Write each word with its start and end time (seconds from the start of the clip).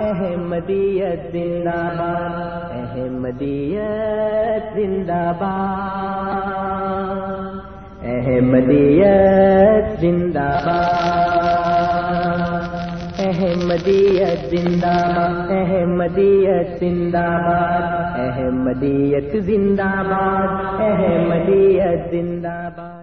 احمدیت 0.00 1.32
زندہ 1.32 1.70
باد، 1.70 2.70
احمدیت 2.70 4.74
زندہ 4.74 5.32
باد، 5.38 7.58
احمدیت 8.02 10.00
زندہ 10.00 10.38
باد، 10.38 13.18
احمدیت 13.18 14.50
زندہ 14.50 15.12
باد، 15.16 15.50
احمدیت 15.50 16.80
زندہ 16.80 17.18
باد، 17.18 18.18
احمدیت 18.18 19.32
زندہ 19.32 19.82
باد، 19.82 20.80
احمدیت 20.80 22.10
زندہ 22.10 22.68
باد۔ 22.76 22.98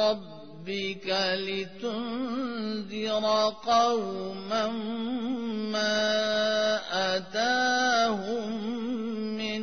ربك 0.00 1.06
لتنذر 1.34 3.24
قوما 3.66 4.66
ما 5.72 6.06
أتاهم 7.16 8.64
من 9.36 9.62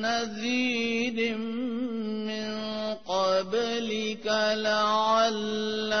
نذير 0.00 1.36
من 1.36 2.50
قبلك 2.94 4.26
لعلهم 4.54 6.00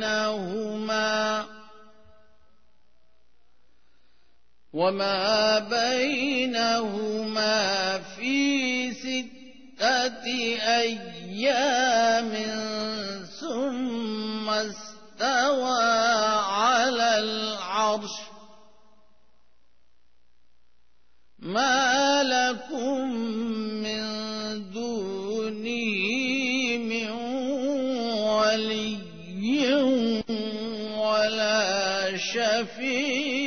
وما 4.77 5.59
بينهما 5.59 7.57
في 7.97 8.93
ستة 8.93 10.25
أيام 10.81 12.33
ثم 13.39 14.49
استوى 14.49 15.83
على 16.45 17.19
العرش 17.19 18.15
ما 21.39 22.23
لكم 22.23 23.11
من 23.81 24.03
دونه 24.71 25.97
من 26.77 27.09
ولي 28.29 28.97
ولا 30.97 32.17
شفيع 32.17 33.46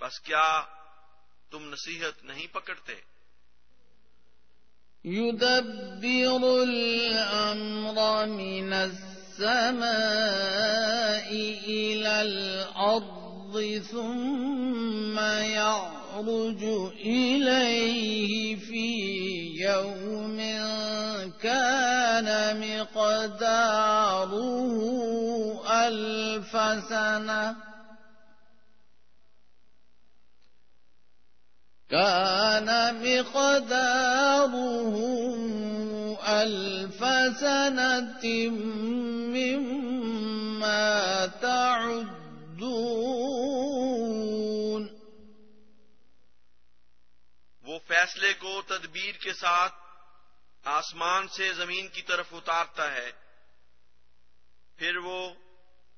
بس 0.00 0.20
کیا 0.20 0.46
تم 1.50 1.68
نصیحت 1.70 2.24
نہیں 2.24 2.46
پکڑتے؟ 2.52 2.94
يدبر 5.04 6.44
الأمر 6.62 8.26
من 8.26 8.72
السماء 8.72 9.18
السماء 9.38 11.30
إلى 11.66 12.22
الأرض 12.22 13.82
ثم 13.90 15.18
يعرج 15.18 16.62
إليه 17.06 18.56
في 18.56 18.86
يوم 19.62 20.38
كان 21.42 22.28
مقداره 22.60 24.40
ألف 25.70 26.52
سنة 26.88 27.56
كان 31.88 32.68
مقداره 32.94 34.58
ألف 36.28 37.04
سنة 37.40 38.26
مما 39.34 41.26
تعدون. 41.40 42.08
وہ 47.62 47.78
فیصلے 47.88 48.34
کو 48.38 48.62
تدبیر 48.62 49.12
کے 49.12 49.32
ساتھ 49.32 49.74
آسمان 50.64 51.28
سے 51.28 51.52
زمین 51.52 51.88
کی 51.88 52.02
طرف 52.02 52.26
اتارتا 52.32 52.92
ہے، 52.92 53.12
پھر 54.76 54.96
وہ 54.96 55.30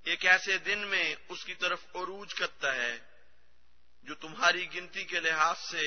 ایک 0.04 0.26
ایسے 0.26 0.58
دن 0.58 0.78
میں 0.78 1.14
اس 1.28 1.44
کی 1.44 1.54
طرف 1.54 1.80
عروج 1.94 2.34
کرتا 2.34 2.74
ہے۔ 2.74 3.09
جو 4.08 4.14
تمہاری 4.14 4.58
گنتی 4.58 5.02
کے 5.04 5.20
لحاظ 5.20 5.56
سے 5.56 5.86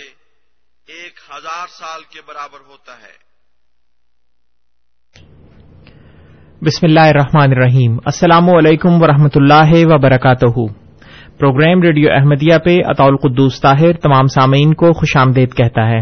ایک 0.93 1.13
ہزار 1.29 1.67
سال 1.67 2.01
کے 2.13 2.19
برابر 2.27 2.59
ہوتا 2.69 2.91
ہے۔ 2.91 3.15
بسم 6.65 6.85
اللہ 6.85 6.99
الرحمن 6.99 7.51
الرحیم۔ 7.51 7.97
السلام 8.05 8.49
علیکم 8.49 9.01
ورحمۃ 9.01 9.35
اللہ 9.35 9.93
وبرکاتہ۔ 9.93 10.73
پروگرام 11.39 11.81
ریڈیو 11.81 12.11
احمدیہ 12.11 12.57
پہ 12.57 12.77
اطول 12.85 13.17
قدوس 13.17 13.61
طاہر 13.61 13.93
تمام 13.93 14.27
سامعین 14.27 14.73
کو 14.73 14.93
خوش 14.93 15.17
آمدید 15.17 15.53
کہتا 15.53 15.89
ہے۔ 15.89 16.01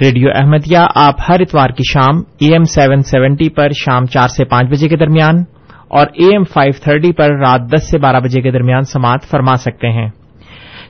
ریڈیو 0.00 0.28
احمدیہ 0.34 0.78
آپ 0.94 1.14
ہر 1.28 1.40
اتوار 1.40 1.68
کی 1.68 1.82
شام 1.92 2.18
اے 2.18 2.52
ایم 2.52 2.64
سیون 2.64 3.02
سیونٹی 3.02 3.48
پر 3.48 3.70
شام 3.70 4.06
چار 4.06 4.28
سے 4.28 4.44
پانچ 4.44 4.68
بجے 4.68 4.88
کے 4.88 4.96
درمیان 4.96 5.44
اور 5.88 6.06
اے 6.06 6.26
ایم 6.26 6.44
فائیو 6.44 6.72
تھرٹی 6.82 7.12
پر 7.12 7.30
رات 7.30 7.60
دس 7.60 7.90
سے 7.90 7.98
بارہ 7.98 8.20
بجے 8.20 8.40
کے 8.40 8.50
درمیان 8.50 8.82
سماعت 8.82 9.24
فرما 9.30 9.56
سکتے 9.56 9.88
ہیں۔ 9.88 10.10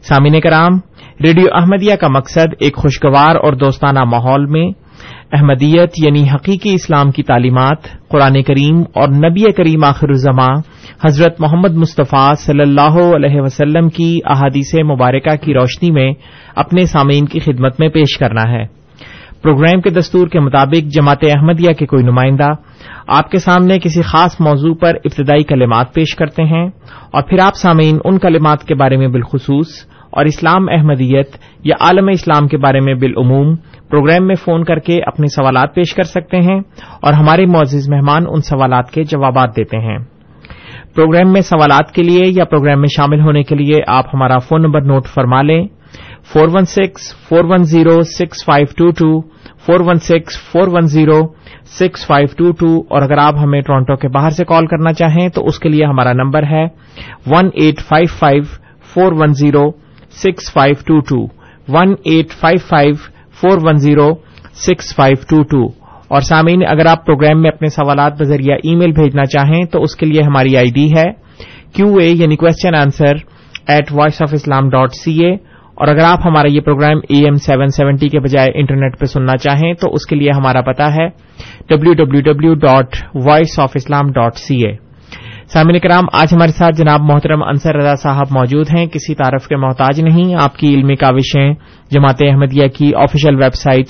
سامعین 0.03 0.41
کرام، 0.41 0.79
ریڈیو 1.25 1.47
احمدیہ 1.53 1.95
کا 1.95 2.09
مقصد 2.09 2.55
ایک 2.61 2.77
خوشگوار 2.77 3.37
اور 3.37 3.53
دوستانہ 3.53 4.05
ماحول 4.05 4.47
میں 4.47 4.71
احمدیت 5.33 5.91
یعنی 6.03 6.29
حقیقی 6.35 6.75
اسلام 6.75 7.11
کی 7.11 7.23
تعلیمات، 7.23 8.09
قرآن 8.09 8.43
کریم 8.43 8.81
اور 8.81 9.09
نبی 9.09 9.53
کریم 9.53 9.85
آخر 9.85 10.09
الزماں 10.09 10.61
حضرت 11.05 11.41
محمد 11.41 11.75
مصطفیٰ 11.75 12.35
صلی 12.35 12.61
اللہ 12.61 13.15
علیہ 13.17 13.41
وسلم 13.41 13.89
کی 13.89 14.21
احادیث 14.25 14.75
مبارکہ 14.75 15.37
کی 15.37 15.55
روشنی 15.55 15.91
میں 15.91 16.13
اپنے 16.57 16.85
سامعین 16.85 17.27
کی 17.27 17.41
خدمت 17.41 17.81
میں 17.81 17.89
پیش 17.89 18.19
کرنا 18.19 18.43
ہے۔ 18.43 18.78
پروگرام 19.43 19.81
کے 19.81 19.91
دستور 19.91 20.29
کے 20.29 20.41
مطابق 20.41 20.87
جماعت 20.87 21.19
احمدیہ 21.23 21.73
کے 21.73 21.87
کوئی 21.87 22.05
نمائندہ 22.05 22.49
آپ 23.07 23.31
کے 23.31 23.39
سامنے 23.39 23.79
کسی 23.79 24.03
خاص 24.03 24.37
موضوع 24.41 24.75
پر 24.75 24.95
ابتدائی 25.05 25.43
کلمات 25.43 25.95
پیش 25.95 26.17
کرتے 26.17 26.43
ہیں 26.43 26.67
اور 27.13 27.23
پھر 27.23 27.39
آپ 27.39 27.55
سامعین 27.55 27.99
ان 28.05 28.19
کلمات 28.19 28.65
کے 28.65 28.75
بارے 28.75 28.97
میں 28.97 29.09
بالخصوص 29.09 29.69
اور 30.11 30.25
اسلام 30.25 30.67
احمدیت 30.71 31.29
یا 31.65 31.77
عالم 31.81 32.09
اسلام 32.09 32.49
کے 32.49 32.57
بارے 32.57 32.81
میں 32.81 32.95
بالعموم 32.95 33.57
پروگرام 33.91 34.27
میں 34.27 34.35
فون 34.35 34.65
کر 34.65 34.79
کے 34.79 35.01
اپنے 35.07 35.27
سوالات 35.27 35.75
پیش 35.75 35.95
کر 35.95 36.03
سکتے 36.03 36.37
ہیں 36.37 36.61
اور 37.03 37.13
ہمارے 37.13 37.47
معزز 37.47 37.91
مہمان 37.91 38.25
ان 38.29 38.41
سوالات 38.41 38.91
کے 38.91 39.03
جوابات 39.03 39.57
دیتے 39.57 39.79
ہیں۔ 39.79 39.99
پروگرام 40.95 41.33
میں 41.33 41.41
سوالات 41.41 41.93
کے 41.93 42.03
لیے 42.03 42.23
یا 42.27 42.45
پروگرام 42.45 42.81
میں 42.81 42.89
شامل 42.97 43.21
ہونے 43.21 43.43
کے 43.43 43.55
لیے 43.55 43.77
آپ 43.87 44.05
ہمارا 44.15 44.39
فون 44.39 44.63
نمبر 44.63 44.81
نوٹ 44.81 45.07
فرما 45.07 45.43
لیں۔ 45.43 45.67
Four 46.33 46.49
one 46.55 46.65
six, 46.65 47.03
four 47.29 47.45
one 47.45 47.63
zero, 47.65 48.01
six 48.09 48.45
five 48.45 48.67
two 48.77 48.91
two, 48.91 49.21
four 49.67 49.81
one 49.81 49.99
six, 49.99 50.39
four 50.53 50.69
one 50.69 50.87
zero, 50.87 51.21
six 51.79 52.07
five 52.07 52.29
two 52.39 52.51
two, 52.53 52.71
اور 52.91 53.03
اگر 53.03 53.19
آپ 53.19 53.39
ہمیں 53.39 53.61
ٹورانٹو 53.61 53.97
کے 53.97 54.09
باہر 54.09 54.31
سے 54.31 54.45
کال 54.45 54.67
کرنا 54.67 54.93
چاہیں 54.93 55.29
تو 55.29 55.45
اس 55.47 55.59
کے 55.59 55.69
لیے 55.69 55.85
ہمارا 55.85 56.13
نمبر 56.13 56.43
ہے 56.43 56.65
one 57.27 57.49
eight 57.55 57.81
five 57.81 58.09
five, 58.19 58.43
four 58.95 59.13
one 59.13 59.33
zero, 59.33 59.71
six 60.23 60.53
five 60.53 60.75
two 60.87 61.01
two, 61.01 61.21
one 61.69 61.95
eight 62.05 62.33
five 62.41 62.67
five, 62.69 62.95
four 63.41 63.59
one 63.63 63.79
zero, 63.79 64.11
six 64.67 64.95
five 64.97 65.17
two 65.29 65.43
two, 65.43 65.65
اور 66.09 66.21
سامعین، 66.21 66.63
اگر 66.69 66.87
آپ 66.87 67.05
پروگرام 67.07 67.43
میں 67.43 67.51
اپنے 67.51 67.69
سوالات 67.69 68.21
بذریعہ 68.21 68.57
ای 68.65 68.75
میل 68.75 68.93
بھیجنا 68.93 69.25
چاہیں 69.25 69.65
تو 69.65 69.83
اس 69.83 69.97
کے 69.97 70.07
لیے 70.07 70.23
ہماری 70.23 70.57
آئی 70.57 70.71
ڈی 70.71 70.89
ہے 70.93 71.11
کیو 71.75 71.95
اے 71.97 72.09
یعنی 72.09 72.37
question 72.37 72.75
answer 72.75 73.17
at 73.67 73.93
voice 73.93 74.23
of 74.23 74.35
Islam 74.35 74.69
dot 74.69 74.95
C 74.95 75.13
A 75.25 75.37
اور 75.79 75.89
اگر 75.89 76.05
آپ 76.05 76.19
ہمارا 76.25 76.49
یہ 76.51 76.61
program 76.61 76.99
A 77.09 77.25
M 77.25 77.35
seven 77.35 77.69
seventy 77.69 78.09
کے 78.09 78.21
بجائے 78.21 78.49
انٹرنیٹ 78.55 78.99
پہ 79.01 79.05
سننا 79.05 79.37
چاہیں 79.37 79.75
تو 79.75 79.91
اس 79.93 80.07
کے 80.07 80.17
لیے 80.17 80.31
ہمارا 80.37 80.61
پتا 80.61 80.95
ہے 80.95 81.09
W 81.69 81.93
W 81.95 82.21
W 82.21 82.55
dot 82.55 82.97
voice 83.15 83.59
of 83.59 83.73
Islam 83.75 84.11
dot 84.11 84.37
C 84.37 84.67
A 84.67 84.73
سامعین 85.53 85.79
کرام 85.79 86.05
آج 86.13 86.35
ہمارے 86.35 86.51
ساتھ 86.51 86.77
جناب 86.77 87.01
محترم 87.01 87.43
انصر 87.43 87.75
رضا 87.75 87.95
صاحب 87.95 88.27
موجود 88.31 88.67
ہیں۔ 88.77 88.87
کسی 88.87 89.15
تعارف 89.15 89.49
کے 89.49 89.57
محتاج 89.57 90.01
نہیں، 90.01 90.35
آپ 90.35 90.57
کی 90.57 90.75
علمی 90.75 90.97
کاوشیں 90.97 91.55
جماعت 91.91 92.23
احمدیہ 92.23 92.69
کی 92.69 92.95
official 92.95 93.35
website 93.55 93.87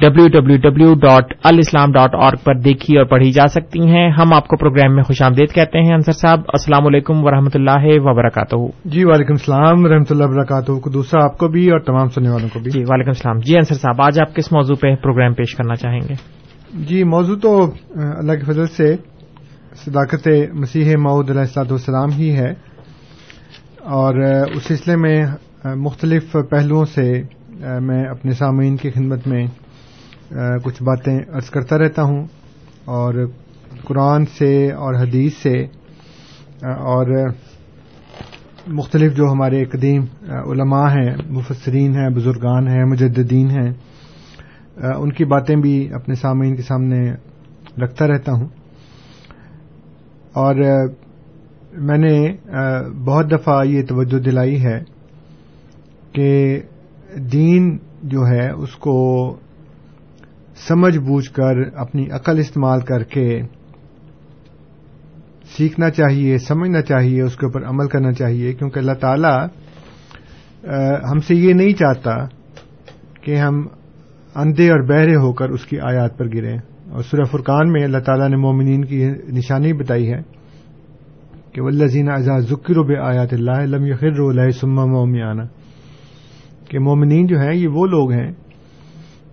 W 0.00 0.26
W 0.28 0.56
W 0.56 0.94
dot 0.94 1.32
Alislam 1.44 1.92
dot 1.92 2.14
org 2.14 2.32
پر 2.44 2.54
دیکھی 2.54 2.96
اور 2.98 3.04
پڑھی 3.04 3.30
جا 3.32 3.46
سکتی 3.46 3.80
ہیں۔ 3.80 4.08
ہم 4.10 4.32
آپ 4.32 4.48
کو 4.48 4.56
پروگرام 4.56 4.94
میں 4.94 5.02
خوش 5.02 5.22
آمدید 5.22 5.52
کہتے 5.52 5.78
ہیں 5.78 5.94
انصر 5.94 6.12
صاحب 6.12 6.40
السلام 6.48 6.86
علیکم 6.86 7.24
ورحمۃ 7.24 7.54
اللہ 7.54 7.86
وبرکاتہ۔ 8.04 8.56
جی 8.84 9.04
وعلیکم 9.04 9.32
السلام 9.32 9.84
و 9.84 9.88
رحمۃ 9.88 10.10
اللہ 10.10 10.24
وبرکاتہ 10.24 10.88
دوسرا 10.88 11.24
آپ 11.24 11.38
کو 11.38 11.48
بھی 11.48 11.70
اور 11.70 11.78
تمام 11.78 12.08
سننے 12.08 12.28
والوں 12.28 12.48
کو 12.52 12.58
بھی۔ 12.58 12.70
جی 12.70 12.80
وعلیکم 12.80 13.10
السلام۔ 13.10 13.38
جی 13.38 13.56
انصر 13.56 13.74
صاحب 13.74 14.02
آج 14.02 14.20
آپ 14.20 14.34
کس 14.36 14.52
موضوع 14.52 14.76
پہ 14.80 14.94
پروگرام 14.94 15.34
پیش 15.34 15.54
کرنا 15.54 15.74
چاہیں 15.74 16.00
گے؟ 16.08 16.14
جی 16.88 17.04
موضوع 17.04 17.36
تو 17.36 17.70
اللہ 17.94 18.32
کے 18.32 18.44
فضل 18.44 18.66
سے 18.66 18.94
صداقت 19.84 20.28
مسیح 20.54 20.96
معود 20.96 21.30
علیہ 21.30 21.40
السلاط 21.40 21.72
والسلام 21.72 22.10
ہی 22.12 22.30
ہے۔ 22.36 22.50
اور 23.96 24.14
اس 24.54 24.62
سلسلے 24.62 24.96
میں 24.96 25.26
مختلف 25.76 26.36
پہلوؤں 26.50 26.84
سے 26.84 27.22
میں 27.80 28.04
اپنے 28.04 28.32
سامعین 28.32 28.76
کی 28.76 28.90
خدمت 28.90 29.26
میں 29.26 29.46
کچھ 30.64 30.82
باتیں 30.82 31.18
عرض 31.32 31.50
کرتا 31.50 31.78
رہتا 31.78 32.02
ہوں 32.02 32.26
اور 32.84 33.14
قرآن 33.84 34.26
سے 34.26 34.72
اور 34.72 34.94
حدیث 34.94 35.34
سے 35.36 35.62
اور 36.62 37.28
مختلف 38.66 39.16
جو 39.16 39.24
ہمارے 39.32 39.64
قدیم 39.64 40.04
علماء 40.30 40.88
ہیں، 40.88 41.14
مفسرین 41.30 41.94
ہیں، 41.94 42.08
بزرگان 42.10 42.68
ہیں، 42.68 42.84
مجددین 42.84 43.50
ہیں 43.50 43.72
ان 44.96 45.12
کی 45.12 45.24
باتیں 45.24 45.56
بھی 45.56 45.92
اپنے 45.92 46.14
سامعین 46.14 46.56
کے 46.56 46.62
سامنے 46.62 47.12
رکھتا 47.82 48.06
رہتا 48.06 48.32
ہوں۔ 48.32 48.48
اور 50.32 50.54
میں 51.72 51.98
نے 51.98 52.36
بہت 53.04 53.30
دفعہ 53.30 53.64
یہ 53.64 53.82
توجہ 53.82 54.18
دلائی 54.18 54.64
ہے 54.64 54.82
کہ 56.12 56.60
دین 57.32 57.76
جو 58.02 58.26
ہے، 58.26 58.50
اس 58.50 58.76
کو 58.76 58.96
سمجھ 60.58 60.96
بوجھ 61.06 61.30
کر 61.32 61.62
اپنی 61.78 62.04
عقل 62.16 62.38
استعمال 62.38 62.80
کر 62.88 63.02
کے 63.12 63.26
سیکھنا 65.56 65.88
چاہیے، 65.90 66.36
سمجھنا 66.46 66.80
چاہیے، 66.82 67.22
اس 67.22 67.36
کے 67.36 67.46
اوپر 67.46 67.66
عمل 67.68 67.88
کرنا 67.88 68.12
چاہیے، 68.12 68.52
کیونکہ 68.52 68.78
اللہ 68.78 68.96
تعالی 69.00 69.34
ہم 71.10 71.18
سے 71.26 71.34
یہ 71.34 71.52
نہیں 71.54 71.72
چاہتا 71.78 72.14
کہ 73.22 73.36
ہم 73.36 73.66
اندھے 74.34 74.70
اور 74.70 74.80
بہرے 74.88 75.14
ہو 75.16 75.32
کر 75.32 75.50
اس 75.50 75.64
کی 75.66 75.78
آیات 75.90 76.16
پر 76.18 76.26
گریں 76.34 76.56
اور 76.56 77.02
سورہ 77.02 77.24
فرقان 77.30 77.72
میں 77.72 77.82
اللہ 77.84 77.98
تعالیٰ 78.06 78.28
نے 78.30 78.36
مومنین 78.36 78.84
کی 78.84 79.04
نشانی 79.36 79.72
بتائی 79.72 80.10
ہے 80.12 80.20
کہ 81.52 81.62
ولزین 81.62 82.08
اعزاز 82.12 82.48
ذکر 82.50 82.82
بے 82.88 82.96
آیات 83.02 83.32
اللہ 83.32 83.62
علم 83.62 83.86
یخر 83.86 84.20
اللہ 84.20 84.50
سما 84.60 84.84
مومیانہ 84.86 85.42
کہ 86.70 86.78
مومنین 86.78 87.26
جو 87.26 87.38
ہیں، 87.40 87.54
یہ 87.54 87.68
وہ 87.68 87.86
لوگ 87.86 88.12
ہیں 88.12 88.30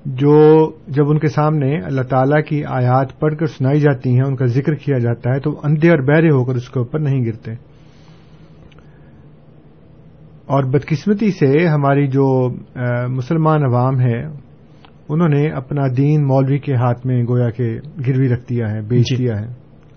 جو 0.06 0.72
جب 0.88 1.10
ان 1.10 1.20
کے 1.20 1.28
سامنے 1.28 1.80
اللہ 1.80 2.02
تعالیٰ 2.02 2.44
کی 2.44 2.64
آیات 2.66 3.20
پڑھ 3.20 3.36
کر 3.36 3.46
سنائی 3.46 3.80
جاتی 3.80 4.10
ہیں 4.10 4.24
ان 4.28 4.36
کا 4.36 4.46
ذکر 4.46 4.76
کیا 4.76 4.98
جاتا 4.98 5.34
ہے 5.34 5.40
تو 5.40 5.60
اندھے 5.64 5.90
اور 5.90 5.98
بہرے 5.98 6.28
ہو 6.28 6.46
کر 6.46 6.56
اس 6.56 6.70
کے 6.70 6.80
اوپر 6.80 7.00
نہیں 7.00 7.26
گرتے۔ 7.26 7.52
اور 10.46 10.64
بدقسمتی 10.64 11.32
سے 11.32 11.68
ہماری 11.68 12.08
جو 12.08 12.50
مسلمان 13.10 13.64
عوام 13.64 14.00
ہے 14.00 14.20
انہوں 15.10 15.30
نے 15.30 15.50
اپنا 15.50 15.82
دین 15.98 16.26
مولوی 16.26 16.58
کے 16.58 16.76
ہاتھ 16.76 17.08
میں 17.08 17.24
گویا 17.24 17.50
کے 17.50 17.76
گروی 18.08 18.30
رکھ 18.30 18.50
دیا 18.50 18.72
ہے 18.72 18.82
بیچ 18.82 19.06
جی۔ 19.10 19.16
دیا 19.16 19.40
ہے۔ 19.40 19.46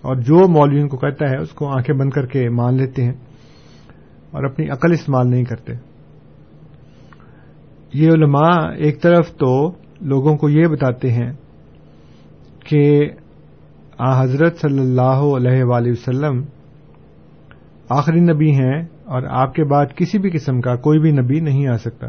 اور 0.01 0.15
جو 0.15 0.47
مولوی 0.47 0.81
ان 0.81 0.87
کو 0.87 0.97
کہتا 0.97 1.29
ہے 1.29 1.37
اس 1.37 1.49
کو 1.49 1.67
آنکھیں 1.67 1.95
بند 1.95 2.09
کر 2.09 2.25
کے 2.25 2.49
مان 2.49 2.75
لیتے 2.75 3.03
ہیں 3.03 3.13
اور 4.31 4.43
اپنی 4.43 4.69
عقل 4.69 4.91
استعمال 4.91 5.29
نہیں 5.29 5.43
کرتے۔ 5.43 5.73
یہ 7.93 8.09
علماء 8.11 8.71
ایک 8.77 9.01
طرف 9.01 9.31
تو 9.31 9.71
لوگوں 10.01 10.37
کو 10.37 10.49
یہ 10.49 10.67
بتاتے 10.67 11.11
ہیں 11.11 11.31
کہ 12.65 13.09
آ 13.97 14.23
حضرت 14.23 14.57
صلی 14.57 14.79
اللہ 14.79 15.01
علیہ 15.01 15.63
وآلہ 15.63 15.91
وسلم 15.91 16.43
آخری 17.89 18.19
نبی 18.19 18.51
ہیں 18.51 18.81
اور 18.81 19.21
آپ 19.29 19.53
کے 19.53 19.63
بعد 19.63 19.85
کسی 19.95 20.19
بھی 20.19 20.29
قسم 20.29 20.61
کا 20.61 20.75
کوئی 20.75 20.99
بھی 20.99 21.11
نبی 21.11 21.39
نہیں 21.39 21.67
آ 21.67 21.77
سکتا۔ 21.77 22.07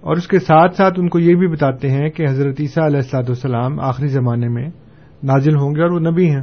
اور 0.00 0.16
اس 0.16 0.28
کے 0.28 0.38
ساتھ 0.38 0.76
ساتھ 0.76 0.94
ان 1.00 1.08
کو 1.08 1.18
یہ 1.18 1.34
بھی 1.34 1.48
بتاتے 1.48 1.90
ہیں 1.90 2.10
کہ 2.10 2.26
حضرت 2.28 2.56
عیسیٰ 2.60 2.84
علیہ 2.84 2.96
السلاۃ 2.96 3.22
والسلام 3.22 3.80
آخری 3.80 4.06
زمانے 4.06 4.48
میں 4.48 4.68
نازل 5.22 5.56
ہوں 5.56 5.74
گے 5.74 5.82
اور 5.82 5.90
وہ 5.90 6.00
نبی 6.00 6.30
ہیں۔ 6.30 6.42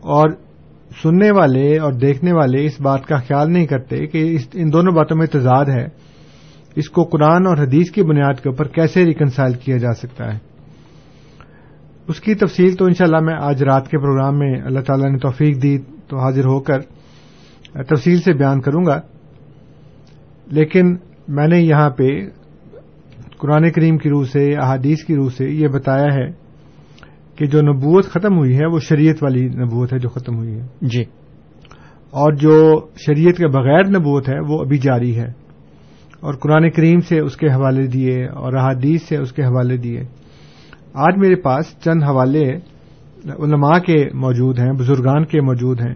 اور 0.00 0.30
سننے 1.02 1.30
والے 1.30 1.78
اور 1.78 1.92
دیکھنے 1.92 2.32
والے 2.32 2.64
اس 2.64 2.80
بات 2.80 3.06
کا 3.06 3.16
خیال 3.16 3.52
نہیں 3.52 3.66
کرتے 3.66 4.06
کہ 4.06 4.38
ان 4.54 4.72
دونوں 4.72 4.92
باتوں 4.92 5.16
میں 5.16 5.26
تضاد 5.26 5.64
ہے۔ 5.64 6.09
اس 6.76 6.90
کو 6.90 7.04
قرآن 7.04 7.46
اور 7.46 7.56
حدیث 7.56 7.90
کی 7.90 8.02
بنیاد 8.02 8.42
کے 8.42 8.48
اوپر 8.48 8.68
کیسے 8.68 9.04
ریکنسائل 9.04 9.52
کیا 9.52 9.76
جا 9.76 9.92
سکتا 9.92 10.34
ہے؟ 10.34 10.38
اس 12.08 12.20
کی 12.20 12.34
تفصیل 12.34 12.74
تو 12.74 12.84
انشاءاللہ 12.84 13.20
میں 13.20 13.34
آج 13.40 13.62
رات 13.62 13.88
کے 13.88 13.98
پروگرام 13.98 14.38
میں 14.38 14.54
اللہ 14.64 14.80
تعالی 14.80 15.10
نے 15.10 15.18
توفیق 15.18 15.62
دی 15.62 15.78
تو 16.08 16.18
حاضر 16.18 16.44
ہو 16.44 16.60
کر 16.60 16.80
تفصیل 17.72 18.20
سے 18.20 18.32
بیان 18.32 18.60
کروں 18.60 18.86
گا۔ 18.86 19.00
لیکن 20.46 20.96
میں 21.28 21.48
نے 21.48 21.58
یہاں 21.60 21.90
پہ 21.90 22.08
قرآن 23.38 23.70
کریم 23.70 23.98
کی 23.98 24.08
روح 24.08 24.24
سے 24.24 24.54
احادیث 24.54 25.04
کی 25.04 25.16
روح 25.16 25.30
سے 25.36 25.50
یہ 25.50 25.68
بتایا 25.68 26.14
ہے 26.14 26.30
کہ 27.36 27.46
جو 27.46 27.62
نبوت 27.62 28.06
ختم 28.06 28.38
ہوئی 28.38 28.56
ہے 28.56 28.66
وہ 28.66 28.78
شریعت 28.78 29.22
والی 29.22 29.48
نبوت 29.48 29.92
ہے 29.92 29.98
جو 29.98 30.08
ختم 30.08 30.36
ہوئی 30.36 30.60
ہے۔ 30.60 30.66
جی۔ 30.82 31.02
اور 32.10 32.32
جو 32.32 32.80
شریعت 33.06 33.36
کے 33.36 33.46
بغیر 33.46 33.86
نبوت 33.86 34.28
ہے 34.28 34.40
وہ 34.48 34.60
ابھی 34.60 34.78
جاری 34.78 35.18
ہے۔ 35.18 35.49
اور 36.20 36.34
قرآن 36.34 36.68
کریم 36.70 37.00
سے 37.00 37.18
اس 37.18 37.36
کے 37.36 37.48
حوالے 37.48 37.86
دیے 37.86 38.24
اور 38.26 38.52
احادیث 38.52 39.02
سے 39.02 39.16
اس 39.16 39.32
کے 39.32 39.42
حوالے 39.42 39.76
دیے۔ 39.76 40.02
آج 40.98 41.18
میرے 41.18 41.34
پاس 41.42 41.74
چند 41.84 42.02
حوالے 42.02 42.44
علماء 43.36 43.78
کے 43.78 43.98
موجود 44.16 44.58
ہیں، 44.58 44.72
بزرگان 44.72 45.24
کے 45.24 45.40
موجود 45.40 45.80
ہیں، 45.80 45.94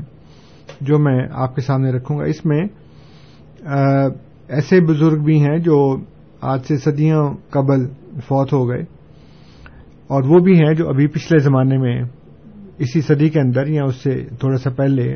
جو 0.81 0.99
میں 0.99 1.19
آپ 1.35 1.55
کے 1.55 1.61
سامنے 1.61 1.91
رکھوں 1.93 2.19
گا۔ 2.19 2.25
اس 2.25 2.45
میں 2.45 2.63
ایسے 4.49 4.81
بزرگ 4.81 5.23
بھی 5.25 5.41
ہیں 5.41 5.59
جو 5.59 5.77
آج 6.43 6.61
سے 6.69 6.77
صدیوں 6.77 7.23
قبل 7.51 7.87
فوت 8.27 8.53
ہو 8.53 8.69
گئے، 8.69 8.83
اور 10.11 10.23
وہ 10.29 10.39
بھی 10.45 10.59
ہیں 10.59 10.73
جو 10.75 10.89
ابھی 10.89 11.07
پچھلے 11.07 11.39
زمانے 11.43 11.77
میں 11.79 11.97
اسی 12.79 13.01
صدی 13.01 13.29
کے 13.29 13.41
اندر 13.41 13.67
یا 13.67 13.85
اس 13.85 13.97
سے 13.97 14.15
تھوڑا 14.41 14.57
سا 14.57 14.71
پہلے، 14.71 15.13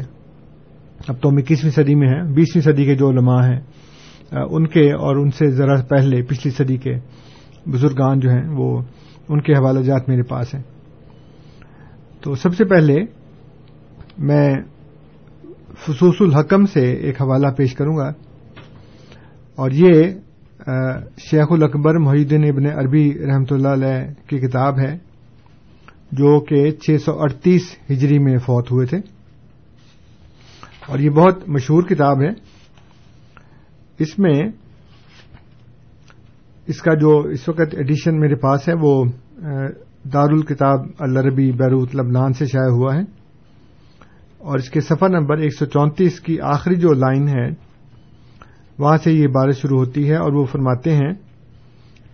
اب 1.09 1.21
تو 1.21 1.29
ہم 1.29 1.37
اکیسویں 1.37 1.73
صدی 1.73 1.95
میں 1.95 2.09
ہیں، 2.09 2.23
بیسویں 2.35 2.63
صدی 2.63 2.85
کے 2.85 2.95
جو 2.97 3.11
علماء 3.11 3.43
ہیں 3.47 3.61
ان 4.33 4.67
کے 4.67 4.93
اور 4.93 5.17
ان 5.17 5.31
سے 5.31 5.51
ذرا 5.51 5.83
پہلے 5.83 6.23
پچھلی 6.23 6.51
صدی 6.51 6.77
کے 6.77 6.95
بزرگان 7.67 8.21
جو 8.21 8.31
ہیں، 8.31 8.49
وہ 8.49 8.83
ان 9.29 9.41
کے 9.41 9.53
حوالہ 9.53 9.81
جات 9.81 10.09
میرے 10.09 10.23
پاس 10.23 10.55
ہیں۔ 10.55 10.63
تو 12.21 12.35
سب 12.35 12.55
سے 12.55 12.65
پہلے 12.65 12.97
میں 14.19 14.55
فصوص 15.79 16.15
الحکم 16.21 16.67
سے 16.67 16.93
ایک 16.93 17.23
حوالہ 17.23 17.47
پیش 17.57 17.75
کروں 17.75 17.97
گا۔ 17.97 18.13
اور 19.55 19.71
یہ 19.71 20.03
شیخ 21.19 21.47
الاکبر 21.51 21.99
محیدین 21.99 22.45
ابن 22.45 22.67
عربی 22.67 23.19
رحمۃ 23.27 23.45
اللہ 23.51 23.69
علیہ 23.69 24.29
کی 24.29 24.39
کتاب 24.39 24.79
ہے، 24.79 24.99
جو 26.13 26.41
کہ 26.41 26.71
چھ 26.71 26.97
سو 27.05 27.21
اڑتیس 27.21 27.77
ہجری 27.91 28.19
میں 28.19 28.39
فوت 28.39 28.73
ہوئے 28.73 28.87
تھے۔ 28.87 28.99
اور 30.89 30.99
یہ 30.99 31.11
بہت 31.11 31.49
مشہور 31.49 31.83
کتاب 31.83 32.23
ہے۔ 32.23 32.48
اس 33.99 34.19
میں 34.19 34.43
اس 36.67 36.83
کا 36.83 36.95
جو 36.95 37.19
اس 37.19 37.49
وقت 37.49 37.75
ایڈیشن 37.75 38.21
میرے 38.21 38.35
پاس 38.35 38.69
ہے، 38.69 38.75
وہ 38.81 39.05
دار 40.13 40.31
الکتاب 40.31 40.81
الربی 40.99 41.53
بیروت 41.53 41.97
لبنان 41.97 42.33
سے 42.33 42.47
شائع 42.47 42.71
ہوا 42.71 42.95
ہے۔ 42.95 43.01
اور 44.39 44.59
اس 44.59 44.71
کے 44.71 44.81
صفحہ 44.81 45.09
نمبر 45.09 45.37
ایک 45.37 45.55
سو 45.59 45.67
چونتیس 45.67 46.21
کی 46.21 46.41
آخری 46.41 46.75
جو 46.75 46.93
لائن 46.93 47.29
ہے، 47.29 47.69
وہاں 48.79 48.97
سے 48.97 49.13
یہ 49.13 49.27
بارش 49.27 49.57
شروع 49.57 49.79
ہوتی 49.79 50.09
ہے 50.11 50.17
اور 50.17 50.33
وہ 50.33 50.45
فرماتے 50.45 50.93
ہیں 50.93 51.13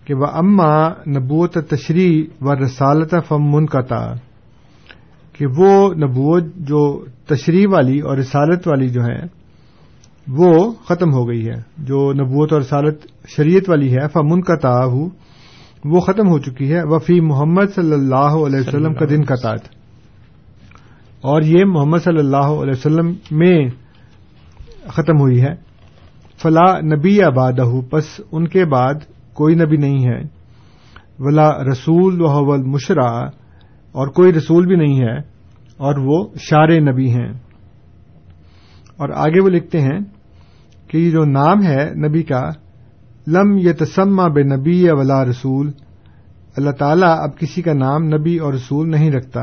کہ 0.05 0.13
وہ 0.13 0.25
اما 0.25 0.89
نبوت 0.89 1.53
تشریح 1.53 2.23
و 2.41 2.55
رسالت 2.55 3.15
فم 3.27 3.55
منقطع 3.55 4.13
کہ 5.33 5.45
وہ 5.57 5.93
نبوت 5.93 6.43
جو 6.55 7.05
تشریح 7.27 7.65
والی 7.71 7.99
اور 7.99 8.17
رسالت 8.17 8.67
والی 8.67 8.89
جو 8.89 9.03
ہے 9.03 9.34
وہ 10.27 10.73
ختم 10.85 11.13
ہو 11.13 11.29
گئی 11.29 11.49
ہے۔ 11.49 11.55
جو 11.77 12.13
نبوت 12.13 12.53
اور 12.53 12.61
رسالت 12.61 12.97
شریعت 13.27 13.69
والی 13.69 13.93
ہے 13.93 14.07
فمن 14.13 14.41
کا 14.41 14.55
وہ 15.85 15.99
ختم 15.99 16.27
ہو 16.27 16.39
چکی 16.39 16.73
ہے۔ 16.73 16.79
وفی 16.83 17.21
محمد 17.21 17.65
صلی 17.75 17.93
اللہ 17.93 18.15
علیہ 18.15 18.59
وسلم 18.59 18.93
کا 18.93 19.05
دن 19.09 19.23
کا 19.23 19.35
تاج۔ 19.35 19.59
اور 21.21 21.41
یہ 21.41 21.65
محمد 21.65 21.97
صلی 22.03 22.19
اللہ 22.19 22.35
علیہ 22.37 22.71
وسلم 22.71 23.13
میں 23.31 23.69
ختم 24.87 25.19
ہوئی 25.19 25.41
ہے۔ 25.41 25.55
فلا 26.41 26.79
نبی 26.79 27.21
آباد 27.21 27.53
پس 27.91 28.21
ان 28.31 28.47
کے 28.47 28.65
بعد 28.65 28.93
کوئی 29.33 29.55
نبی 29.55 29.77
نہیں 29.77 30.05
ہے۔ 30.05 30.21
ولا 31.19 31.63
رسول 31.63 32.21
و 32.21 32.57
مشرا 32.57 33.21
اور 33.91 34.07
کوئی 34.07 34.33
رسول 34.33 34.65
بھی 34.65 34.75
نہیں 34.75 35.01
ہے، 35.01 35.17
اور 35.77 35.95
وہ 35.97 36.27
شار 36.39 36.79
نبی 36.81 37.11
ہیں۔ 37.11 37.33
اور 38.97 39.09
آگے 39.09 39.43
وہ 39.43 39.49
لکھتے 39.49 39.81
ہیں 39.81 39.99
کہ 40.87 40.97
یہ 40.97 41.11
جو 41.11 41.23
نام 41.25 41.63
ہے 41.63 41.93
نبی 42.07 42.23
کا، 42.23 42.41
لم 43.27 43.57
یہ 43.57 43.73
تسمہ 43.73 44.23
بے 44.23 44.43
نبی 44.43 44.89
ولا 44.89 45.25
رسول، 45.25 45.71
اللہ 46.57 46.71
تعالیٰ 46.71 47.15
اب 47.19 47.37
کسی 47.37 47.61
کا 47.61 47.73
نام 47.73 48.03
نبی 48.03 48.37
اور 48.37 48.53
رسول 48.53 48.91
نہیں 48.91 49.11
رکھتا۔ 49.11 49.41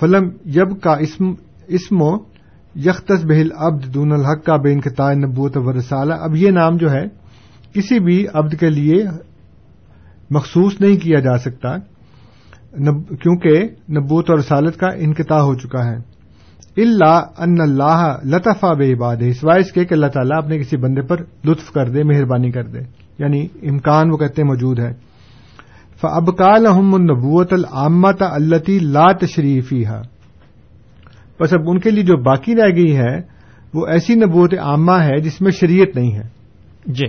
فلم 0.00 0.28
یب 0.46 0.80
کا 0.82 0.92
اسم 0.92 1.32
اسم 1.68 2.02
و 2.02 2.10
یختص 2.76 3.24
بہل 3.24 3.48
ابد 3.56 3.94
دون 3.94 4.12
الحق 4.12 4.44
کا 4.44 4.56
بے 4.56 4.72
انقطاع 4.72 5.12
نبوت 5.12 5.56
و 5.56 5.72
رسالہ۔ 5.72 6.14
اب 6.14 6.36
یہ 6.36 6.50
نام 6.50 6.76
جو 6.76 6.90
ہے، 6.90 7.04
کسی 7.72 7.98
بھی 7.98 8.24
ابد 8.32 8.54
کے 8.60 8.70
لیے 8.70 9.04
مخصوص 10.30 10.80
نہیں 10.80 10.96
کیا 10.96 11.20
جا 11.20 11.36
سکتا 11.38 11.76
کیونکہ 13.22 13.62
نبوت 13.90 14.30
اور 14.30 14.38
رسالت 14.38 14.76
کا 14.76 14.86
انقطاع 14.86 15.40
ہو 15.40 15.54
چکا 15.54 15.84
ہے۔ 15.84 15.96
اللہ 16.76 17.22
ان 17.38 17.60
اللہ 17.60 18.16
لطفہ 18.24 18.74
بے 18.74 18.92
عباد 18.92 19.16
ہے 19.16 19.32
سوائے 19.32 19.60
اس 19.60 19.72
کے 19.72 19.84
کہ 19.84 19.94
اللہ 19.94 20.06
تعالیٰ 20.06 20.38
اپنے 20.38 20.58
کسی 20.58 20.76
بندے 20.76 21.02
پر 21.02 21.16
لطف 21.44 21.72
کر 21.72 21.88
دے 21.88 22.02
مہربانی 22.02 22.50
کر 22.50 22.64
دے 22.64 22.78
یعنی 23.18 23.46
امکان 23.62 24.10
وہ 24.10 24.16
کہتے 24.16 24.44
موجود 24.44 24.78
ہے۔ 24.78 25.10
فبکال 26.00 26.66
احمد 26.66 27.00
نبوت 27.00 27.52
العامت 27.52 28.22
التی 28.22 28.78
لا 28.78 29.12
تشریفی 29.12 29.86
ہے 29.86 30.20
بس 31.40 31.52
اب 31.52 31.60
ان 31.66 31.78
کے 31.78 31.90
لیے 31.90 32.02
جو 32.02 32.16
باقی 32.16 32.54
رہ 32.54 32.76
گئی 32.76 32.96
ہے 32.96 33.18
وہ 33.74 33.86
ایسی 33.86 34.14
نبوت 34.14 34.54
عامہ 34.54 34.92
ہے 34.92 35.20
جس 35.20 35.40
میں 35.40 35.50
شریعت 35.50 35.96
نہیں 35.96 36.14
ہے۔ 36.14 36.28
جی۔ 36.86 37.06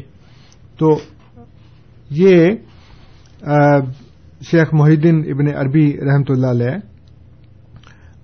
تو 0.79 0.89
یہ 2.09 2.49
شیخ 4.41 4.73
محدین 4.73 5.23
ابن 5.27 5.55
عربی 5.55 5.93
رحمت 5.93 6.31
اللہ 6.31 6.47
علیہ 6.47 6.90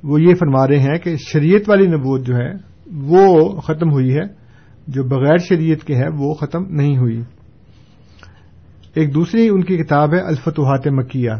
وہ 0.04 0.22
یہ 0.22 0.36
فرما 0.36 0.68
رہے 0.68 0.80
ہیں 0.80 0.98
کہ 0.98 1.16
شریعت 1.18 1.70
والی 1.70 1.88
نبوت 1.88 2.26
جو 2.26 2.36
ہے 2.36 2.52
وہ 2.94 3.62
ختم 3.62 3.92
ہوئی 3.92 4.16
ہے 4.16 4.48
جو 4.88 5.04
بغیر 5.04 5.38
شریعت 5.38 5.88
کے 5.88 5.96
ہے 5.96 6.08
وہ 6.18 6.34
ختم 6.34 6.64
نہیں 6.70 6.98
ہوئی۔ 6.98 7.22
ایک 8.94 9.14
دوسری 9.14 9.50
ان 9.50 9.64
کی 9.64 9.78
کتاب 9.78 10.14
ہے 10.14 10.20
الفتوحات 10.20 10.88
مکیہ۔ 10.88 11.32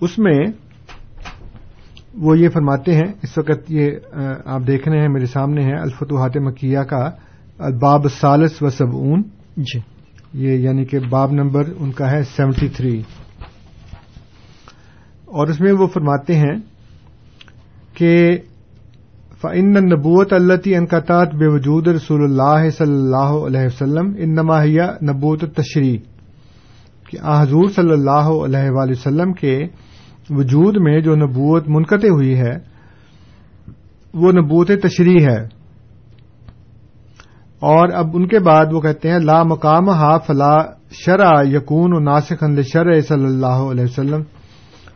اس 0.00 0.18
میں 0.18 0.46
وہ 2.14 2.38
یہ 2.38 2.48
فرماتے 2.48 2.94
ہیں 2.94 3.12
اس 3.22 3.38
وقت 3.38 3.60
یہ 3.68 3.90
آپ 4.44 4.60
دیکھ 4.66 4.88
رہے 4.88 5.00
ہیں 5.00 5.08
میرے 5.08 5.26
سامنے 5.26 5.64
ہے 5.64 5.80
الفتوحات 5.80 6.36
مکیہ 6.36 6.78
کا 6.78 7.10
باب 7.58 8.06
سالس 8.20 8.62
و 8.62 8.68
سبعون۔ 8.68 9.22
جی۔ 9.56 9.78
یہ 10.32 10.52
یعنی 10.52 10.84
کہ 10.84 10.98
باب 10.98 11.32
نمبر 11.32 11.62
ان 11.78 11.92
کا 11.92 12.10
ہے 12.10 12.22
سیونٹی 12.22 12.68
تھری۔ 12.68 13.02
اور 15.24 15.46
اس 15.46 15.60
میں 15.60 15.72
وہ 15.72 15.86
فرماتے 15.86 16.34
ہیں 16.34 16.75
کہ 17.96 18.38
فعن 19.42 19.70
نبوت 19.70 20.32
اللہ 20.32 20.52
انقطاط 20.64 21.34
بے 21.34 21.46
وجود 21.46 21.88
رسول 21.88 22.22
اللہ 22.22 22.70
صلی 22.70 22.92
اللہ 22.92 23.46
علیہ 23.46 23.66
وسلم 23.66 24.12
ان 24.18 24.30
نماہیا 24.34 24.86
نبوت 25.02 25.44
تشریح 25.56 25.98
کہ 27.10 27.18
حضور 27.42 27.68
صلی 27.68 27.92
اللہ 27.92 28.28
علیہ 28.44 28.70
وآلہ 28.70 28.90
وسلم 28.90 29.32
کے 29.32 29.66
وجود 30.30 30.76
میں 30.80 31.00
جو 31.00 31.16
نبوت 31.16 31.68
منقطع 31.68 32.08
ہوئی 32.08 32.38
ہے، 32.38 32.58
وہ 34.14 34.32
نبوت 34.32 34.70
تشریح 34.82 35.26
ہے۔ 35.26 35.42
اور 37.60 37.88
اب 37.94 38.16
ان 38.16 38.28
کے 38.28 38.38
بعد 38.38 38.66
وہ 38.72 38.80
کہتے 38.80 39.10
ہیں، 39.10 39.18
لا 39.18 39.42
مقام 39.42 39.88
ہا 39.88 40.18
فلا 40.18 40.56
شرع 40.90 41.42
یقون 41.42 41.92
و 41.92 41.98
ناسخ 41.98 42.44
شرع 42.72 43.00
صلی 43.00 43.24
اللہ 43.24 43.46
علیہ 43.46 43.84
وسلم، 43.84 44.22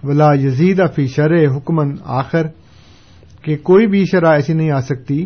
ولا 0.05 0.33
یزید 0.35 0.81
فی 0.95 1.07
شرع 1.07 1.57
حکمن 1.57 1.95
آخر۔ 2.05 2.47
کہ 3.43 3.57
کوئی 3.57 3.87
بھی 3.87 4.05
شرح 4.05 4.29
ایسی 4.29 4.53
نہیں 4.53 4.71
آ 4.71 4.81
سکتی 4.81 5.25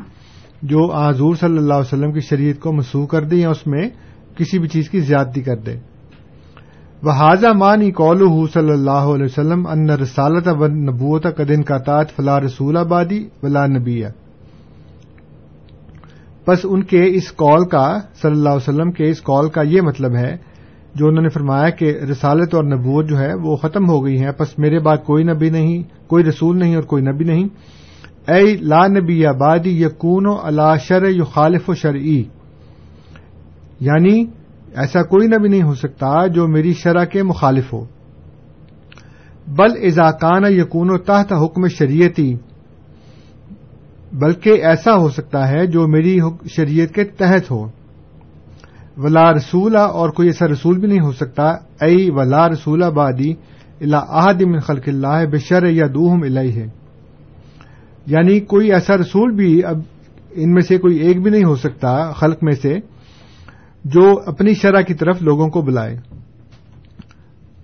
جو 0.62 0.84
حضور 0.94 1.34
صلی 1.34 1.58
اللہ 1.58 1.74
علیہ 1.74 1.92
وسلم 1.92 2.12
کی 2.12 2.20
شریعت 2.20 2.60
کو 2.60 2.72
مسوخ 2.72 3.10
کر 3.10 3.24
دے 3.24 3.36
یا 3.36 3.50
اس 3.50 3.66
میں 3.66 3.88
کسی 4.36 4.58
بھی 4.58 4.68
چیز 4.68 4.90
کی 4.90 5.00
زیادتی 5.00 5.42
کر 5.42 5.56
دے۔ 5.56 5.76
وحاظہ 7.02 7.52
مانی 7.52 7.90
قول 7.90 8.46
صلی 8.54 8.70
اللہ 8.70 9.10
علیہ 9.14 9.24
وسلم 9.24 9.66
ان 9.66 9.90
رسالت 9.90 10.48
و 10.48 10.66
نبوت 10.66 11.26
قدن 11.36 11.62
کا 11.62 11.78
تاج 11.78 12.06
فلا 12.16 12.40
رسول 12.40 12.76
آبادی 12.76 13.24
ولا 13.42 13.66
نبی 13.66 14.02
بس 16.46 16.64
ان 16.64 16.82
کے 16.82 17.02
اس 17.04 17.30
کال 17.32 17.64
کا 17.64 17.86
صلی 18.22 18.30
اللہ 18.30 18.48
علیہ 18.48 18.68
وسلم 18.68 18.90
کے 18.92 19.10
اس 19.10 19.20
کال 19.20 19.48
کا 19.48 19.62
یہ 19.62 19.80
مطلب 19.80 20.14
ہے، 20.14 20.36
جو 20.94 21.06
انہوں 21.06 21.22
نے 21.22 21.28
فرمایا 21.28 21.68
کہ 21.70 21.92
رسالت 22.10 22.54
اور 22.54 22.64
نبوت 22.64 23.08
جو 23.08 23.18
ہے 23.18 23.32
وہ 23.34 23.56
ختم 23.56 23.88
ہو 23.88 24.04
گئی 24.04 24.20
ہے 24.20 24.30
بس 24.40 24.58
میرے 24.58 24.78
بعد 24.78 24.96
کوئی 24.96 25.24
نبی 25.24 25.50
نہیں، 25.50 25.82
کوئی 26.06 26.24
رسول 26.24 26.58
نہیں 26.58 26.74
اور 26.74 26.82
کوئی 26.82 27.02
نبی 27.02 27.24
نہیں۔ 27.24 27.48
اے 28.26 28.56
لا 28.60 28.86
نبی 28.86 29.26
آبادی 29.26 29.70
یقون 29.82 30.26
و 30.26 30.36
اللہ 30.42 30.76
شر 30.82 31.02
و 31.68 31.74
شرعی. 31.74 32.22
یعنی 33.80 34.24
ایسا 34.74 35.02
کوئی 35.02 35.28
نبی 35.28 35.48
نہیں 35.48 35.62
ہو 35.62 35.74
سکتا 35.74 36.26
جو 36.26 36.46
میری 36.48 36.72
شرح 36.72 37.04
کے 37.04 37.22
مخالف 37.22 37.72
ہو. 37.72 37.84
بل 39.48 39.76
ازاکان 39.82 40.44
یقون 40.52 40.90
و 40.90 40.98
تحت 40.98 41.32
حکم 41.32 41.68
شریعتی، 41.68 42.34
بلکہ 44.12 44.64
ایسا 44.64 44.96
ہو 44.96 45.08
سکتا 45.08 45.48
ہے 45.48 45.66
جو 45.66 45.86
میری 45.86 46.18
شریعت 46.56 46.94
کے 46.94 47.04
تحت 47.04 47.50
ہو. 47.50 47.66
ولا 48.96 49.32
رسولہ 49.32 49.78
اور 49.78 50.08
کوئی 50.08 50.28
ایسا 50.28 50.46
رسول 50.46 50.78
بھی 50.78 50.88
نہیں 50.88 51.00
ہو 51.00 51.12
سکتا 51.12 51.46
ائی 51.80 52.10
ولا 52.10 52.48
رسولہ 52.48 52.84
بادی 52.84 53.32
اللہ 53.80 54.44
من 54.46 54.60
خلق 54.60 54.88
اللہ 54.88 55.24
بشر 55.30 55.66
یا 55.66 55.86
دوہم 55.94 56.22
الہی 56.22 56.56
ہے 56.56 56.66
یعنی 58.06 58.40
کوئی 58.40 58.72
ایسا 58.72 58.96
رسول 58.96 59.34
بھی 59.34 59.64
اب 59.64 59.78
ان 60.30 60.52
میں 60.52 60.62
سے 60.62 60.78
کوئی 60.78 60.96
ایک 60.96 61.22
بھی 61.22 61.30
نہیں 61.30 61.44
ہو 61.44 61.56
سکتا 61.56 62.12
خلق 62.12 62.38
میں 62.42 62.52
سے 62.52 62.78
جو 63.84 64.20
اپنی 64.26 64.54
شرح 64.54 64.80
کی 64.80 64.94
طرف 64.94 65.22
لوگوں 65.22 65.48
کو 65.48 65.62
بلائے۔ 65.62 65.96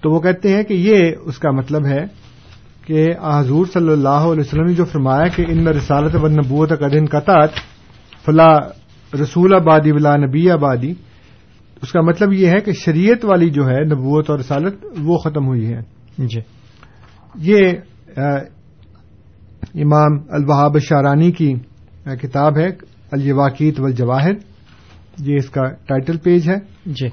تو 0.03 0.11
وہ 0.11 0.21
کہتے 0.21 0.57
ہیں 0.57 0.63
کہ 0.63 0.75
یہ 0.75 1.13
اس 1.25 1.39
کا 1.39 1.51
مطلب 1.51 1.87
ہے 1.87 2.05
کہ 2.87 3.07
حضور 3.23 3.67
صلی 3.73 3.93
اللہ 3.93 4.09
علیہ 4.09 4.41
وسلم 4.41 4.65
نے 4.65 4.73
جو 4.73 4.85
فرمایا 4.85 5.29
کہ 5.29 5.45
ان 5.49 5.65
میں 5.65 5.73
رسالت 5.73 6.15
و 6.15 6.29
نبوت 6.29 6.69
قدن 6.69 7.07
قطعت 7.07 7.51
فلا 8.25 8.57
رسول 9.23 9.55
آبادی 9.55 9.93
ولا 9.93 10.17
نبی 10.17 10.51
آبادی۔ 10.51 10.93
اس 11.83 11.93
کا 11.93 12.01
مطلب 12.01 12.33
یہ 12.33 12.47
ہے 12.47 12.61
کہ 12.61 12.73
شریعت 12.73 13.25
والی 13.25 13.51
جو 13.51 13.63
ہے 13.69 13.85
نبوت 13.85 14.31
اور 14.31 14.39
رسالت 14.39 14.75
وہ 14.99 15.19
ختم 15.19 15.47
ہوئی 15.47 15.73
ہے۔ 15.73 15.81
جی۔ 16.19 16.41
یہ 17.35 17.69
امام 19.63 20.19
الوہاب 20.29 20.79
شارانی 20.79 21.31
کی 21.31 21.55
کتاب 22.05 22.59
ہے 22.59 22.67
الواقیت 23.13 23.81
والجواہر۔ 23.81 24.33
یہ 25.19 25.37
اس 25.37 25.51
کا 25.51 25.63
ٹائٹل 25.87 26.19
پیج 26.19 26.51
ہے۔ 26.51 26.55
جی۔ 26.87 27.07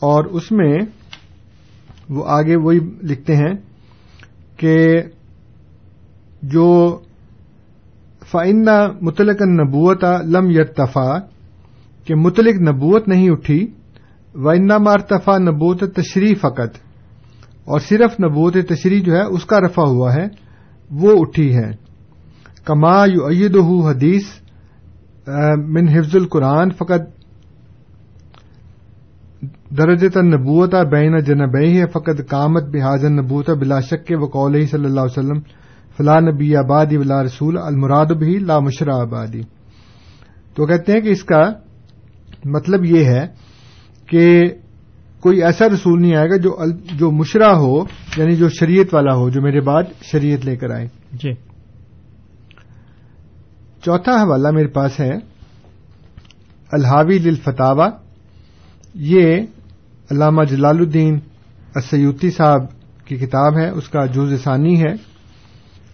اور 0.00 0.24
اس 0.24 0.52
میں 0.52 0.78
وہ 2.08 2.24
آگے 2.26 2.56
وہی 2.56 2.78
لکھتے 3.02 3.36
ہیں 3.36 3.54
کہ 4.56 5.02
جو 6.42 6.98
فائنہ 8.30 8.86
متلق 9.02 9.42
نبوت 9.42 10.04
لم 10.24 10.50
یتفا 10.50 11.18
کہ 12.04 12.14
متلق 12.14 12.60
نبوت 12.60 13.08
نہیں 13.08 13.30
اٹھی 13.30 13.66
وائنا 14.34 14.78
مارتفا 14.78 15.38
نبوت 15.38 15.80
تشریح 15.94 16.34
فقط۔ 16.40 16.76
اور 17.64 17.80
صرف 17.80 18.20
نبوت 18.20 18.56
تشریح 18.68 19.02
جو 19.02 19.16
ہے 19.16 19.22
اس 19.22 19.44
کا 19.44 19.60
رفع 19.60 19.82
ہوا 19.82 20.14
ہے۔ 20.14 20.24
وہ 20.90 21.12
اٹھی 21.20 21.54
ہے 21.54 21.70
کما 22.64 23.04
یو 23.04 23.28
عید 23.28 23.56
حدیث 23.86 24.26
من 25.68 25.88
حفظ 25.88 26.14
القرآن، 26.16 26.70
فقط 26.70 27.02
درجت 29.78 30.16
نبوت 30.16 30.74
بین 30.90 31.18
جنبئی 31.20 31.80
فقط 31.92 32.20
کامت 32.28 32.64
بحاظ 32.72 33.04
نبوت 33.04 33.50
بلا 33.50 33.80
شک 33.80 34.06
کے 34.06 34.16
وقول 34.16 34.54
صلی 34.66 34.84
اللہ 34.84 35.00
علیہ 35.00 35.18
وسلم، 35.18 35.40
فلا 35.98 36.18
نبی 36.20 36.54
آبادی 36.56 36.96
ولا 36.96 37.22
رسول، 37.24 37.58
المراد 37.58 38.06
بھی 38.18 38.38
لا 38.38 38.58
مشرا 38.58 38.96
آبادی۔ 39.02 39.42
تو 40.56 40.66
کہتے 40.66 40.92
ہیں 40.92 41.00
کہ 41.00 41.08
اس 41.08 41.22
کا 41.24 41.42
مطلب 42.44 42.84
یہ 42.84 43.04
ہے 43.04 43.26
کہ 44.06 44.24
کوئی 45.20 45.42
ایسا 45.42 45.66
رسول 45.66 46.00
نہیں 46.02 46.16
آئے 46.16 46.28
گا 46.30 46.36
جو 46.36 46.56
جو 46.98 47.10
مشرا 47.10 47.52
ہو 47.58 47.84
یعنی 48.16 48.36
جو 48.36 48.48
شریعت 48.48 48.94
والا 48.94 49.14
ہو 49.14 49.30
جو 49.30 49.42
میرے 49.42 49.60
بعد 49.60 49.82
شریعت 50.02 50.44
لے 50.44 50.56
کر 50.56 50.70
آئے۔ 50.70 50.88
جی۔ 51.12 51.32
چوتھا 53.84 54.22
حوالہ 54.22 54.50
میرے 54.50 54.68
پاس 54.68 55.00
ہے 55.00 55.10
الحاوی 56.72 57.18
للفتاوا 57.18 57.90
یہ 58.94 59.36
علامہ 60.10 60.44
جلال 60.44 60.76
الدین 60.78 61.18
اسیوتی 61.74 62.30
صاحب 62.30 62.60
کی 63.06 63.16
کتاب 63.16 63.58
ہے 63.58 63.68
اس 63.68 63.88
کا 63.88 64.06
جز 64.06 64.42
ثانی 64.44 64.82
ہے۔ 64.82 65.10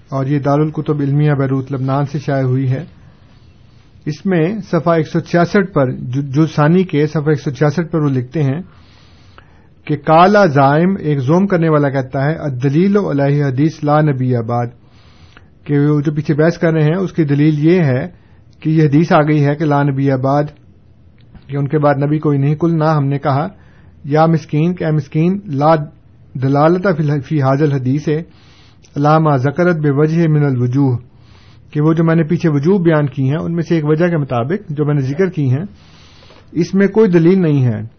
اور 0.08 0.26
یہ 0.26 0.38
دارالکتب 0.38 1.00
علمیہ 1.00 1.32
بیروت 1.32 1.72
لبنان 1.72 2.06
سے 2.06 2.18
شائع 2.18 2.44
ہوئی 2.44 2.70
ہے۔ 2.70 2.84
اس 4.06 4.26
میں 4.26 4.58
صفحہ 4.70 4.92
ایک 4.92 5.08
سو 5.08 5.20
چھیاسٹھ 5.20 5.72
پر 5.72 5.90
جز 5.92 6.54
ثانی 6.54 6.84
کے 6.84 7.06
صفحہ 7.06 7.28
ایک 7.28 7.40
سو 7.40 7.50
چھیاسٹھ 7.50 7.92
پر 7.92 7.98
وہ 7.98 8.08
لکھتے 8.08 8.42
ہیں۔ 8.42 8.60
کہ 9.86 9.96
کالا 9.96 10.46
زائم 10.46 10.94
ایک 10.98 11.18
زوم 11.18 11.46
کرنے 11.46 11.68
والا 11.68 11.88
کہتا 11.90 12.24
ہے 12.24 12.56
دلیل 12.56 12.96
و 12.96 13.10
علیہ 13.10 13.44
حدیث 13.44 13.84
لا 13.84 14.00
نبی 14.00 14.36
آباد۔ 14.36 14.66
کہ 15.64 15.78
وہ 15.78 16.00
جو 16.00 16.14
پیچھے 16.14 16.34
بحث 16.34 16.58
کر 16.58 16.72
رہے 16.72 16.84
ہیں، 16.84 16.96
اس 16.96 17.12
کی 17.12 17.24
دلیل 17.24 17.66
یہ 17.66 17.82
ہے 17.82 18.06
کہ 18.60 18.70
یہ 18.70 18.82
حدیث 18.82 19.12
آ 19.12 19.22
گئی 19.22 19.44
ہے 19.44 19.54
کہ 19.54 19.64
لا 19.64 19.82
نبی 19.82 20.10
آباد، 20.10 20.44
کہ 21.46 21.56
ان 21.56 21.68
کے 21.68 21.78
بعد 21.78 21.94
نبی 22.06 22.18
کوئی 22.18 22.38
نہیں۔ 22.38 22.54
کل 22.54 22.78
نہ، 22.78 22.84
ہم 22.84 23.06
نے 23.06 23.18
کہا، 23.18 23.48
یا 24.04 24.26
مسکین، 24.26 24.74
کہ 24.74 24.86
مسکین، 24.90 25.40
لا 25.46 25.74
دلالت 26.42 26.86
فی 27.26 27.42
حاضل 27.42 27.72
حدیث 27.72 28.08
ہے۔ 28.08 28.22
علامہ 28.96 29.36
زکرت 29.36 29.76
بے 29.76 29.90
وجہ 29.90 30.28
من 30.28 30.44
الوجوہ۔ 30.44 30.96
کہ 31.70 31.80
وہ 31.80 31.92
جو 31.92 32.04
میں 32.04 32.14
نے 32.14 32.24
پیچھے 32.24 32.48
وجوہ 32.48 32.78
بیان 32.78 33.06
کی 33.06 33.22
ہیں، 33.22 33.38
ان 33.40 33.52
میں 33.52 33.62
سے 33.62 33.74
ایک 33.74 33.84
وجہ 33.86 34.08
کے 34.08 34.16
مطابق 34.16 34.70
جو 34.70 34.84
میں 34.84 34.94
نے 34.94 35.00
ذکر 35.00 35.26
کی 35.26 35.50
ہیں، 35.50 35.64
اس 36.52 36.74
میں 36.74 36.88
کوئی 36.88 37.10
دلیل 37.10 37.42
نہیں 37.42 37.64
ہے۔ 37.64 37.95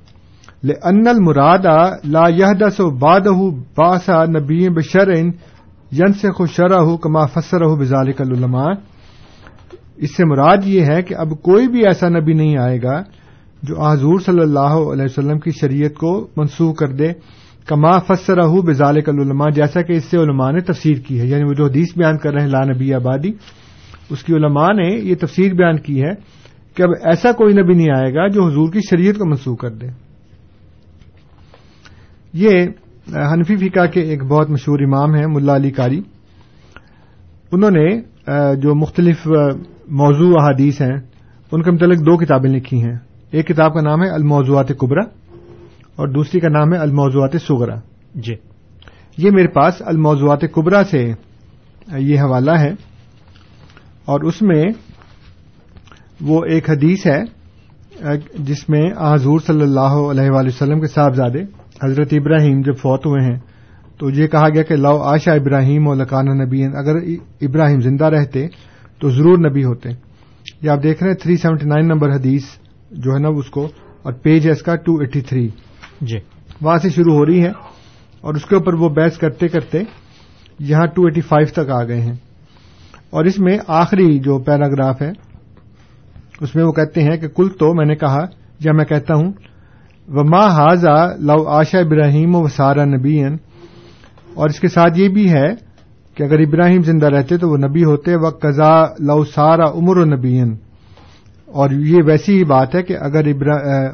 ان 0.64 1.08
المراد 1.08 1.66
لا 2.06 2.30
يحدث 2.30 2.82
بعده 2.82 3.50
باسا 3.78 4.26
نبی 4.26 4.70
بشر 4.70 5.12
ین 5.92 6.14
سے 6.14 6.32
خوشرا 6.32 6.82
ہو 6.82 6.98
کما 6.98 7.24
العلماء. 8.20 8.72
اس 9.96 10.18
سے 10.18 10.26
مراد 10.26 10.58
یہ 10.66 10.86
ہے 10.86 11.02
کہ 11.02 11.16
اب 11.16 11.30
کوئی 11.42 11.68
بھی 11.68 11.86
ایسا 11.86 12.10
نبی 12.10 12.34
نہیں 12.34 12.58
آئے 12.58 12.80
گا 12.84 13.02
جو 13.64 13.82
حضور 13.82 14.20
صلی 14.20 14.40
اللہ 14.40 14.60
علیہ 14.60 15.04
وسلم 15.04 15.40
کی 15.40 15.52
شریعت 15.52 15.94
کو 15.94 16.28
منسوخ 16.38 16.78
کر 16.78 16.88
دے، 16.88 17.08
کما 17.66 18.00
فسر 18.00 18.38
ہو 18.38 18.62
بزالک 18.62 19.10
العلماء، 19.10 19.50
جیسا 19.50 19.82
کہ 19.82 19.94
اس 19.94 20.04
سے 20.04 20.18
علماء 20.18 20.52
نے 20.52 20.60
تفسیر 20.60 20.98
کی 21.08 21.20
ہے۔ 21.20 21.26
یعنی 21.26 21.44
وہ 21.44 21.54
جو 21.54 21.66
حدیث 21.66 21.98
بیان 21.98 22.18
کر 22.18 22.34
رہے 22.34 22.42
ہیں، 22.42 22.50
لا 22.50 22.62
نبی 22.74 22.94
آبادی، 22.94 23.32
اس 24.10 24.24
کی 24.24 24.34
علماء 24.34 24.74
نے 24.74 24.96
یہ 24.96 25.16
تفسیر 25.16 25.54
بیان 25.54 25.78
کی 25.80 26.04
ہے 26.04 26.12
کہ 26.76 26.84
اب 26.84 26.90
ایسا 27.06 27.32
کوئی 27.32 27.54
نبی 27.54 27.74
نہیں 27.74 27.98
آئے 27.98 28.14
گا 28.14 28.28
جو 28.28 28.44
حضور 28.44 28.72
کی 28.72 28.80
شریعت 28.90 29.16
کو 29.16 29.26
منسوخ 29.26 29.60
کر 29.60 29.70
دے۔ 29.70 30.07
یہ 32.40 32.66
حنفی 33.14 33.56
فقہ 33.56 33.86
کے 33.86 34.02
ایک 34.02 34.24
بہت 34.24 34.50
مشہور 34.50 34.80
امام 34.80 35.16
ہیں 35.16 35.26
ملا 35.28 35.56
علی 35.56 35.72
کاری 35.72 36.02
انہوں 37.52 37.72
نے 37.72 37.88
جو 38.56 38.76
مختلف 38.76 39.28
موضوع 39.88 40.34
احادیث 40.42 40.82
ہیں 40.82 40.96
ان 41.52 41.62
کے 41.62 41.72
متعلق 41.72 42.00
دو 42.00 42.18
کتابیں 42.18 42.50
لکھی 42.50 42.82
ہیں۔ 42.84 42.96
ایک 43.32 43.48
کتاب 43.48 43.74
کا 43.74 43.82
نام 43.82 44.04
ہے 44.04 44.10
الموضوعات 44.10 44.68
کبرا 44.68 45.04
اور 45.96 46.08
دوسری 46.08 46.40
کا 46.40 46.48
نام 46.48 46.74
ہے 46.74 46.78
الموضوعات 46.78 47.36
سغرا 47.48 47.76
جی۔ 48.16 48.36
یہ 49.18 49.32
میرے 49.32 49.48
پاس 49.48 49.82
الموضوعات 49.86 50.42
کبرا 50.42 50.84
سے 50.84 51.14
یہ 51.98 52.20
حوالہ 52.20 52.60
ہے 52.60 52.72
اور 54.06 54.22
اس 54.22 54.42
میں 54.42 54.64
وہ 56.22 56.46
ایک 56.46 56.70
حدیث 56.70 57.08
ہے 57.08 57.24
جس 58.40 58.70
میں 58.70 58.92
حضور 58.98 59.40
صلی 59.40 59.62
اللہ 59.62 59.96
علیہ 60.12 60.30
وآلہ 60.32 60.48
وسلم 60.48 60.80
کے 60.80 60.88
صاحبزادے 60.88 61.44
حضرت 61.84 62.08
ابراہیم 62.12 62.62
جب 62.62 62.78
فوت 62.78 63.06
ہوئے 63.06 63.26
ہیں 63.26 63.40
تو 64.00 64.10
یہ 64.10 64.28
کہا 64.28 64.50
گیا 64.50 64.64
کہ 64.64 64.76
لو 64.76 65.02
آشا 65.02 65.34
ابراہیم 65.34 65.88
و 65.88 65.94
لکانہ 65.94 66.44
نبی 66.44 66.64
اگر 66.64 66.96
ابراہیم 67.42 67.80
زندہ 67.80 68.06
رہتے 68.06 68.48
تو 69.00 69.10
ضرور 69.10 69.50
نبی 69.50 69.64
ہوتے۔ 69.64 69.90
یہ 70.62 70.70
آپ 70.70 70.84
دیکھ 70.84 71.04
رہے 71.04 71.12
ہیں 71.12 71.18
تھری 71.18 71.38
سیونٹی 71.38 71.66
نائن 71.66 71.88
نمبر 71.88 72.10
حدیث 72.10 72.44
جو 72.92 73.12
ہے 73.12 73.20
نا 73.20 73.28
اس 73.28 73.50
کو 73.50 73.66
اور 74.04 74.14
پیج 74.14 74.48
ہے 74.48 74.52
اس 74.52 74.62
کا 74.62 74.76
ٹو 74.76 74.94
ایٹی 75.00 75.22
تھری۔ 75.22 75.50
جی۔ 76.02 76.18
وہاں 76.62 76.78
سے 76.78 76.90
شروع 76.90 77.14
ہو 77.14 77.26
رہی 77.26 77.44
ہے 77.44 77.52
اور 78.22 78.34
اس 78.34 78.46
کے 78.46 78.56
اوپر 78.56 78.74
وہ 78.74 78.90
بحث 78.90 79.18
کرتے 79.18 79.48
کرتے 79.48 79.84
یہاں 80.60 80.86
ٹو 80.86 81.04
ایٹی 81.04 81.22
فائیو 81.22 81.48
تک 81.54 81.70
آ 81.70 81.84
گئے 81.84 82.02
ہیں۔ 82.02 82.14
اور 83.10 83.26
اس 83.26 83.40
میں 83.40 83.58
آخری 83.68 84.20
جو 84.20 84.40
پیراگراف 84.40 85.02
ہے 85.02 85.12
اس 86.42 86.56
میں 86.56 86.64
وہ 86.64 86.72
کہتے 86.72 87.04
ہیں 87.04 87.18
کہ 87.18 87.28
کل 87.28 87.50
تو 87.50 87.74
میں 87.74 87.86
نے 87.86 87.96
کہا 87.96 88.26
یا 88.60 88.72
میں 88.72 88.86
کہتا 88.86 89.14
ہوں 89.16 89.32
و 90.08 90.24
ماں 90.24 90.48
حاضا 90.48 91.16
لو 91.20 91.48
آشا 91.48 91.80
ابراہیم 91.80 92.36
و 92.36 92.48
سارا 92.48 92.86
نبی 92.86 93.24
اور 94.34 94.50
اس 94.50 94.60
کے 94.60 94.68
ساتھ 94.68 95.00
یہ 95.00 95.10
بھی 95.10 95.32
ہے 95.32 95.48
کہ 96.16 96.24
اگر 96.24 96.40
ابراہیم 96.40 96.82
زندہ 96.82 97.06
رہتے 97.06 97.38
تو 97.38 97.50
وہ 97.50 97.58
نبی 97.58 97.84
ہوتے۔ 97.84 98.16
و 98.16 98.30
قزا 98.30 98.86
لو 99.00 99.24
سارا 99.24 99.72
عمر 99.72 99.98
و 99.98 100.06
نبی 100.06 100.42
اور 101.46 101.70
یہ 101.70 101.98
ویسی 102.06 102.38
ہی 102.38 102.44
بات 102.44 102.76
ہے 102.76 102.84
کہ 102.84 102.98
اگر 103.00 103.28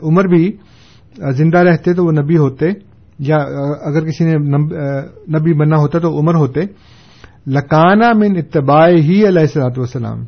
عمر 0.04 0.23
بھی 0.23 0.52
زندہ 1.32 1.58
رہتے 1.58 1.93
تو 1.93 2.06
وہ 2.06 2.12
نبی 2.12 2.38
ہوتے۔ 2.38 2.65
یا 3.19 3.38
اگر 3.82 4.06
کسی 4.06 4.26
نے 4.26 4.36
نبی 5.39 5.54
بننا 5.54 5.78
ہوتا 5.78 5.99
تو 5.99 6.19
عمر 6.19 6.36
ہوتے۔ 6.36 6.62
لکانا 7.47 8.13
من 8.13 8.38
اتباع 8.38 8.88
ہی 8.88 9.28
علیہ 9.28 9.41
السلاط 9.41 9.78
والسلام۔ 9.78 10.26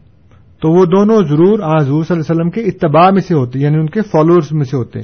تو 0.62 0.71
وہ 0.71 0.86
دونوں 0.86 1.24
ضرور 1.30 1.60
حضور 1.60 2.04
صلی 2.04 2.15
اللہ 2.15 2.24
علیہ 2.24 2.32
وسلم 2.32 2.50
کے 2.50 2.62
اتباع 2.62 3.10
میں 3.10 3.21
سے 3.21 3.34
ہوتے 3.34 3.60
یعنی 3.60 3.76
ان 3.76 3.88
کے 3.88 4.02
فالوورز 4.02 4.48
میں 4.52 4.65
سے 4.65 4.78
ہوتے۔ 4.78 5.00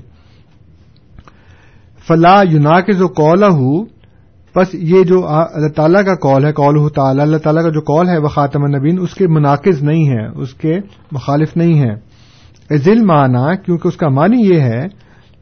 فلا 2.12 2.36
یونا 2.44 2.80
کے 2.82 2.94
جو 2.94 3.08
کال 3.18 3.44
بس 4.56 4.74
یہ 4.86 5.04
جو 5.04 5.18
اللہ 5.28 5.68
تعالیٰ 5.76 6.04
کا 6.06 6.16
کال 6.24 6.46
ہے 6.46 6.52
کال 6.54 6.78
تعالیٰ، 6.96 7.26
اللہ 7.26 7.38
تعالیٰ 7.38 7.64
کا 7.64 7.70
جو 7.70 7.82
کال 7.82 8.10
ہے، 8.10 8.18
وہ 8.18 8.28
خاتم 8.28 8.64
النبین 8.64 8.98
اس 9.00 9.14
کے 9.14 9.28
مناقض 9.28 9.84
نہیں 9.84 10.10
ہے 10.10 10.26
اس 10.42 10.54
کے 10.54 10.74
مخالف 11.12 11.56
نہیں 11.58 11.80
ہے 11.80 11.94
ذل 12.70 13.04
معنی 13.06 13.56
کیونکہ 13.66 13.88
اس 13.88 13.98
کا 13.98 14.08
معنی 14.10 14.42
یہ 14.48 14.60
ہے 14.62 14.82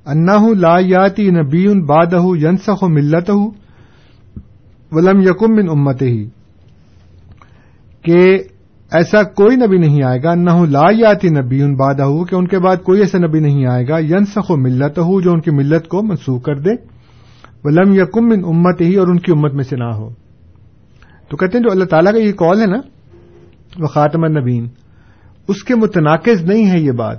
انا 0.06 0.38
لا 0.58 0.76
یاتی 0.82 1.30
نبی 1.32 1.66
بادہ 1.86 2.22
ینسخ 2.42 2.84
ملت 2.90 3.30
ولم 4.92 5.22
یکم 5.22 5.56
من 5.56 5.70
امت 5.70 6.02
ہی 6.02 6.24
کہ 8.06 8.22
ایسا 8.92 9.24
کوئی 9.24 9.56
نبی 9.56 9.78
نہیں 9.78 10.04
آئے 10.04 10.24
گا، 10.24 10.36
نہ 10.36 10.50
لا 10.70 10.84
یاتی 10.92 11.30
نبی 11.30 11.62
ان 11.62 11.76
بادہ 11.76 12.24
کہ 12.30 12.36
ان 12.36 12.48
کے 12.48 12.60
بعد 12.60 12.76
کوئی 12.76 13.00
ایسا 13.00 13.18
نبی 13.18 13.40
نہیں 13.40 13.66
آئے 13.66 13.88
گا، 13.88 14.00
ینسخ 14.00 14.52
ملت 14.52 15.00
ہو 15.00 15.22
جو 15.22 15.32
ان 15.32 15.42
کی 15.42 15.52
ملت 15.52 15.88
کو 15.88 16.04
منسوخ 16.04 16.44
کر 16.44 16.56
دے۔ 16.56 16.70
ولم 17.64 17.94
یکم 17.94 18.28
من 18.30 18.40
امت 18.46 18.82
ہی 18.82 18.96
اور 18.96 19.08
ان 19.08 19.20
کی 19.20 19.32
امت 19.32 19.54
میں 19.54 19.64
سے 19.64 19.76
نہ 19.76 19.84
ہو۔ 19.84 20.10
تو 21.30 21.38
کہتے 21.38 21.58
ہیں 21.58 21.64
جو 21.64 21.72
اللہ 21.72 21.84
تعالیٰ 21.84 22.14
کا 22.14 22.20
یہ 22.20 22.32
کال 22.32 22.62
ہے 22.62 22.66
نا، 22.66 22.78
وہ 23.80 23.88
خاتم 23.88 24.24
النبین 24.24 24.68
اس 25.48 25.64
کے 25.64 25.76
متناقض 25.76 26.44
نہیں 26.44 26.72
ہے 26.72 26.80
یہ 26.80 26.92
بات، 26.92 27.18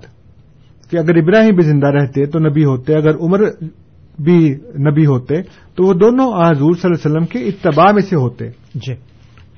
کہ 0.91 0.97
اگر 0.97 1.17
ابراہیم 1.17 1.55
بھی 1.55 1.65
زندہ 1.65 1.87
رہتے 1.87 2.27
تو 2.27 2.39
نبی 2.39 2.65
ہوتے، 2.65 2.95
اگر 2.95 3.17
عمر 3.17 3.41
بھی 4.19 4.55
نبی 4.79 5.07
ہوتے 5.07 5.43
تو 5.75 5.85
وہ 5.85 5.93
دونوں 5.93 6.33
حضور 6.33 6.73
صلی 6.75 6.91
اللہ 6.91 6.97
علیہ 6.97 7.11
وسلم 7.11 7.27
کے 7.27 7.39
اتباع 7.39 7.93
میں 7.93 8.03
سے 8.03 8.17
ہوتے۔ 8.17 8.49
جی۔ 8.75 9.10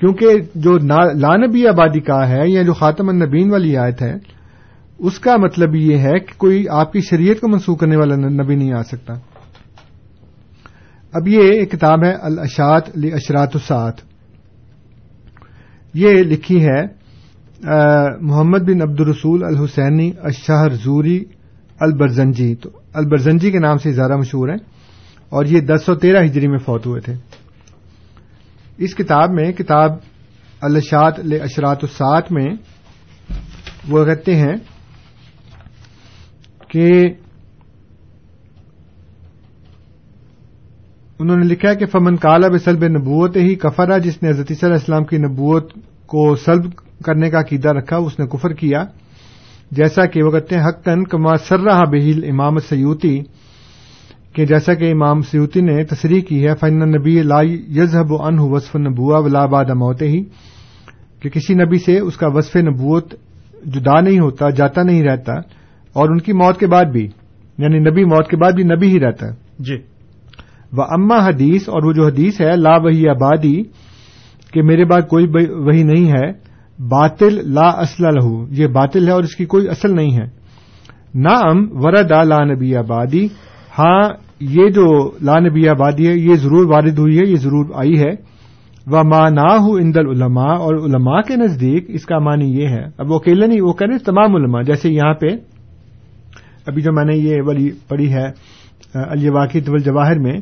کیونکہ 0.03 0.27
جو 0.55 0.73
لانبی 1.15 1.67
آبادی 1.69 2.01
کا 2.01 2.29
ہے 2.29 2.49
یا 2.51 2.63
جو 2.63 2.73
خاتم 2.73 3.09
النبین 3.09 3.51
والی 3.51 3.77
آیت 3.77 4.03
ہے، 4.03 4.15
اس 4.99 5.19
کا 5.19 5.37
مطلب 5.37 5.75
یہ 5.75 5.99
ہے 5.99 6.19
کہ 6.19 6.33
کوئی 6.37 6.65
آپ 6.69 6.93
کی 6.93 7.01
شریعت 7.01 7.41
کو 7.41 7.49
منسوخ 7.49 7.79
کرنے 7.81 7.97
والا 7.97 8.17
نبی 8.17 8.55
نہیں 8.55 8.73
آ 8.73 8.83
سکتا۔ 8.83 9.15
اب 11.13 11.29
یہ 11.29 11.53
ایک 11.53 11.71
کتاب 11.73 12.05
ہے 12.05 12.13
الاشات 12.23 12.89
اشرات 13.13 13.51
السات 13.55 14.01
یہ 15.95 16.23
لکھی 16.25 16.65
ہے 16.65 16.83
محمد 18.21 18.63
بن 18.67 18.83
عبد 18.83 19.01
الرسول 19.01 19.45
الحسینی 19.45 20.11
اشہر 20.23 20.75
زوری 20.85 21.19
البرزنجی۔ 21.81 22.55
تو 22.55 22.71
البرزنجی 22.95 23.51
کے 23.51 23.59
نام 23.59 23.77
سے 23.77 23.93
زیادہ 23.93 24.17
مشہور 24.17 24.49
ہیں 24.49 24.63
اور 25.29 25.45
یہ 25.45 25.61
دس 25.61 25.87
سو 25.87 25.95
تیرہ 25.95 26.25
ہجری 26.25 26.49
میں 26.49 26.59
فوت 26.59 26.87
ہوئے 26.87 27.01
تھے۔ 27.01 27.15
اس 28.85 28.95
کتاب 28.95 29.31
میں، 29.31 29.53
کتاب 29.53 29.91
الشاط 30.61 31.19
اشرات 31.19 31.79
السات 31.83 32.33
میں 32.33 32.51
وہ 33.89 34.05
کہتے 34.05 34.37
ہیں 34.37 34.55
کہ 36.69 36.89
انہوں 41.19 41.37
نے 41.37 41.47
لکھا 41.47 41.75
کہ 41.75 41.87
فمن 41.87 42.17
کالا 42.17 42.49
بسلب 42.49 42.85
نبوت، 42.85 43.37
ہی 43.37 43.55
کفرا 43.55 43.99
جس 43.99 44.23
نے 44.23 44.31
حضرت 44.31 44.51
علیہ 44.51 44.73
السلام 44.73 45.05
کی 45.05 45.17
نبوت 45.17 45.73
کو 46.07 46.35
سلب 46.37 46.73
کرنے 47.05 47.31
کا 47.31 47.41
عقیدہ 47.41 47.69
رکھا، 47.69 47.97
اس 47.97 48.19
نے 48.19 48.27
کفر 48.27 48.53
کیا۔ 48.53 48.85
جیسا 49.71 50.07
کہ 50.07 50.23
وہ 50.23 50.31
کہتے 50.31 50.57
ہیں 50.57 50.63
حقن 50.63 51.05
کما 51.05 51.37
سر 51.37 51.61
رہا 51.61 51.85
بہیل 51.85 52.25
امام 52.31 52.59
سیوتی 52.59 53.19
کہ 54.33 54.47
جیسا 54.47 54.75
کہ 54.75 54.93
امام 54.93 55.21
سیوتی 55.21 55.61
نے 55.61 55.85
تصریح 55.85 56.21
کی 56.21 56.49
ہے 56.49 56.55
فن 56.61 56.91
نبی 56.91 57.23
لا 57.23 57.41
یزہب 57.43 58.15
ان 58.23 58.37
وصف 58.39 58.77
نبوا 58.77 59.19
ولا 59.19 59.47
باد 59.47 59.65
موت 59.65 60.03
ہی 60.03 60.25
کہ 61.21 61.31
کسی 61.31 61.55
نبی 61.55 61.79
سے 61.79 61.99
اس 61.99 62.17
کا 62.17 62.27
وصف 62.27 62.57
نبوت 62.57 63.15
جدا 63.67 64.01
نہیں 64.01 64.19
ہوتا 64.19 64.51
جاتا 64.51 64.83
نہیں 64.83 65.03
رہتا 65.03 65.33
اور 65.93 66.09
ان 66.09 66.19
کی 66.19 66.33
موت 66.33 66.61
کے 66.61 66.67
بعد 66.67 66.85
بھی 66.85 67.09
یعنی 67.59 67.79
نبی 67.79 68.05
موت 68.05 68.29
کے 68.29 68.37
بعد 68.37 68.53
بھی 68.53 68.63
نبی 68.63 68.87
ہی 68.87 69.01
رہتا۔ 69.01 69.27
ہے 69.27 69.33
جی۔ 69.59 69.77
وہ 70.73 70.83
اما 70.83 71.29
حدیث 71.29 71.69
اور 71.69 71.83
وہ 71.83 71.93
جو 71.93 72.07
حدیث 72.07 72.41
ہے 72.41 72.57
لا 72.57 72.77
وہی 72.77 73.09
آبادی 73.09 73.63
کہ 74.53 74.63
میرے 74.63 74.85
بعد 74.85 75.03
کوئی 75.09 75.27
وہی 75.55 75.83
نہیں 75.83 76.09
ہے 76.09 76.31
باطل 76.79 77.55
لا 77.55 77.69
اصل 77.69 78.05
لہو 78.05 78.47
یہ 78.51 78.67
باطل 78.67 79.07
ہے 79.07 79.13
اور 79.13 79.23
اس 79.23 79.37
کی 79.37 79.45
کوئی 79.45 79.69
اصل 79.69 79.97
نہیں 79.97 80.13
ہے۔ 80.13 80.25
نام 81.15 81.85
وردا 81.85 82.23
لا 82.23 82.45
نبی 82.45 82.77
آبادی 82.77 83.27
ہاں 83.79 84.03
یہ 84.51 84.69
جو 84.69 85.11
لا 85.23 85.39
نبی 85.39 85.69
آبادی 85.69 86.09
ہے، 86.09 86.13
یہ 86.15 86.35
ضرور 86.35 86.67
وارد 86.67 86.99
ہوئی 86.99 87.19
ہے، 87.19 87.31
یہ 87.31 87.37
ضرور 87.37 87.67
آئی 87.75 87.99
ہے۔ 87.99 88.33
وہ 88.87 89.03
ماں 89.03 89.31
نہ 89.31 89.53
ہو 89.61 89.77
اندل 89.77 90.09
علماء 90.09 90.55
اور 90.55 90.75
علماء 90.75 91.21
کے 91.21 91.37
نزدیک 91.37 91.85
اس 91.89 92.07
کا 92.07 92.19
معنی 92.19 92.63
یہ 92.63 92.69
ہے۔ 92.69 92.85
اب 92.99 93.11
وہ 93.11 93.17
اکیلے 93.17 93.47
نہیں، 93.47 93.61
وہ 93.61 93.73
کہہ 93.73 93.87
رہے 93.91 93.99
تمام 93.99 94.37
علماء، 94.37 94.63
جیسے 94.63 94.89
یہاں 94.89 95.15
پہ، 95.15 95.27
ابھی 96.67 96.83
جو 96.83 96.93
میں 96.93 97.05
نے 97.05 97.17
یہ 97.17 97.43
والی 97.47 97.71
پڑھی 97.89 98.13
ہے 98.13 98.27
علی 98.95 99.29
واقعی 99.29 100.19
میں، 100.19 100.39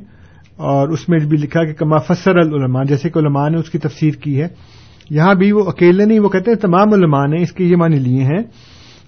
اور 0.56 0.88
اس 0.88 1.08
میں 1.08 1.18
بھی 1.18 1.36
لکھا 1.36 1.64
کہ 1.64 1.72
کما 1.72 1.96
فسر 1.96 2.36
العلماء، 2.36 2.82
جیسے 2.82 3.10
کہ 3.10 3.18
علماء 3.18 3.48
نے 3.48 3.58
اس 3.58 3.70
کی 3.70 3.78
تفسیر 3.78 4.14
کی 4.14 4.42
ہے۔ 4.42 4.48
یہاں 5.10 5.34
بھی 5.34 5.52
وہ 5.52 5.64
اکیلے 5.66 6.04
نہیں، 6.04 6.20
وہ 6.20 6.28
کہتے 6.28 6.50
ہیں 6.50 6.58
تمام 6.58 6.92
علماء 6.92 7.26
نے 7.26 7.42
اس 7.42 7.52
کے 7.52 7.64
یہ 7.64 7.76
معنی 7.76 7.96
لیے 7.96 8.24
ہیں۔ 8.24 8.42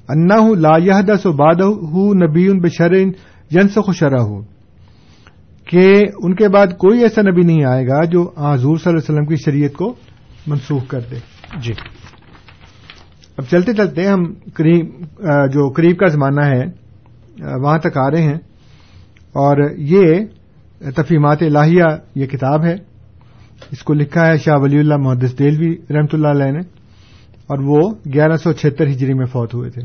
انا 0.08 0.38
ہوں 0.38 0.56
لا 0.56 1.00
دس 1.00 1.26
و 1.26 1.32
باد 1.32 1.60
ہُ 1.60 2.14
نبی 2.14 2.48
ان 2.48 2.58
بشر 2.60 2.92
ینس 3.54 3.78
خشرا 3.86 4.22
ہو 4.22 4.51
کہ 5.72 6.04
ان 6.22 6.34
کے 6.34 6.48
بعد 6.48 6.66
کوئی 6.66 7.00
ایسا 7.00 7.22
نبی 7.22 7.42
نہیں 7.42 7.64
آئے 7.64 7.86
گا 7.86 8.04
جو 8.04 8.22
حضور 8.22 8.76
صلی 8.76 8.90
اللہ 8.90 8.98
علیہ 8.98 9.14
وسلم 9.14 9.24
کی 9.24 9.36
شریعت 9.36 9.72
کو 9.72 9.94
منسوخ 10.46 10.86
کر 10.88 11.00
دے۔ 11.10 11.16
جی۔ 11.60 11.72
اب 13.36 13.44
چلتے 13.50 13.72
چلتے 13.72 14.06
ہم 14.06 14.34
قریب 14.54 14.86
جو 15.24 15.70
قریب 15.70 15.96
کا 15.96 16.06
زمانہ 16.06 16.40
ہے 16.40 16.64
وہاں 17.62 17.78
تک 17.78 17.96
آ 17.96 18.10
رہے 18.10 18.22
ہیں۔ 18.22 18.38
اور 19.32 19.70
یہ 19.76 20.14
تفیمات 20.96 21.42
الہیہ 21.42 21.84
یہ 22.14 22.26
کتاب 22.26 22.64
ہے۔ 22.64 22.74
اس 23.70 23.82
کو 23.82 23.94
لکھا 23.94 24.26
ہے 24.26 24.36
شاہ 24.36 24.58
ولی 24.58 24.78
اللہ 24.78 24.96
محدث 24.96 25.38
دلوی 25.38 25.76
رحمۃ 25.90 26.08
اللہ 26.12 26.28
علیہ 26.28 26.52
نے۔ 26.52 26.60
اور 27.46 27.58
وہ 27.58 27.90
گیارہ 28.14 28.36
سو 28.36 28.52
چھہتر 28.52 28.86
ہجری 28.86 29.14
میں 29.14 29.26
فوت 29.26 29.54
ہوئے 29.54 29.70
تھے۔ 29.70 29.82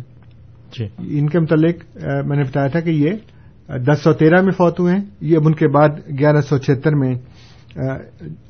جی۔ 0.80 1.20
ان 1.20 1.30
کے 1.30 1.40
متعلق 1.40 1.98
میں 2.26 2.38
نے 2.38 2.44
بتایا 2.44 2.68
تھا 2.68 2.80
کہ 2.80 2.90
یہ 2.90 3.12
دس 3.68 4.04
سو 4.04 4.14
تیرہ 4.14 4.42
میں 4.42 4.52
فوت 4.52 4.80
ہوئے 4.80 4.94
ہیں۔ 4.96 5.04
یہ 5.22 5.38
اب 5.38 5.48
ان 5.48 5.54
کے 5.54 5.68
بعد 5.68 5.90
گیارہ 6.20 6.42
سو 6.42 6.58
چھہتر 6.58 6.96
میں 6.96 7.14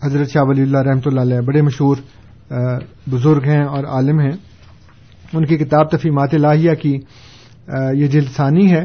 حضرت 0.03 0.29
شاہ 0.29 0.43
ولی 0.43 0.61
اللہ 0.61 0.77
رحمۃ 0.77 1.05
اللہ 1.05 1.21
علیہ 1.21 1.39
بڑے 1.41 1.61
مشہور 1.61 1.97
بزرگ 3.11 3.43
ہیں 3.45 3.63
اور 3.63 3.83
عالم 3.83 4.19
ہیں۔ 4.19 4.35
ان 5.33 5.45
کی 5.45 5.57
کتاب 5.57 5.89
تفیمات 5.89 6.33
الہیہ 6.33 6.73
کی 6.73 6.97
یہ 7.93 8.07
جلسانی 8.07 8.71
ہے۔ 8.71 8.83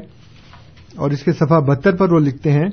اور 0.97 1.11
اس 1.11 1.23
کے 1.23 1.33
صفحہ 1.33 1.61
بہتر 1.61 1.97
پر 1.97 2.13
وہ 2.13 2.21
لکھتے 2.21 2.53
ہیں، 2.53 2.69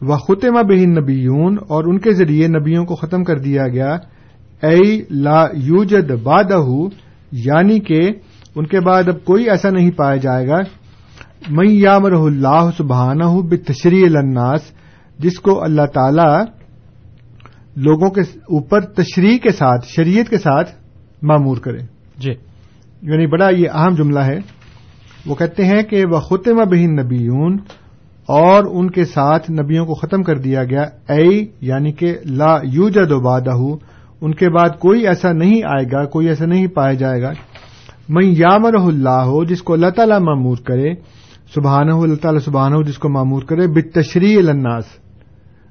و 0.00 0.16
خطمہ 0.16 0.62
بہن 0.62 0.90
نبیون 0.94 1.56
اور 1.68 1.84
ان 1.84 1.98
کے 1.98 2.12
ذریعے 2.12 2.48
نبیوں 2.48 2.84
کو 2.84 2.94
ختم 2.94 3.24
کر 3.24 3.38
دیا 3.38 3.68
گیا۔ 3.68 3.92
اے 4.62 5.02
لا 5.10 5.46
یوجد 5.54 6.10
بادہ 6.10 6.60
یعنی 7.32 7.80
کہ 7.80 8.00
ان 8.54 8.66
کے 8.66 8.80
بعد 8.80 9.08
اب 9.08 9.24
کوئی 9.24 9.50
ایسا 9.50 9.70
نہیں 9.70 9.90
پایا 9.90 10.16
جائے 10.16 10.46
گا 10.48 10.58
میں 11.48 11.68
یامر 11.68 12.12
اللہ 12.12 12.70
سبحانہ 12.76 13.40
بتشریح 13.48 14.06
الناس 14.06 14.60
جس 15.18 15.38
کو 15.38 15.62
اللہ 15.62 15.86
تعالی 15.94 16.44
لوگوں 17.76 18.10
کے 18.10 18.20
اوپر 18.20 18.80
تشریح 18.80 19.38
کے 19.38 19.50
ساتھ 19.50 19.86
شریعت 19.86 20.30
کے 20.30 20.38
ساتھ 20.38 20.70
معمور 21.22 21.56
کرے۔ 21.56 21.78
جی۔ 22.18 22.30
یعنی 23.02 23.26
بڑا 23.26 23.48
یہ 23.48 23.68
اہم 23.70 23.94
جملہ 23.94 24.18
ہے۔ 24.18 24.38
وہ 25.26 25.34
کہتے 25.34 25.64
ہیں 25.64 25.82
کہ 25.82 26.02
وہ 26.10 26.20
خطمہ 26.20 26.64
بہن 26.64 26.96
نبیون 26.96 27.56
اور 28.26 28.64
ان 28.70 28.90
کے 28.90 29.04
ساتھ 29.04 29.50
نبیوں 29.50 29.86
کو 29.86 29.94
ختم 29.94 30.22
کر 30.22 30.38
دیا 30.38 30.64
گیا۔ 30.64 30.82
اے 30.82 31.44
یعنی 31.60 31.92
کہ 31.92 32.16
لا 32.24 32.56
یو 32.72 32.88
جد 32.88 33.12
ان 34.20 34.34
کے 34.34 34.48
بعد 34.48 34.78
کوئی 34.78 35.06
ایسا 35.06 35.32
نہیں 35.32 35.62
آئے 35.64 35.84
گا 35.92 36.04
کوئی 36.04 36.28
ایسا 36.28 36.46
نہیں 36.46 36.66
پایا 36.66 36.92
جائے 36.92 37.22
گا۔ 37.22 37.30
میں 38.08 38.26
یامر 38.26 38.74
اللہ 38.74 39.08
ہو 39.08 39.44
جس 39.44 39.62
کو 39.62 39.72
اللہ 39.72 39.90
تعالیٰ 39.90 40.20
معمور 40.20 40.56
کرے 40.64 41.15
سبحانہ 41.56 41.90
ہو 41.90 42.02
اللہ 42.02 42.14
تعالیٰ 42.14 42.40
سبحانہ 42.40 42.74
ہو 42.74 42.82
جس 42.82 42.98
کو 42.98 43.08
معمور 43.08 43.42
کرے 43.42 43.66
بتشریح 43.66 44.38
الناس 44.38 44.84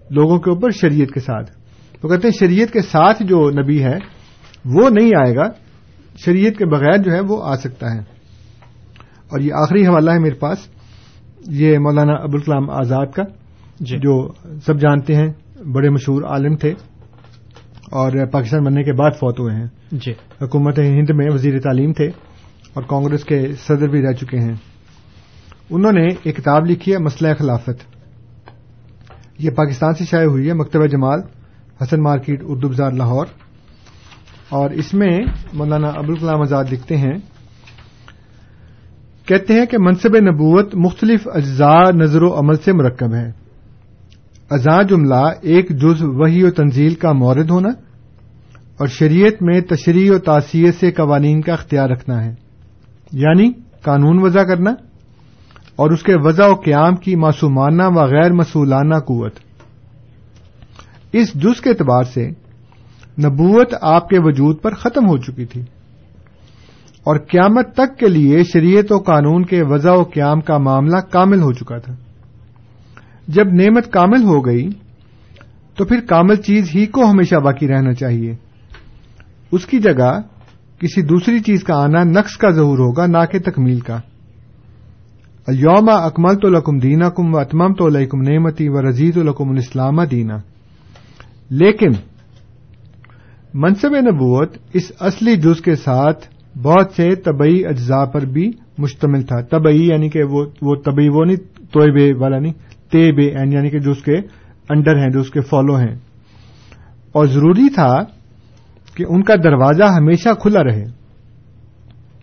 لوگوں 0.09 0.39
کے 0.39 0.49
اوپر 0.49 0.69
شریعت 0.69 1.13
کے 1.13 1.19
ساتھ۔ 1.19 1.51
تو 2.01 2.07
کہتے 2.07 2.27
ہیں 2.27 2.39
شریعت 2.39 2.73
کے 2.73 2.81
ساتھ 2.81 3.23
جو 3.23 3.49
نبی 3.49 3.83
ہے 3.83 3.97
وہ 4.65 4.89
نہیں 4.89 5.11
آئے 5.25 5.35
گا 5.35 5.49
شریعت 6.25 6.57
کے 6.57 6.65
بغیر 6.65 6.97
جو 6.97 7.11
ہے 7.11 7.19
وہ 7.19 7.43
آ 7.43 7.55
سکتا 7.55 7.93
ہے۔ 7.93 7.99
اور 9.29 9.39
یہ 9.39 9.53
آخری 9.53 9.87
حوالہ 9.87 10.11
ہے 10.11 10.19
میرے 10.19 10.35
پاس 10.35 10.57
یہ 11.47 11.77
مولانا 11.77 12.13
ابوالکلام 12.13 12.69
آزاد 12.69 13.07
کا 13.07 13.23
جی۔ 13.79 13.97
جو 13.97 14.31
سب 14.65 14.79
جانتے 14.79 15.15
ہیں 15.15 15.33
بڑے 15.73 15.89
مشہور 15.89 16.23
عالم 16.23 16.55
تھے 16.55 16.69
اور 17.91 18.25
پاکستان 18.31 18.63
بننے 18.63 18.83
کے 18.83 18.93
بعد 18.93 19.11
فوت 19.11 19.39
ہوئے 19.39 19.55
ہیں۔ 19.55 19.67
جی۔ 19.91 20.11
حکومت 20.41 20.79
ہند 20.79 21.09
میں 21.09 21.27
وزیر 21.33 21.59
تعلیم 21.59 21.93
تھے 21.93 22.05
اور 22.73 22.83
کانگریس 22.83 23.23
کے 23.23 23.47
صدر 23.67 23.87
بھی 23.87 24.01
رہ 24.01 24.13
چکے 24.13 24.37
ہیں۔ 24.37 24.74
انہوں 25.69 25.91
نے 25.91 26.07
ایک 26.23 26.35
کتاب 26.35 26.65
لکھی 26.65 26.93
ہے، 26.93 26.97
مسئلہ 26.97 27.33
خلافت۔ 27.39 27.97
یہ 29.39 29.49
پاکستان 29.49 29.93
سے 29.93 30.05
شائع 30.05 30.25
ہوئی 30.25 30.47
ہے 30.47 30.53
مکتبہ 30.53 30.85
جمال، 30.85 31.19
حسن 31.81 32.01
مارکیٹ، 32.01 32.43
اردو 32.43 32.67
بازار، 32.67 32.91
لاہور۔ 32.91 33.25
اور 34.49 34.69
اس 34.69 34.93
میں 34.93 35.19
مولانا 35.53 35.87
ابوالکلام 35.87 36.41
آزاد 36.41 36.65
لکھتے 36.71 36.97
ہیں، 36.97 37.13
کہتے 39.25 39.53
ہیں 39.53 39.65
کہ 39.65 39.77
منصب 39.79 40.15
نبوت 40.15 40.75
مختلف 40.75 41.27
اجزاء 41.33 41.91
نظر 41.91 42.23
و 42.23 42.39
عمل 42.39 42.55
سے 42.55 42.73
مرکب 42.73 43.13
ہے 43.13 43.31
ازاں 44.49 44.83
جملہ 44.83 45.29
ایک 45.41 45.69
جز 45.69 46.01
وحی 46.01 46.43
و 46.43 46.51
تنزیل 46.51 46.93
کا 46.93 47.11
مورد 47.11 47.49
ہونا 47.49 47.69
اور 48.77 48.87
شریعت 48.87 49.43
میں 49.43 49.61
تشریح 49.61 50.11
و 50.11 50.17
تاثیر 50.17 50.71
سے 50.79 50.91
قوانین 50.91 51.41
کا 51.41 51.53
اختیار 51.53 51.89
رکھنا 51.89 52.25
ہے 52.25 52.35
یعنی 53.11 53.51
قانون 53.81 54.21
وضع 54.21 54.43
کرنا۔ 54.43 54.71
اور 55.75 55.91
اس 55.91 56.03
کے 56.03 56.15
وضع 56.15 56.47
و 56.47 56.55
قیام 56.55 56.95
کی 56.95 57.15
معصومانہ 57.15 57.83
و 57.83 58.05
غیر 58.05 58.33
مسولانہ 58.33 58.95
قوت۔ 58.95 59.33
اس 61.13 61.33
جز 61.33 61.61
کے 61.61 61.69
اعتبار 61.69 62.03
سے 62.03 62.29
نبوت 63.25 63.73
آپ 63.81 64.09
کے 64.09 64.19
وجود 64.19 64.61
پر 64.61 64.73
ختم 64.73 65.07
ہو 65.07 65.17
چکی 65.17 65.45
تھی۔ 65.45 65.61
اور 67.03 67.15
قیامت 67.17 67.73
تک 67.75 67.99
کے 67.99 68.07
لیے 68.07 68.43
شریعت 68.43 68.91
و 68.91 68.97
قانون 68.97 69.45
کے 69.45 69.63
وضع 69.63 69.91
و 69.91 70.03
قیام 70.03 70.41
کا 70.41 70.57
معاملہ 70.57 70.97
کامل 70.97 71.41
ہو 71.41 71.53
چکا 71.53 71.77
تھا۔ 71.77 71.95
جب 73.27 73.47
نعمت 73.47 73.91
کامل 73.91 74.23
ہو 74.23 74.45
گئی، 74.45 74.69
تو 75.75 75.85
پھر 75.85 75.99
کامل 76.09 76.35
چیز 76.35 76.69
ہی 76.75 76.85
کو 76.85 77.05
ہمیشہ 77.05 77.35
باقی 77.35 77.67
رہنا 77.67 77.93
چاہیے۔ 77.93 78.35
اس 79.51 79.65
کی 79.65 79.79
جگہ 79.79 80.21
کسی 80.79 81.01
دوسری 81.01 81.39
چیز 81.39 81.63
کا 81.63 81.75
آنا 81.75 82.03
نقص 82.03 82.37
کا 82.37 82.49
ظہور 82.49 82.77
ہوگا، 82.77 83.05
نہ 83.05 83.17
کہ 83.31 83.39
تکمیل 83.39 83.79
کا۔ 83.79 83.99
یوم 85.47 85.89
اکمل 85.89 86.35
تو 86.35 86.49
لکم 86.49 86.77
دینا 86.77 87.09
کم 87.09 87.35
و 87.35 87.37
اتمم 87.37 87.73
تو 87.73 87.89
لکم 87.89 88.21
نعمتی 88.21 88.69
و 88.69 88.89
رضیت 88.89 89.17
الکم 89.17 89.49
الاسلام 89.49 90.03
دینا۔ 90.03 90.37
لیکن 91.49 91.89
منصب 93.53 93.95
نبوت 93.95 94.57
اس 94.73 94.91
اصلی 94.99 95.35
جز 95.35 95.61
کے 95.61 95.75
ساتھ 95.75 96.25
بہت 96.57 96.91
سے 96.95 97.15
طبعی 97.15 97.65
اجزاء 97.65 98.05
پر 98.05 98.21
بھی 98.21 98.51
مشتمل 98.77 99.21
تھا۔ 99.21 99.41
طبعی 99.41 99.87
یعنی 99.87 100.09
کہ 100.09 100.23
وہ 100.61 100.75
طبعی 100.85 101.09
وہ 101.09 101.25
نہیں 101.25 101.63
توئے 101.73 102.13
والا 102.13 102.39
نہیں 102.39 102.53
تے 102.91 103.11
بے 103.11 103.23
یعنی 103.23 103.69
کہ 103.69 103.79
جو 103.79 103.91
اس 103.91 104.03
کے 104.03 104.17
انڈر 104.69 104.97
ہیں 104.97 105.09
جو 105.09 105.19
اس 105.19 105.29
کے 105.31 105.41
فالو 105.41 105.75
ہیں۔ 105.75 105.95
اور 107.11 107.25
ضروری 107.25 107.69
تھا 107.69 107.95
کہ 108.95 109.05
ان 109.09 109.23
کا 109.23 109.35
دروازہ 109.35 109.83
ہمیشہ 109.83 110.29
کھلا 110.41 110.63
رہے۔ 110.63 111.04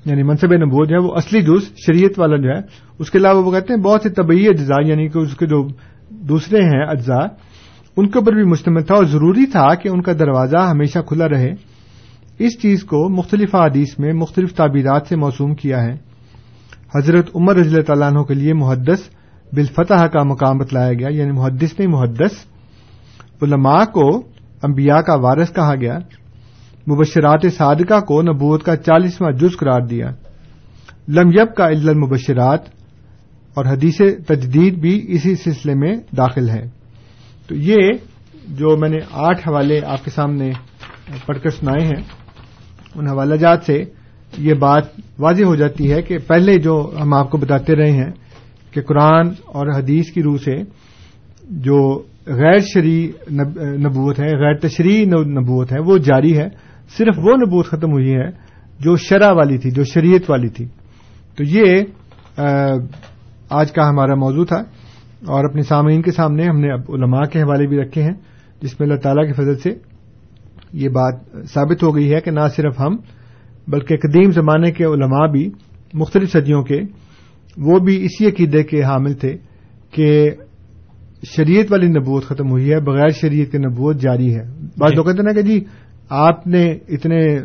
یعنی 0.04 0.22
منصب 0.22 0.52
نبوت 0.52 0.88
جو 0.88 0.96
ہے، 0.96 1.00
وہ 1.00 1.14
اصلی 1.14 1.42
جز 1.42 1.68
شریعت 1.86 2.18
والا 2.18 2.36
جو 2.36 2.48
ہے، 2.48 2.60
اس 2.98 3.10
کے 3.10 3.18
علاوہ 3.18 3.42
وہ 3.42 3.52
کہتے 3.52 3.72
ہیں 3.72 3.80
بہت 3.80 4.02
سے 4.02 4.08
طبعی 4.08 4.48
اجزاء 4.48 4.86
یعنی 4.86 5.08
کہ 5.08 5.18
اس 5.18 5.36
کے 5.36 5.46
جو 5.46 5.68
دوسرے 6.10 6.62
ہیں 6.62 6.84
اجزاء، 6.88 7.26
ان 7.96 8.10
کے 8.10 8.18
اوپر 8.18 8.32
بھی 8.32 8.42
مشتمل 8.42 8.82
تھا 8.82 8.94
اور 8.94 9.04
ضروری 9.04 9.46
تھا 9.46 9.74
کہ 9.74 9.88
ان 9.88 10.02
کا 10.02 10.12
دروازہ 10.12 10.56
ہمیشہ 10.56 10.98
کھلا 10.98 11.28
رہے۔ 11.28 11.52
اس 12.38 12.62
چیز 12.62 12.84
کو 12.84 13.08
مختلف 13.08 13.54
حادیث 13.54 13.98
میں 13.98 14.12
مختلف 14.12 14.54
تعبیرات 14.54 15.06
سے 15.08 15.16
موسوم 15.16 15.54
کیا 15.54 15.82
ہے۔ 15.82 15.94
حضرت 16.94 17.30
عمر 17.34 17.56
رضی 17.56 17.68
اللہ 17.68 17.82
تعالیٰ 17.82 18.12
عنہ 18.12 18.20
کے 18.20 18.34
لیے 18.34 18.54
محدث 18.54 19.00
بالفتح 19.52 20.06
کا 20.06 20.22
مقام 20.22 20.58
بتلایا 20.58 20.92
گیا 20.92 21.08
یعنی 21.08 21.30
محدث 21.30 21.78
نہیں، 21.78 21.88
محدث۔ 21.88 22.46
علماء 23.42 23.84
کو 23.84 24.16
انبیاء 24.62 24.98
کا 24.98 25.14
وارث 25.14 25.52
کہا 25.52 25.74
گیا۔ 25.74 25.98
مبشرات 26.87 27.45
صادقہ 27.57 28.01
کو 28.01 28.23
نبوت 28.23 28.62
کا 28.62 28.77
چالیسواں 28.77 29.31
جز 29.33 29.57
قرار 29.57 29.87
دیا۔ 29.87 30.11
لم 31.09 31.29
یب 31.29 31.55
کا 31.55 31.68
عل 31.68 31.88
المبشرات، 31.88 32.61
اور 33.55 33.64
حدیث 33.64 34.01
تجدید 34.27 34.79
بھی 34.79 35.05
اسی 35.09 35.35
سلسلے 35.35 35.75
میں 35.75 35.97
داخل 36.16 36.49
ہے۔ 36.49 36.62
تو 37.47 37.55
یہ 37.55 37.90
جو 38.49 38.77
میں 38.77 38.88
نے 38.88 38.99
آٹھ 39.12 39.49
حوالے 39.49 39.81
آپ 39.87 40.05
کے 40.05 40.11
سامنے 40.11 40.51
پڑھ 41.27 41.38
کر 41.38 41.51
سنائے 41.51 41.85
ہیں، 41.87 42.03
ان 42.95 43.09
حوالہ 43.09 43.35
جات 43.35 43.64
سے 43.66 43.83
یہ 44.38 44.55
بات 44.55 44.85
واضح 45.18 45.45
ہو 45.45 45.55
جاتی 45.55 45.92
ہے 45.92 46.03
کہ 46.03 46.18
پہلے 46.18 46.59
جو 46.59 46.90
ہم 47.03 47.14
آپ 47.14 47.31
کو 47.31 47.38
بتاتے 47.38 47.75
رہے 47.75 47.90
ہیں 47.90 48.11
کہ 48.71 48.81
قرآن 48.81 49.29
اور 49.47 49.66
حدیث 49.77 50.11
کی 50.11 50.23
روح 50.23 50.37
سے 50.37 50.57
جو 51.51 51.79
غیر 52.27 52.59
شرعی 52.59 53.07
نبوت 53.79 54.21
ہے، 54.21 54.29
غیر 54.38 54.55
تشریح 54.55 55.05
نبوت 55.07 55.73
ہے، 55.73 55.79
وہ 55.81 55.99
جاری 55.99 56.37
ہے۔ 56.38 56.49
صرف 56.98 57.18
وہ 57.18 57.33
نبوت 57.33 57.66
ختم 57.66 57.92
ہوئی 57.92 58.14
ہے 58.14 58.31
جو 58.81 58.96
شرح 58.96 59.33
والی 59.33 59.59
تھی 59.59 59.70
جو 59.70 59.85
شریعت 59.85 60.31
والی 60.31 60.48
تھی۔ 60.48 60.66
تو 61.37 61.44
یہ 61.44 61.83
آج 63.50 63.72
کا 63.72 63.88
ہمارا 63.88 64.14
موضوع 64.14 64.44
تھا 64.44 64.57
اور 65.26 65.44
اپنے 65.44 65.62
سامعین 65.62 66.02
کے 66.02 66.12
سامنے 66.12 66.46
ہم 66.46 66.61
نے 66.61 66.72
اب 66.72 66.81
علماء 66.88 67.24
کے 67.33 67.42
حوالے 67.42 67.66
بھی 67.66 67.76
رکھے 67.76 68.02
ہیں 68.02 68.14
جس 68.62 68.81
میں 68.81 68.88
اللہ 68.88 69.00
تعالیٰ 69.00 69.26
کی 69.26 69.33
فضل 69.33 69.57
سے 69.57 69.70
یہ 70.72 70.88
بات 70.88 71.14
ثابت 71.52 71.83
ہو 71.83 71.96
گئی 71.96 72.14
ہے 72.14 72.20
کہ 72.20 72.31
نہ 72.31 72.40
صرف 72.57 72.81
ہم 72.81 72.96
بلکہ 73.68 73.96
قدیم 73.96 74.31
زمانے 74.31 74.70
کے 74.70 74.85
علماء 74.85 75.26
بھی 75.26 75.50
مختلف 75.94 76.33
صدیوں 76.33 76.62
کے 76.62 76.81
وہ 77.57 77.78
بھی 77.78 78.05
اسی 78.05 78.26
عقیدے 78.26 78.62
کے 78.62 78.83
حامل 78.83 79.12
تھے 79.12 79.37
کہ 79.90 80.31
شریعت 81.37 81.72
والی 81.72 81.87
نبوت 81.87 82.24
ختم 82.24 82.50
ہوئی 82.50 82.72
ہے 82.72 82.81
بغیر 82.81 83.09
شریعت 83.09 83.52
کی 83.52 83.59
نبوت 83.59 83.96
جاری 83.96 84.35
ہے۔ 84.35 84.42
بعض 84.78 84.92
لوگ 84.94 85.05
کہتے 85.05 85.22
نا 85.22 85.33
کہ 85.33 85.42
جی 85.42 85.64
آپ 86.08 86.46
نے 86.46 86.72
اتنے 86.88 87.38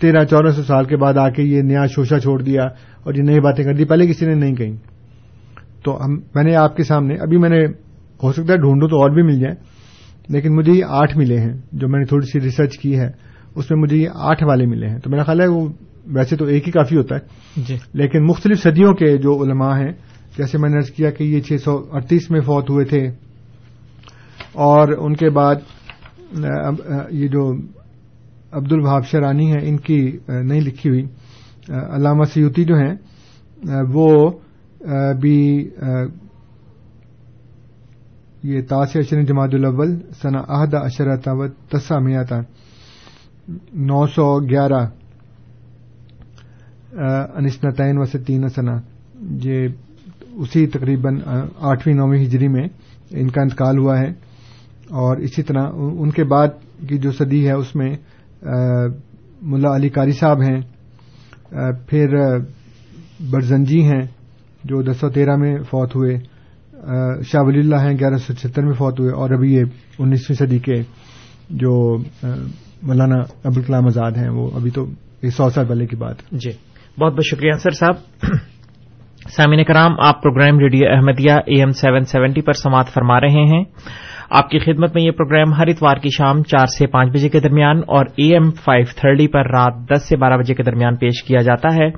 تیرہ 0.00 0.24
چودہ 0.24 0.50
سو 0.50 0.62
سال 0.62 0.84
کے 0.84 0.96
بعد 0.96 1.14
آ 1.16 1.30
کے 1.30 1.42
یہ 1.42 1.62
نیا 1.62 1.86
شوشا 1.86 2.20
چھوڑ 2.20 2.42
دیا 2.42 2.62
اور 3.02 3.14
یہ 3.14 3.22
نئی 3.22 3.40
باتیں 3.40 3.64
کر 3.64 3.74
دی 3.74 3.84
پہلے 3.84 4.06
کسی 4.06 4.26
نے 4.26 4.34
نہیں 4.34 4.54
کہیں۔ 4.54 4.76
تو 5.84 6.04
ہم 6.04 6.12
میں 6.34 6.44
نے 6.44 6.56
آپ 6.56 6.76
کے 6.76 6.82
سامنے 6.82 7.14
ابھی 7.14 7.36
میں 7.38 7.48
نے 7.48 7.64
ہو 8.22 8.32
سکتا 8.32 8.52
ہے 8.52 8.58
ڈھونڈوں 8.58 8.88
تو 8.88 9.00
اور 9.00 9.10
بھی 9.10 9.22
مل 9.22 9.40
جائیں 9.40 9.54
لیکن 10.28 10.54
مجھے 10.54 10.72
یہ 10.72 10.84
آٹھ 10.88 11.18
ملے 11.18 11.40
ہیں 11.40 11.52
جو 11.72 11.88
میں 11.88 11.98
نے 11.98 12.04
تھوڑی 12.04 12.26
سی 12.26 12.40
ریسرچ 12.40 12.78
کی 12.78 12.98
ہے 12.98 13.10
اس 13.54 13.70
میں 13.70 13.78
مجھے 13.78 13.96
یہ 13.96 14.08
آٹھ 14.14 14.44
والے 14.44 14.66
ملے 14.66 14.88
ہیں۔ 14.88 14.98
تو 14.98 15.10
میرا 15.10 15.22
خیال 15.22 15.40
ہے 15.40 15.46
وہ 15.46 15.68
ویسے 16.06 16.36
تو 16.36 16.44
ایک 16.44 16.66
ہی 16.66 16.72
کافی 16.72 16.96
ہوتا 16.96 17.14
ہے۔ 17.14 17.20
جی۔ 17.56 17.76
لیکن 17.94 18.26
مختلف 18.26 18.62
صدیوں 18.62 18.94
کے 18.94 19.16
جو 19.18 19.44
علماء 19.44 19.78
ہیں 19.78 19.92
جیسے 20.38 20.58
میں 20.58 20.70
نے 20.70 20.76
ارض 20.76 20.90
کیا 20.90 21.10
کہ 21.10 21.24
یہ 21.24 21.40
چھ 21.40 21.52
سو 21.64 21.84
اڑتیس 21.92 22.30
میں 22.30 22.40
فوت 22.40 22.70
ہوئے 22.70 22.84
تھے 22.84 23.08
اور 24.52 24.88
ان 24.98 25.14
کے 25.14 25.30
بعد 25.30 25.54
یہ 27.10 27.28
جو 27.28 27.52
عبد 28.52 28.72
الوہاب 28.72 29.06
شرانی 29.06 29.52
ہیں، 29.52 29.60
ان 29.62 29.76
کی 29.76 30.18
نہیں 30.28 30.60
لکھی 30.60 30.90
ہوئی۔ 30.90 31.04
علامہ 31.68 32.24
سیوتی 32.24 32.64
جو 32.64 32.74
ہیں 32.74 32.94
وہ 33.92 34.30
بھی 35.20 35.70
یہ 38.42 38.60
تاس 38.68 38.96
اشر 38.96 39.22
جماعت 39.22 39.48
الاول 39.52 39.98
ثنا 40.22 40.38
عہد 40.48 40.74
اشرتا 40.74 41.32
و 41.32 41.48
تسا 41.48 41.98
میاتا 41.98 42.40
نو 43.74 44.06
سو 44.06 44.40
گیارہ 44.50 44.86
انسنتین 47.34 47.98
و 47.98 48.04
ستین 48.04 48.48
سنا 48.48 48.76
یہ 49.44 49.68
اسی 50.32 50.66
تقریباً 50.66 51.20
آٹھویں، 51.60 51.94
نویں 51.94 52.24
ہجری 52.24 52.48
میں 52.48 52.64
ان 53.10 53.30
کا 53.30 53.42
انتقال 53.42 53.78
ہوا 53.78 53.98
ہے۔ 53.98 54.08
اور 54.90 55.16
اسی 55.16 55.42
طرح، 55.42 55.62
ان 55.74 56.10
کے 56.10 56.24
بعد 56.24 56.48
کی 56.88 56.98
جو 56.98 57.12
صدی 57.12 57.46
ہے، 57.46 57.52
اس 57.52 57.74
میں 57.74 57.96
ملا 58.42 59.74
علی 59.76 59.88
قاری 59.88 60.12
صاحب 60.12 60.42
ہیں 60.42 60.60
پھر 61.88 62.16
برزنجی 63.30 63.82
ہیں 63.84 64.00
جو 64.64 64.82
دس 64.82 65.00
سو 65.00 65.08
تیرہ 65.10 65.36
میں 65.36 65.56
فوت 65.70 65.94
ہوئے 65.96 66.16
شاہ 67.28 67.42
ولی 67.46 67.58
اللہ 67.58 67.80
ہیں 67.82 67.94
گیارہ 68.00 68.16
سو 68.16 68.34
چھتر 68.34 68.62
میں 68.62 68.74
فوت 68.74 69.00
ہوئے، 69.00 69.12
اور 69.12 69.30
ابھی 69.30 69.54
یہ 69.54 69.64
انیسویں 69.98 70.36
صدی 70.38 70.58
کے 70.58 70.76
جو 71.62 71.72
مولانا 72.82 73.18
ابوالکلام 73.44 73.86
آزاد 73.86 74.12
ہیں، 74.16 74.28
وہ 74.28 74.50
ابھی 74.56 74.70
تو 74.70 74.84
ایک 75.22 75.32
سو 75.32 75.48
سال 75.50 75.66
پہلے 75.68 75.86
کی 75.86 75.96
بات 75.96 76.16
جی 76.32 76.50
بہت 76.98 77.12
بہت 77.12 77.24
شکریہ 77.24 77.52
سر 77.62 77.70
صاحب۔ 77.70 77.96
سامعین 79.36 79.64
کرام، 79.64 79.92
آپ 80.00 80.22
program 80.22 80.58
radio 80.58 80.86
Ahmadiyya 80.90 81.32
A 81.46 81.58
M 81.60 81.70
seven 81.80 82.04
seventy 82.04 82.42
پر 82.42 82.52
سماعت 82.52 82.88
فرما 82.88 83.20
رہے 83.20 83.44
ہیں۔ 83.52 83.64
آپ 84.30 84.50
کی 84.50 84.58
خدمت 84.58 84.94
میں 84.94 85.02
یہ 85.02 85.10
پروگرام 85.10 85.52
ہر 85.52 85.66
اتوار 85.66 85.96
کی 85.96 86.08
شام 86.16 86.42
چار 86.42 86.66
سے 86.66 86.86
پانچ 86.86 87.12
بجے 87.12 87.28
کے 87.28 87.40
درمیان 87.40 87.78
اور 87.86 88.04
اے 88.16 88.32
ایم 88.32 88.50
فائیو 88.50 88.84
تھرٹی 88.96 89.28
پر 89.28 89.50
رات 89.50 89.74
دس 89.90 90.08
سے 90.08 90.16
بارہ 90.16 90.36
بجے 90.36 90.54
کے 90.54 90.62
درمیان 90.62 90.96
پیش 90.96 91.22
کیا 91.22 91.42
جاتا 91.42 91.74
ہے۔ 91.74 91.90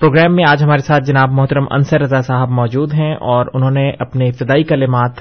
پروگرام 0.00 0.36
میں 0.36 0.44
آج 0.48 0.64
ہمارے 0.64 0.78
ساتھ 0.78 1.04
جناب 1.04 1.30
محترم 1.30 1.64
انصر 1.70 2.00
رضا 2.00 2.20
صاحب 2.20 2.48
موجود 2.48 2.94
ہیں 2.94 3.14
اور 3.14 3.46
انہوں 3.54 3.70
نے 3.70 3.90
اپنے 3.98 4.26
ابتدائی 4.26 4.62
کلمات 4.62 5.12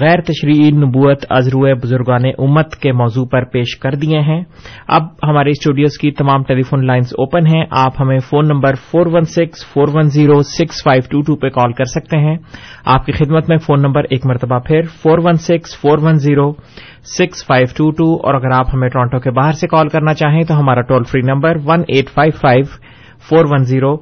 غیر 0.00 0.20
تشریعی 0.20 0.70
نبوت 0.70 1.24
ازرو 1.30 1.74
بزرگان 1.82 2.24
امت 2.38 2.76
کے 2.76 2.92
موضوع 2.92 3.24
پر 3.26 3.44
پیش 3.44 3.76
کر 3.76 3.94
دیے 3.94 4.20
ہیں۔ 4.20 4.44
اب 4.88 5.02
ہمارے 5.22 5.50
اسٹوڈیوز 5.50 5.98
کی 5.98 6.10
تمام 6.10 6.42
ٹیلی 6.42 6.62
فون 6.62 6.86
لائنز 6.86 7.12
اوپن 7.12 7.46
ہیں۔ 7.46 7.64
آپ 7.70 7.92
ہمیں 8.00 8.18
phone 8.18 8.48
number 8.48 8.74
four 8.74 9.06
one 9.06 9.24
six 9.24 9.66
four 9.72 9.88
one 9.94 10.02
zero 10.02 10.42
six 10.42 10.82
five 10.84 11.02
two 11.10 11.20
two 11.20 11.36
پہ 11.36 11.48
کال 11.48 11.72
کر 11.72 11.84
سکتے 11.84 12.18
ہیں۔ 12.18 12.36
آپ 12.84 13.06
کی 13.06 13.12
خدمت 13.12 13.48
میں 13.48 13.56
فون 13.56 13.82
نمبر 13.82 14.02
ایک 14.10 14.26
مرتبہ 14.26 14.58
پھر 14.58 14.82
four 14.82 15.18
one 15.18 15.34
six 15.34 15.80
four 15.80 15.98
one 16.02 16.14
zero 16.14 16.52
six 17.18 17.46
five 17.46 17.66
two 17.76 17.90
two 17.90 18.14
اور 18.26 18.34
اگر 18.34 18.50
آپ 18.50 18.74
ہمیں 18.74 18.88
ٹورانٹو 18.88 19.18
کے 19.18 19.30
باہر 19.30 19.52
سے 19.52 19.66
کال 19.66 19.88
کرنا 19.88 20.14
چاہیں 20.14 20.42
تو 20.42 20.60
ہمارا 20.60 20.80
toll 20.80 21.04
free 21.04 21.20
number 21.20 21.56
one 21.64 21.82
eight 21.88 22.10
five 22.14 22.32
five 22.40 22.64
four 23.28 23.44
one 23.50 23.64
zero 23.64 23.96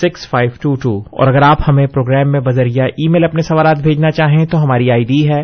six 0.00 0.28
five 0.30 0.50
two 0.62 0.74
two 0.74 0.96
اور 1.12 1.26
اگر 1.26 1.42
آپ 1.42 1.58
ہمیں 1.68 1.86
پروگرام 1.86 2.32
میں 2.32 2.40
بذریعہ 2.40 2.86
ای 2.86 3.08
میل 3.08 3.24
اپنے 3.24 3.42
سوالات 3.42 3.82
بھیجنا 3.82 4.10
چاہیں 4.10 4.44
تو 4.46 4.62
ہماری 4.64 4.90
آئی 4.90 5.04
ڈی 5.04 5.22
ہے 5.28 5.42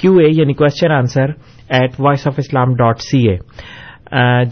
کیو 0.00 0.12
اے 0.12 0.30
یعنی 0.32 0.52
question 0.52 0.92
answer 0.92 1.30
at 1.78 2.00
voice 2.00 2.26
of 2.26 2.34
Islam 2.38 2.74
dot 2.74 3.00
C 3.00 3.26
A 3.28 3.36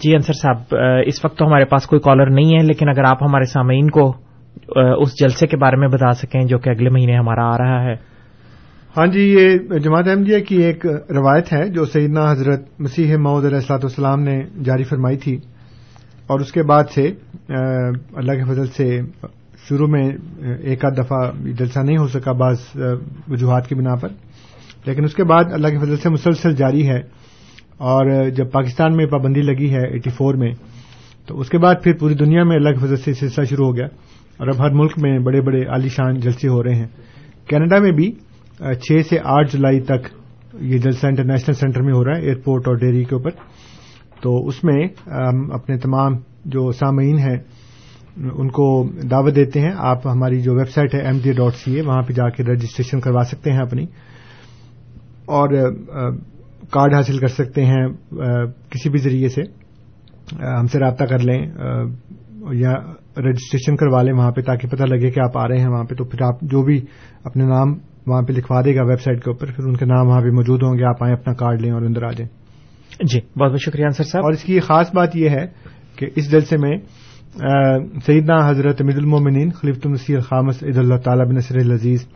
جی 0.02 0.14
انصر 0.14 0.32
صاحب 0.32 0.74
اس 1.06 1.24
وقت 1.24 1.38
تو 1.38 1.46
ہمارے 1.46 1.64
پاس 1.64 1.86
کوئی 1.86 2.00
کالر 2.00 2.30
نہیں 2.30 2.56
ہے، 2.56 2.62
لیکن 2.62 2.88
اگر 2.88 3.04
آپ 3.04 3.22
ہمارے 3.22 3.44
سامعین 3.52 3.90
کو 3.90 4.12
اس 5.02 5.18
جلسے 5.20 5.46
کے 5.46 5.56
بارے 5.56 5.76
میں 5.76 5.88
بتا 5.88 6.12
سکیں 6.20 6.40
جو 6.42 6.58
کہ 6.58 6.70
اگلے 6.70 6.90
مہینے 6.90 7.16
ہمارا 7.16 7.44
آ 7.54 7.56
رہا 7.58 7.82
ہے۔ 7.84 7.94
ہاں 8.96 9.06
جی 9.06 9.22
یہ 9.22 9.78
جماعت 9.78 10.08
احمدیہ 10.08 10.38
کی 10.48 10.56
ایک 10.62 10.86
روایت 11.10 11.52
ہے 11.52 11.68
جو 11.68 11.84
سیدنا 11.84 12.30
حضرت 12.30 12.68
مسیح 12.80 13.16
معود 13.16 13.44
علیہ 13.44 13.56
السلاط 13.56 13.84
والسلام 13.84 14.22
نے 14.22 14.40
جاری 14.64 14.84
فرمائی 14.84 15.16
تھی۔ 15.16 15.36
اور 16.30 16.40
اس 16.40 16.52
کے 16.52 16.62
بعد 16.62 16.84
سے 16.94 17.12
اللہ 18.14 18.32
کے 18.32 18.44
فضل 18.44 18.66
سے 18.66 19.00
شروع 19.68 19.86
میں 19.86 20.10
ایک 20.60 20.84
آدھ 20.84 20.94
دفعہ 20.94 21.30
جلسہ 21.58 21.78
نہیں 21.78 21.96
ہو 21.96 22.06
سکا 22.06 22.32
بعض 22.32 22.56
وجوہات 23.28 23.68
کی 23.68 23.74
بنا 23.74 23.94
پر۔ 23.94 24.08
لیکن 24.86 25.04
اس 25.04 25.14
کے 25.14 25.24
بعد 25.24 25.44
اللہ 25.52 25.68
کے 25.68 25.78
فضل 25.78 25.96
سے 25.96 26.08
مسلسل 26.08 26.54
جاری 26.54 26.88
ہے۔ 26.88 26.98
اور 27.76 28.28
جب 28.30 28.50
پاکستان 28.50 28.96
میں 28.96 29.06
پابندی 29.06 29.40
لگی 29.40 29.74
ہے 29.74 29.88
ایٹی 29.88 30.10
فور 30.10 30.34
میں، 30.34 30.52
تو 31.26 31.40
اس 31.40 31.48
کے 31.48 31.58
بعد 31.58 31.74
پھر 31.84 31.92
پوری 31.92 32.14
دنیا 32.14 32.44
میں 32.44 32.56
اللہ 32.56 32.68
کی 32.68 32.84
وجہ 32.84 32.96
سے 32.96 33.12
سلسلہ 33.12 33.44
شروع 33.44 33.66
ہو 33.66 33.76
گیا۔ 33.76 33.86
اور 34.36 34.46
اب 34.46 34.66
ہر 34.66 34.70
ملک 34.70 34.92
میں 35.02 35.18
بڑے 35.18 35.40
بڑے 35.40 35.64
عالی 35.64 35.88
شان 35.88 36.14
جلسے 36.18 36.48
ہو 36.48 36.62
رہے 36.62 36.74
ہیں۔ 36.74 36.88
کینیڈا 37.48 37.78
میں 37.78 37.92
بھی 37.92 38.12
چھ 38.58 39.08
سے 39.08 39.16
آٹھ 39.24 39.52
جولائی 39.52 39.80
تک 39.80 40.08
یہ 40.60 40.78
جلسہ 40.78 41.06
انٹرنیشنل 41.06 41.54
سینٹر 41.54 41.82
میں 41.82 41.92
ہو 41.92 42.04
رہا 42.04 42.16
ہے، 42.16 42.22
ایئرپورٹ 42.22 42.68
اور 42.68 42.76
ڈیری 42.76 43.04
کے 43.04 43.14
اوپر۔ 43.14 43.30
تو 44.22 44.36
اس 44.48 44.62
میں 44.64 44.82
ہم 45.08 45.50
اپنے 45.52 45.76
تمام 45.78 46.14
جو 46.46 46.70
سامعین 46.72 47.18
ہیں، 47.18 47.36
ان 48.34 48.48
کو 48.50 48.66
دعوت 49.10 49.34
دیتے 49.34 49.60
ہیں، 49.60 49.72
آپ 49.90 50.06
ہماری 50.06 50.40
جو 50.42 50.54
ویب 50.54 50.68
سائٹ 50.68 50.94
ہے 50.94 51.00
M 51.00 51.18
D 51.22 51.32
dot 51.32 51.54
C 51.54 51.74
A 51.74 51.82
وہاں 51.82 52.02
پہ 52.02 52.12
جا 52.12 52.28
کے 52.28 52.44
رجسٹریشن 52.44 53.00
کروا 53.00 53.22
سکتے 53.30 53.52
ہیں 53.52 53.60
اپنی، 53.60 53.84
اور 55.26 55.48
کارڈ 56.70 56.94
حاصل 56.94 57.18
کر 57.18 57.28
سکتے 57.28 57.64
ہیں 57.64 57.86
کسی 58.70 58.90
بھی 58.90 58.98
ذریعے 58.98 59.28
سے 59.28 59.42
ہم 60.40 60.66
سے 60.72 60.78
رابطہ 60.78 61.04
کر 61.04 61.18
لیں 61.20 61.38
یا 62.54 62.74
رجسٹریشن 63.20 63.76
کروا 63.76 64.02
لیں 64.02 64.12
وہاں 64.12 64.30
پہ، 64.32 64.40
تاکہ 64.40 64.68
پتہ 64.68 64.84
لگے 64.84 65.10
کہ 65.10 65.20
آپ 65.20 65.38
آ 65.38 65.46
رہے 65.48 65.58
ہیں 65.58 65.68
وہاں 65.68 65.84
پہ، 65.84 65.94
تو 65.94 66.04
پھر 66.04 66.22
آپ 66.22 66.40
جو 66.50 66.62
بھی 66.62 66.80
اپنے 67.24 67.44
نام 67.44 67.74
وہاں 68.06 68.22
پہ 68.22 68.32
لکھوا 68.32 68.60
دے 68.64 68.74
گا 68.76 68.82
ویب 68.82 69.00
سائٹ 69.00 69.24
کے 69.24 69.30
اوپر، 69.30 69.46
پھر 69.46 69.64
ان 69.64 69.76
کے 69.76 69.84
نام 69.84 70.08
وہاں 70.08 70.20
پہ 70.20 70.30
موجود 70.34 70.62
ہوں 70.62 70.78
گے، 70.78 70.84
آپ 70.84 71.02
آئیں، 71.04 71.14
اپنا 71.14 71.32
کارڈ 71.34 71.60
لیں 71.60 71.72
اور 71.72 71.82
اندر 71.82 72.02
آ 72.02 72.10
جائیں۔ 72.10 72.28
جی 72.98 73.20
بہت 73.20 73.50
بہت 73.50 73.60
شکریہ 73.60 73.84
انصر 73.84 74.04
صاحب۔ 74.04 74.24
اور 74.24 74.32
اس 74.32 74.42
کی 74.42 74.60
خاص 74.60 74.94
بات 74.94 75.16
یہ 75.16 75.28
ہے 75.28 75.46
کہ 75.96 76.06
اس 76.16 76.30
جلسے 76.30 76.56
میں 76.56 76.78
سیدنا 78.06 78.48
حضرت 78.50 78.82
مد 78.82 78.96
المومنین 78.96 79.50
خلیفۃ 79.50 79.80
المسیح 79.84 80.16
الخامس 80.16 80.62
عید 80.62 80.78
اللہ 80.78 80.96
تعالی 80.96 81.22
بن 81.24 81.34
نصر 81.34 81.56
العزیز 81.56 82.06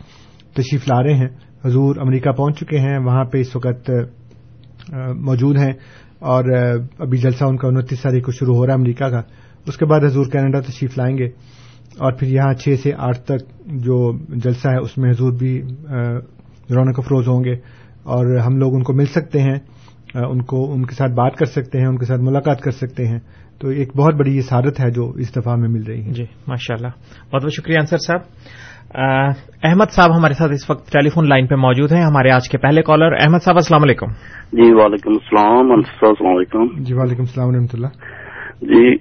تشریف 0.55 0.89
لا 0.89 1.03
رہے 1.03 1.15
ہیں۔ 1.15 1.29
حضور 1.65 1.97
امریکہ 1.97 2.31
پہنچ 2.31 2.59
چکے 2.59 2.79
ہیں، 2.79 2.99
وہاں 2.99 3.25
پہ 3.25 3.39
اس 3.39 3.57
وقت 3.57 3.91
موجود 5.17 5.57
ہیں۔ 5.59 5.73
اور 6.19 6.45
ابھی 6.99 7.19
جلسہ 7.19 7.45
ان 7.45 7.57
کا 7.57 7.69
انتیس 7.69 8.01
تاریخ 8.01 8.25
کو 8.25 8.33
شروع 8.33 8.55
ہو 8.55 8.67
رہا 8.67 8.75
ہے 8.75 8.79
امریکہ 8.79 9.05
کا۔ 9.05 9.21
اس 9.67 9.77
کے 9.77 9.87
بعد 9.87 10.01
حضور 10.05 10.27
کینیڈا 10.27 10.61
تشریف 10.61 10.99
لائیں 10.99 11.19
گے۔ 11.19 11.27
اور 11.99 12.13
پھر 12.13 12.27
یہاں 12.29 12.55
چھ 12.55 12.69
سے 12.83 12.91
آٹھ 12.99 13.19
تک 13.19 13.67
جو 13.67 14.19
جلسہ 14.29 14.69
ہے، 14.69 14.79
اس 14.79 14.99
میں 14.99 15.11
حضور 15.11 15.33
بھی 15.33 15.63
رونق 16.71 16.99
افروز 16.99 17.29
ہوں 17.29 17.45
گے۔ 17.45 17.55
اور 18.03 18.39
ہم 18.39 18.57
لوگ 18.57 18.75
ان 18.75 18.83
کو 18.83 18.93
مل 18.93 19.07
سکتے 19.07 19.43
ہیں۔ 19.43 19.59
ان 20.15 20.43
کو 20.43 20.73
ان 20.73 20.87
کے 20.87 20.95
ساتھ 20.95 21.13
بات 21.13 21.37
کر 21.37 21.45
سکتے 21.45 21.79
ہیں 21.79 21.87
ان 21.87 21.99
کے 21.99 22.05
ساتھ 22.05 22.21
ملاقات 22.21 22.61
کر 22.61 22.71
سکتے 22.71 23.07
ہیں۔ 23.07 23.19
تو 23.61 23.69
ایک 23.69 23.97
بہت 23.97 24.15
بڑی 24.15 24.37
یہ 24.37 24.41
سعادت 24.41 24.81
ہے 24.81 24.91
جو 24.91 25.11
اس 25.11 25.37
دفعہ 25.37 25.57
میں 25.57 25.69
مل 25.69 25.83
رہی 25.83 26.05
ہے۔ 26.05 26.11
جی 26.11 26.25
ماشاء 26.49 26.75
اللہ 26.75 26.89
بہت 27.33 27.43
بہت 27.43 27.53
شکریہ 27.53 27.79
انصر 27.79 27.97
صاحب۔ 27.97 28.21
احمد 29.63 29.91
صاحب 29.91 30.19
ہمارے 30.19 30.33
ساتھ 30.33 30.53
اس 30.53 30.71
وقت 30.71 30.93
ٹیلی 30.93 31.09
فون 31.09 31.29
لائن 31.29 31.47
پہ 31.47 31.55
موجود 31.55 31.93
ہیں۔ 31.93 32.03
ہمارے 32.03 32.31
آج 32.31 32.49
کے 32.49 32.59
پہلے 32.59 32.83
کالر۔ 32.83 33.13
احمد 33.13 33.39
صاحب 33.45 33.57
السلام 33.57 33.83
علیکم۔ 33.83 34.07
جی 34.53 34.73
وعلیکم 34.75 35.11
السلام۔ 35.11 35.73
السلام 35.73 36.37
علیکم۔ 36.37 36.83
جی 36.83 36.95
وعلیکم 36.95 37.21
السلام 37.21 37.49
و 37.49 37.53
رحمۃ 37.53 37.73
اللہ۔ 37.73 37.87
جی 38.63 38.95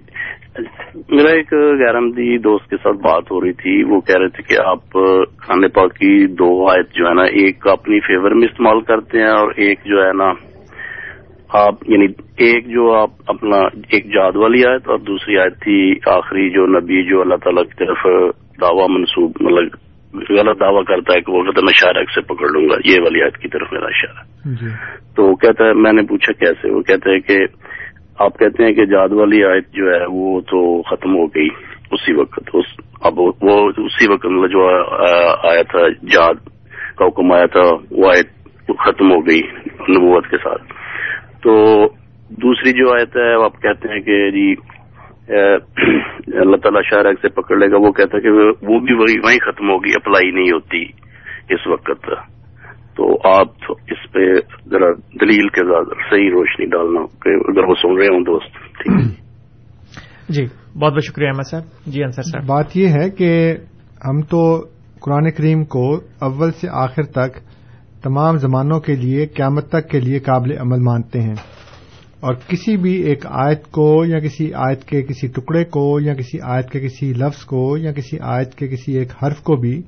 میرا 0.95 1.31
ایک 1.31 1.53
غیر 1.53 1.95
احمدی 1.95 2.37
دوست 2.37 2.69
کے 2.69 2.77
ساتھ 2.77 2.97
بات 2.97 3.23
ہو 3.31 3.41
رہی 3.41 3.53
تھی۔ 3.53 3.83
وہ 3.83 4.01
کہہ 4.01 4.19
رہے 4.19 4.27
تھے 4.27 4.43
کہ 4.43 4.61
آپ 4.65 4.89
کھانے 5.37 5.67
پاک 5.67 5.93
کی 5.93 6.27
دو 6.27 6.67
آیت 6.67 6.93
جو 6.93 7.07
ہے 7.07 7.13
نا 7.13 7.23
ایک 7.23 7.67
اپنی 7.67 7.99
فیور 7.99 8.31
میں 8.31 8.47
استعمال 8.47 8.81
کرتے 8.81 9.19
ہیں 9.19 9.29
اور 9.29 9.51
ایک 9.57 9.79
جو 9.85 9.97
ہے 10.03 10.13
نا 10.13 10.52
آپ 11.53 11.75
یعنی 11.87 12.05
ایک 12.37 12.67
جو 12.67 12.93
آپ 12.93 13.09
اپنا 13.27 13.57
ایک 13.89 14.05
جاد 14.05 14.35
والی 14.35 14.65
آیت 14.65 14.89
اور 14.89 14.99
دوسری 14.99 15.37
آیت 15.37 15.61
تھی 15.61 15.95
آخری 16.05 16.49
جو 16.49 16.65
نبی 16.65 17.03
جو 17.03 17.21
اللہ 17.21 17.35
تعالیٰ 17.35 17.63
کی 17.63 17.85
طرف 17.85 17.97
دعوی 18.61 18.93
منسوب 18.93 19.31
مطلب 19.41 19.65
غلط 20.29 20.59
دعویٰ 20.59 20.83
کرتا 20.83 21.13
ہے 21.13 21.21
کہ 21.21 21.31
وہ 21.31 21.43
کہتا 21.43 21.59
ہے 21.59 21.63
میں 21.63 21.73
شاعر 21.75 22.03
سے 22.15 22.21
پکڑ 22.21 22.49
لوں 22.49 22.69
گا 22.69 22.75
یہ 22.85 23.01
والی 23.01 23.23
آیت 23.23 23.37
کی 23.37 23.47
طرف 23.47 23.73
میرا 23.73 23.85
اشارہ۔ 23.85 24.49
جی۔ 24.61 24.67
تو 25.15 25.23
وہ 25.23 25.35
کہتا 25.35 25.65
ہے 25.65 25.73
میں 25.73 25.93
نے 25.93 26.01
پوچھا 26.01 26.33
کیسے؟ 26.33 26.71
وہ 26.71 26.81
کہتے 26.81 27.11
ہیں 27.11 27.19
کہ 27.19 27.37
آپ 28.19 28.39
کہتے 28.39 28.65
ہیں 28.65 28.73
کہ 28.73 28.85
جاد 28.85 29.09
والی 29.11 29.43
آیت 29.43 29.71
جو 29.73 29.85
ہے 29.85 30.05
وہ 30.09 30.41
تو 30.41 30.81
ختم 30.81 31.15
ہو 31.15 31.25
گئی 31.25 31.47
اسی 31.91 32.13
وقت۔ 32.13 32.49
اس 32.53 32.65
اب 33.01 33.19
وہ 33.19 33.31
اسی 33.77 34.13
وقت 34.13 34.25
مطلب 34.25 34.51
جو 34.51 34.67
آیا 35.49 35.61
تھا 35.61 35.89
جاد 35.89 36.49
کا 36.95 37.05
حکم 37.05 37.31
آیا 37.31 37.45
تھا 37.45 37.75
وہ 37.91 38.11
آیت 38.15 38.27
ختم 38.79 39.11
ہو 39.11 39.19
گئی 39.19 39.41
نبوت 39.89 40.27
کے 40.27 40.37
ساتھ۔ 40.37 40.82
تو 41.43 41.85
دوسری 42.29 42.71
جو 42.71 42.93
آیت 42.93 43.17
ہے 43.17 43.43
آپ 43.43 43.61
کہتے 43.61 43.93
ہیں 43.93 43.99
کہ 43.99 44.31
جی 44.31 44.53
اللہ 46.39 46.55
تعالیٰ 46.55 46.81
شاہ 46.83 47.11
سے 47.21 47.29
پکڑ 47.29 47.57
لے 47.57 47.71
گا۔ 47.71 47.77
وہ 47.77 47.91
کہتا 47.91 48.17
ہے 48.17 48.21
کہ 48.21 48.29
وہ 48.67 48.79
بھی 48.79 48.93
وہی 48.93 49.19
وہیں 49.19 49.37
ختم 49.37 49.69
ہوگی 49.69 49.91
اپلائی 49.95 50.31
نہیں 50.31 50.51
ہوتی 50.51 50.83
اس 51.49 51.67
وقت۔ 51.67 52.05
تو 52.97 53.29
آپ 53.29 53.47
اس 53.69 54.11
پہ 54.11 54.33
ذرا 54.69 54.91
دلیل 55.21 55.47
کے 55.47 55.65
ساتھ 55.65 55.89
صحیح 56.09 56.29
روشنی 56.29 56.65
ڈالنا 56.65 57.05
کہ 57.05 57.29
اگر 57.29 57.63
وہ 57.63 57.75
سن 57.81 57.97
رہے 57.97 58.05
ہوں 58.05 58.21
دوست 58.21 58.57
جی 60.29 60.45
بہت 60.79 60.93
بہت 60.93 61.03
شکریہ 61.03 61.27
احمد 61.27 61.49
صاحب۔ 61.51 61.63
جی 61.85 62.03
انصر 62.03 62.21
صاحب۔ 62.21 62.45
بات 62.45 62.77
یہ 62.77 62.87
ہے 62.87 63.09
کہ 63.09 63.55
ہم 64.05 64.21
تو 64.21 64.61
قرآن 65.01 65.31
کریم 65.31 65.63
کو 65.63 65.95
اول 66.21 66.51
سے 66.51 66.67
آخر 66.71 67.03
تک 67.03 67.37
تمام 68.03 68.37
زمانوں 68.37 68.79
کے 68.79 68.95
لیے، 68.95 69.25
قیامت 69.25 69.69
تک 69.69 69.89
کے 69.89 69.99
لیے 69.99 70.19
قابل 70.19 70.57
عمل 70.57 70.79
مانتے 70.79 71.21
ہیں۔ 71.21 71.35
اور 72.19 72.33
کسی 72.47 72.77
بھی 72.77 72.91
ایک 72.91 73.25
آیت 73.25 73.71
کو 73.71 74.05
یا 74.05 74.19
کسی 74.19 74.53
آیت 74.53 74.83
کے 74.83 75.01
کسی 75.01 75.27
ٹکڑے 75.27 75.63
کو 75.63 75.99
یا 75.99 76.13
کسی 76.13 76.37
آیت 76.41 76.69
کے 76.69 76.79
کسی 76.79 77.13
لفظ 77.13 77.45
کو 77.45 77.77
یا 77.77 77.91
کسی 77.91 78.17
آیت 78.19 78.55
کے 78.55 78.67
کسی 78.67 78.97
ایک 78.97 79.07
حرف 79.23 79.41
کو 79.41 79.55
بھی 79.55 79.81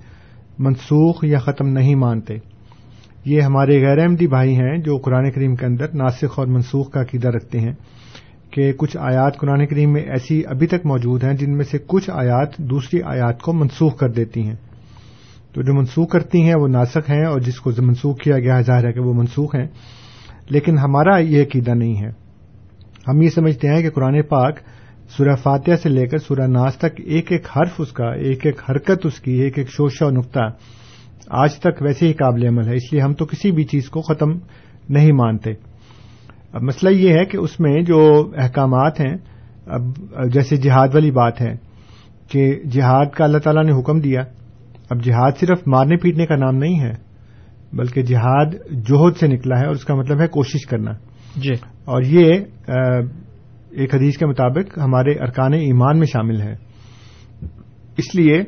منسوخ 0.60 1.24
یا 1.24 1.40
ختم 1.40 1.68
نہیں 1.68 1.96
مانتے۔ 1.96 2.34
یہ 3.26 3.42
ہمارے 3.42 3.86
غیر 3.86 3.98
احمدی 3.98 4.28
بھائی 4.28 4.56
ہیں 4.56 4.78
جو 4.78 4.98
قرآن 4.98 5.32
کریم 5.32 5.56
کے 5.56 5.66
اندر 5.66 5.86
ناسخ 5.94 6.40
اور 6.40 6.48
منسوخ 6.48 6.92
کا 6.92 7.02
عقیدہ 7.02 7.28
رکھتے 7.28 7.60
ہیں 7.60 7.74
کہ 8.52 8.74
کچھ 8.74 8.98
آیات 8.98 9.38
قرآن 9.38 9.66
کریم 9.66 9.94
میں 9.94 10.02
ایسی 10.02 10.44
ابھی 10.48 10.68
تک 10.68 10.86
موجود 10.86 11.24
ہیں 11.24 11.34
جن 11.34 11.58
میں 11.58 11.66
سے 11.66 11.78
کچھ 11.88 12.10
آیات 12.14 12.58
دوسری 12.58 13.02
آیات 13.02 13.42
کو 13.42 13.54
منسوخ 13.54 13.98
کر 13.98 14.10
دیتی 14.10 14.42
ہیں۔ 14.42 14.56
تو 15.56 15.62
جو 15.62 15.74
منسوخ 15.74 16.10
کرتی 16.10 16.42
ہیں 16.42 16.54
وہ 16.56 16.68
ناسک 16.68 17.10
ہیں 17.10 17.26
اور 17.26 17.40
جس 17.40 17.60
کو 17.60 17.72
منسوخ 17.78 18.20
کیا 18.20 18.40
گیا 18.40 18.58
ہے، 18.58 18.62
ظاہر 18.62 18.88
ہے 18.88 18.94
کہ 18.94 19.00
وہ 19.00 19.14
منسوخ 19.14 19.56
ہیں۔ 19.56 19.68
لیکن 20.50 20.78
ہمارا 20.78 21.18
یہ 21.18 21.42
عقیدہ 21.42 21.72
نہیں 21.72 21.96
ہے۔ 22.02 22.10
ہم 23.08 23.22
یہ 23.22 23.30
سمجھتے 23.30 23.70
ہیں 23.70 23.82
کہ 23.82 23.90
قرآن 23.90 24.22
پاک 24.22 24.60
سورہ 25.18 25.36
فاتحہ 25.36 25.76
سے 25.76 25.90
لے 25.90 26.08
کر 26.08 26.18
سورہ 26.18 26.48
ناز 26.48 26.76
تک 26.76 27.02
ایک 27.06 27.32
ایک 27.32 27.48
حرف 27.56 27.72
اس 27.78 27.92
کا، 27.92 28.14
ایک 28.14 28.46
ایک 28.46 28.62
حرکت 28.70 29.06
اس 29.06 29.20
کی، 29.20 29.32
ایک 29.32 29.58
ایک 29.58 29.70
شوشہ 29.70 30.04
و 30.04 30.10
نقطہ 30.10 30.40
آج 31.30 31.56
تک 31.56 31.82
ویسے 31.82 32.08
ہی 32.08 32.14
قابل 32.14 32.48
عمل 32.48 32.68
ہے۔ 32.68 32.76
اس 32.76 32.94
لیے 32.94 33.02
ہم 33.02 33.14
تو 33.14 33.26
کسی 33.26 33.52
بھی 33.52 33.64
چیز 33.64 33.90
کو 33.90 34.02
ختم 34.02 34.30
نہیں 34.90 35.12
مانتے۔ 35.12 35.52
اب 36.54 36.62
مسئلہ 36.62 36.90
یہ 36.90 37.14
ہے 37.14 37.26
کہ 37.26 37.38
اس 37.38 37.60
میں 37.60 37.82
جو 37.82 38.32
احکامات 38.38 39.00
ہیں، 39.00 39.16
اب 39.66 39.82
جیسے 40.34 40.58
جہاد 40.58 40.88
والی 40.94 41.12
بات 41.12 41.42
ہے 41.42 41.56
کہ 42.30 42.56
جہاد 42.72 43.06
کا 43.06 43.24
اللہ 43.24 43.38
تعالیٰ 43.38 43.64
نے 43.64 43.80
حکم 43.80 44.00
دیا۔ 44.00 44.22
اب 44.90 45.04
جہاد 45.04 45.32
صرف 45.40 45.68
مارنے 45.68 45.96
پیٹنے 45.96 46.26
کا 46.26 46.36
نام 46.36 46.56
نہیں 46.56 46.80
ہے 46.80 46.94
بلکہ 47.74 48.02
جہاد 48.02 48.46
جوہد 48.72 49.18
سے 49.18 49.28
نکلا 49.28 49.60
ہے 49.60 49.66
اور 49.66 49.76
اس 49.76 49.86
کا 49.86 49.96
مطلب 49.96 50.22
ہے 50.22 50.28
کوشش 50.28 50.66
کرنا۔ 50.66 50.92
جی۔ 51.36 51.54
اور 51.86 52.02
یہ 52.02 52.34
ایک 53.72 53.96
حدیث 53.96 54.18
کے 54.18 54.26
مطابق 54.26 54.78
ہمارے 54.78 55.12
ارکان 55.12 55.54
ایمان 55.54 56.00
میں 56.00 56.08
شامل 56.08 56.42
ہے۔ 56.42 56.54
اس 57.98 58.16
لیے 58.16 58.42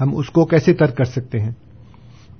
ہم 0.00 0.16
اس 0.16 0.26
کو 0.26 0.44
کیسے 0.44 0.74
ترک 0.74 0.96
کر 0.96 1.04
سکتے 1.04 1.40
ہیں؟ 1.40 1.50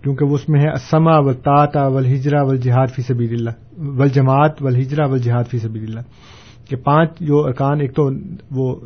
کیونکہ 0.03 0.25
وہ 0.25 0.35
اس 0.35 0.49
میں 0.49 0.61
ہے 0.61 0.71
اسما 0.71 1.19
و 1.19 1.33
تاطا 1.33 1.87
ول 1.87 2.07
ہجرا 2.07 2.43
ول 2.43 2.59
جہاد 2.59 2.87
فی 2.97 3.03
سبیل 3.03 3.35
اللہ۔ 3.35 3.51
ول 3.77 4.09
جماعت 4.09 4.63
ول 4.63 4.77
ہجرا 4.77 5.07
ول 5.07 5.19
جہاد 5.19 5.45
فی 5.51 5.59
سبیل 5.59 5.83
اللہ۔ 5.83 6.01
کہ 6.69 6.77
پانچ 6.77 7.11
جو 7.21 7.47
ارکان 7.47 7.81
ایک 7.81 7.97
تو 7.97 8.11
وہ 8.51 8.77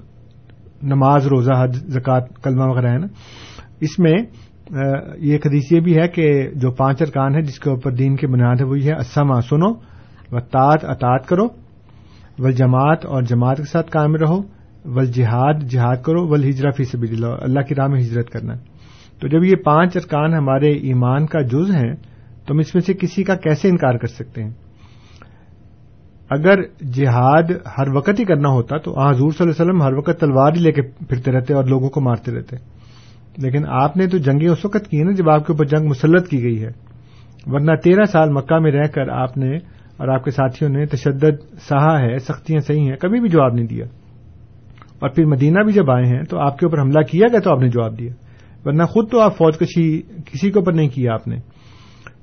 نماز 0.82 1.26
روزہ 1.26 1.52
حج 1.62 1.74
زکوٰۃ 1.74 2.20
کلمہ 2.42 2.62
وغیرہ 2.62 2.92
ہے 2.92 2.98
نا۔ 2.98 3.06
اس 3.80 3.98
میں 3.98 4.14
یہ 5.18 5.36
حدیث 5.36 5.72
یہ 5.72 5.80
بھی 5.80 5.96
ہے 5.96 6.06
کہ 6.08 6.26
جو 6.54 6.70
پانچ 6.70 7.02
ارکان 7.02 7.34
ہے 7.34 7.40
جس 7.40 7.58
کے 7.58 7.70
اوپر 7.70 7.90
دین 7.90 8.16
کی 8.16 8.26
بنیاد 8.26 8.60
ہے، 8.60 8.64
وہی 8.64 8.86
ہے 8.88 8.94
اسما 8.94 9.40
سنو 9.40 9.70
و 10.32 10.36
اطاط 10.36 11.26
کرو 11.26 11.46
و 12.38 12.50
جماعت 12.50 13.06
اور 13.06 13.22
جماعت 13.22 13.56
کے 13.56 13.64
ساتھ 13.64 13.90
قائم 13.90 14.14
رہو 14.14 14.40
ول 14.84 15.06
جہاد 15.06 15.62
جہاد 15.70 16.02
کرو 16.02 16.26
ول 16.28 16.44
ہجرا 16.44 16.70
فی 16.70 16.84
سبیل 16.84 17.12
اللہ 17.14 17.34
اللہ 17.40 17.60
کی 17.60 17.74
راہ 17.74 17.86
میں 17.86 18.00
ہجرت 18.00 18.30
کرنا۔ 18.30 18.54
تو 19.20 19.28
جب 19.28 19.44
یہ 19.44 19.56
پانچ 19.64 19.96
ارکان 19.96 20.34
ہمارے 20.34 20.70
ایمان 20.88 21.26
کا 21.26 21.40
جز 21.42 21.70
ہیں، 21.74 21.92
تو 22.44 22.54
ہم 22.54 22.58
اس 22.58 22.74
میں 22.74 22.80
سے 22.80 22.94
کسی 22.94 23.22
کا 23.22 23.34
کیسے 23.34 23.68
انکار 23.68 23.94
کر 23.94 24.06
سکتے 24.06 24.42
ہیں؟ 24.42 24.50
اگر 26.30 26.62
جہاد 26.92 27.50
ہر 27.78 27.88
وقت 27.94 28.18
ہی 28.18 28.24
کرنا 28.24 28.48
ہوتا 28.48 28.76
تو 28.76 28.90
حضور 29.00 29.30
صلی 29.30 29.44
اللہ 29.44 29.52
علیہ 29.52 29.62
وسلم 29.62 29.82
ہر 29.82 29.92
وقت 29.92 30.20
تلوار 30.20 30.52
ہی 30.56 30.60
لے 30.60 30.72
کے 30.72 30.82
پھرتے 30.82 31.32
رہتے 31.32 31.54
اور 31.54 31.64
لوگوں 31.64 31.88
کو 31.88 32.00
مارتے 32.00 32.32
رہتے۔ 32.32 32.56
لیکن 33.38 33.64
آپ 33.68 33.96
نے 33.96 34.06
تو 34.06 34.18
جنگیں 34.18 34.48
اس 34.48 34.64
وقت 34.64 34.88
کی 34.88 34.96
ہیں 34.96 35.04
نا 35.04 35.12
جب 35.12 35.30
آپ 35.30 35.46
کے 35.46 35.52
اوپر 35.52 35.64
جنگ 35.64 35.88
مسلط 35.88 36.28
کی 36.28 36.42
گئی 36.42 36.62
ہے۔ 36.62 36.70
ورنہ 37.46 37.72
تیرہ 37.84 38.04
سال 38.04 38.32
مکہ 38.32 38.58
میں 38.58 38.72
رہ 38.72 38.86
کر 38.86 39.08
آپ 39.08 39.36
نے 39.36 39.56
اور 39.96 40.08
آپ 40.08 40.24
کے 40.24 40.30
ساتھیوں 40.30 40.70
نے 40.70 40.86
تشدد 40.86 41.58
سہا 41.68 42.00
ہے، 42.00 42.18
سختیاں 42.18 42.60
صحیح 42.60 42.80
ہیں، 42.80 42.96
کبھی 42.96 43.20
بھی 43.20 43.28
جواب 43.28 43.54
نہیں 43.54 43.66
دیا۔ 43.66 43.84
اور 44.98 45.08
پھر 45.08 45.24
مدینہ 45.24 45.62
بھی 45.62 45.72
جب 45.72 45.90
آئے 45.90 46.04
ہیں 46.04 46.22
تو 46.22 46.38
آپ 46.38 46.58
کے 46.58 46.66
اوپر 46.66 46.80
حملہ 46.80 47.00
کیا 47.00 47.26
گیا 47.32 47.40
تو 47.40 47.50
آپ 47.50 47.60
نے 47.60 47.68
جواب 47.68 47.98
دیا۔ 47.98 48.12
ورنہ 48.64 48.82
خود 48.82 49.10
تو 49.10 49.20
آپ 49.20 49.36
فوج 49.36 49.58
کشی 49.58 50.02
کسی 50.02 50.50
کے 50.50 50.58
اوپر 50.58 50.72
نہیں 50.72 50.88
کیا 50.88 51.14
آپ 51.14 51.28
نے۔ 51.28 51.36